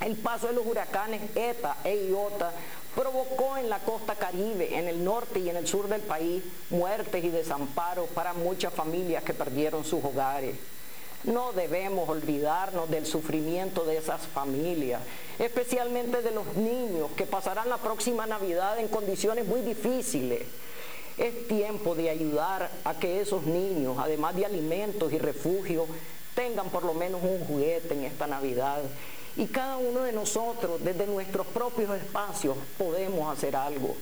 el 0.01 0.15
paso 0.17 0.47
de 0.47 0.53
los 0.53 0.65
huracanes 0.65 1.21
ETA 1.35 1.77
e 1.83 2.09
IOTA 2.09 2.51
provocó 2.97 3.57
en 3.57 3.69
la 3.69 3.77
costa 3.77 4.15
caribe, 4.15 4.75
en 4.75 4.87
el 4.87 5.03
norte 5.03 5.37
y 5.39 5.49
en 5.49 5.55
el 5.55 5.67
sur 5.67 5.87
del 5.87 6.01
país, 6.01 6.43
muertes 6.71 7.23
y 7.23 7.29
desamparos 7.29 8.09
para 8.09 8.33
muchas 8.33 8.73
familias 8.73 9.23
que 9.23 9.35
perdieron 9.35 9.85
sus 9.85 10.03
hogares. 10.03 10.55
No 11.23 11.53
debemos 11.53 12.09
olvidarnos 12.09 12.89
del 12.89 13.05
sufrimiento 13.05 13.85
de 13.85 13.97
esas 13.97 14.21
familias, 14.21 15.01
especialmente 15.37 16.23
de 16.23 16.31
los 16.31 16.55
niños 16.55 17.11
que 17.15 17.27
pasarán 17.27 17.69
la 17.69 17.77
próxima 17.77 18.25
Navidad 18.25 18.79
en 18.79 18.87
condiciones 18.87 19.45
muy 19.45 19.61
difíciles. 19.61 20.41
Es 21.19 21.47
tiempo 21.47 21.93
de 21.93 22.09
ayudar 22.09 22.71
a 22.83 22.95
que 22.95 23.21
esos 23.21 23.43
niños, 23.43 23.97
además 23.99 24.35
de 24.35 24.47
alimentos 24.47 25.13
y 25.13 25.19
refugio, 25.19 25.85
tengan 26.33 26.69
por 26.71 26.83
lo 26.83 26.95
menos 26.95 27.21
un 27.21 27.45
juguete 27.45 27.93
en 27.93 28.05
esta 28.05 28.25
Navidad 28.25 28.81
y 29.37 29.45
cada 29.45 29.77
uno 29.77 30.01
de 30.01 30.13
nosotros, 30.13 30.83
desde 30.83 31.05
nuestros 31.05 31.45
propios 31.47 31.95
espacios, 31.95 32.57
podemos 32.77 33.31
hacer 33.31 33.55
algo. 33.55 33.95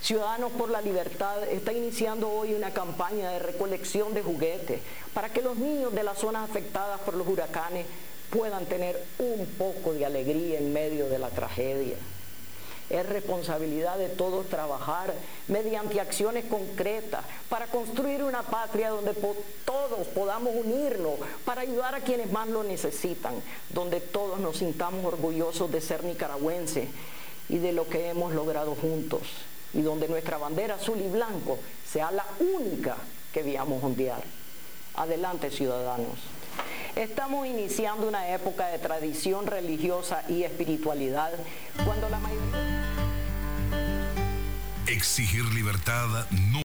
Ciudadanos 0.00 0.52
por 0.52 0.70
la 0.70 0.80
Libertad 0.80 1.42
está 1.48 1.72
iniciando 1.72 2.30
hoy 2.30 2.54
una 2.54 2.70
campaña 2.70 3.30
de 3.30 3.40
recolección 3.40 4.14
de 4.14 4.22
juguetes 4.22 4.80
para 5.12 5.32
que 5.32 5.42
los 5.42 5.56
niños 5.56 5.92
de 5.92 6.04
las 6.04 6.18
zonas 6.18 6.48
afectadas 6.48 7.00
por 7.00 7.14
los 7.14 7.26
huracanes 7.26 7.86
puedan 8.30 8.66
tener 8.66 9.02
un 9.18 9.46
poco 9.58 9.94
de 9.94 10.06
alegría 10.06 10.58
en 10.58 10.72
medio 10.72 11.08
de 11.08 11.18
la 11.18 11.30
tragedia. 11.30 11.96
Es 12.88 13.04
responsabilidad 13.06 13.98
de 13.98 14.08
todos 14.08 14.46
trabajar 14.46 15.12
mediante 15.48 16.00
acciones 16.00 16.44
concretas 16.44 17.24
para 17.48 17.66
construir 17.66 18.22
una 18.22 18.42
patria 18.42 18.90
donde 18.90 19.12
todos 19.64 20.06
podamos 20.14 20.54
unirnos 20.54 21.14
para 21.44 21.62
ayudar 21.62 21.96
a 21.96 22.00
quienes 22.00 22.30
más 22.30 22.46
lo 22.48 22.62
necesitan, 22.62 23.34
donde 23.70 24.00
todos 24.00 24.38
nos 24.38 24.58
sintamos 24.58 25.04
orgullosos 25.04 25.70
de 25.72 25.80
ser 25.80 26.04
nicaragüenses 26.04 26.88
y 27.48 27.58
de 27.58 27.72
lo 27.72 27.88
que 27.88 28.08
hemos 28.08 28.32
logrado 28.32 28.74
juntos, 28.74 29.22
y 29.72 29.82
donde 29.82 30.08
nuestra 30.08 30.38
bandera 30.38 30.76
azul 30.76 31.00
y 31.00 31.08
blanco 31.08 31.58
sea 31.88 32.10
la 32.10 32.26
única 32.38 32.96
que 33.32 33.42
veamos 33.42 33.82
ondear. 33.82 34.22
Adelante, 34.94 35.50
ciudadanos. 35.50 36.18
Estamos 36.96 37.46
iniciando 37.46 38.08
una 38.08 38.30
época 38.32 38.68
de 38.68 38.78
tradición 38.78 39.46
religiosa 39.46 40.22
y 40.28 40.44
espiritualidad 40.44 41.32
cuando 41.84 42.08
la 42.08 42.18
mayoría... 42.18 42.75
Exigir 44.88 45.44
libertad 45.46 46.26
no 46.30 46.46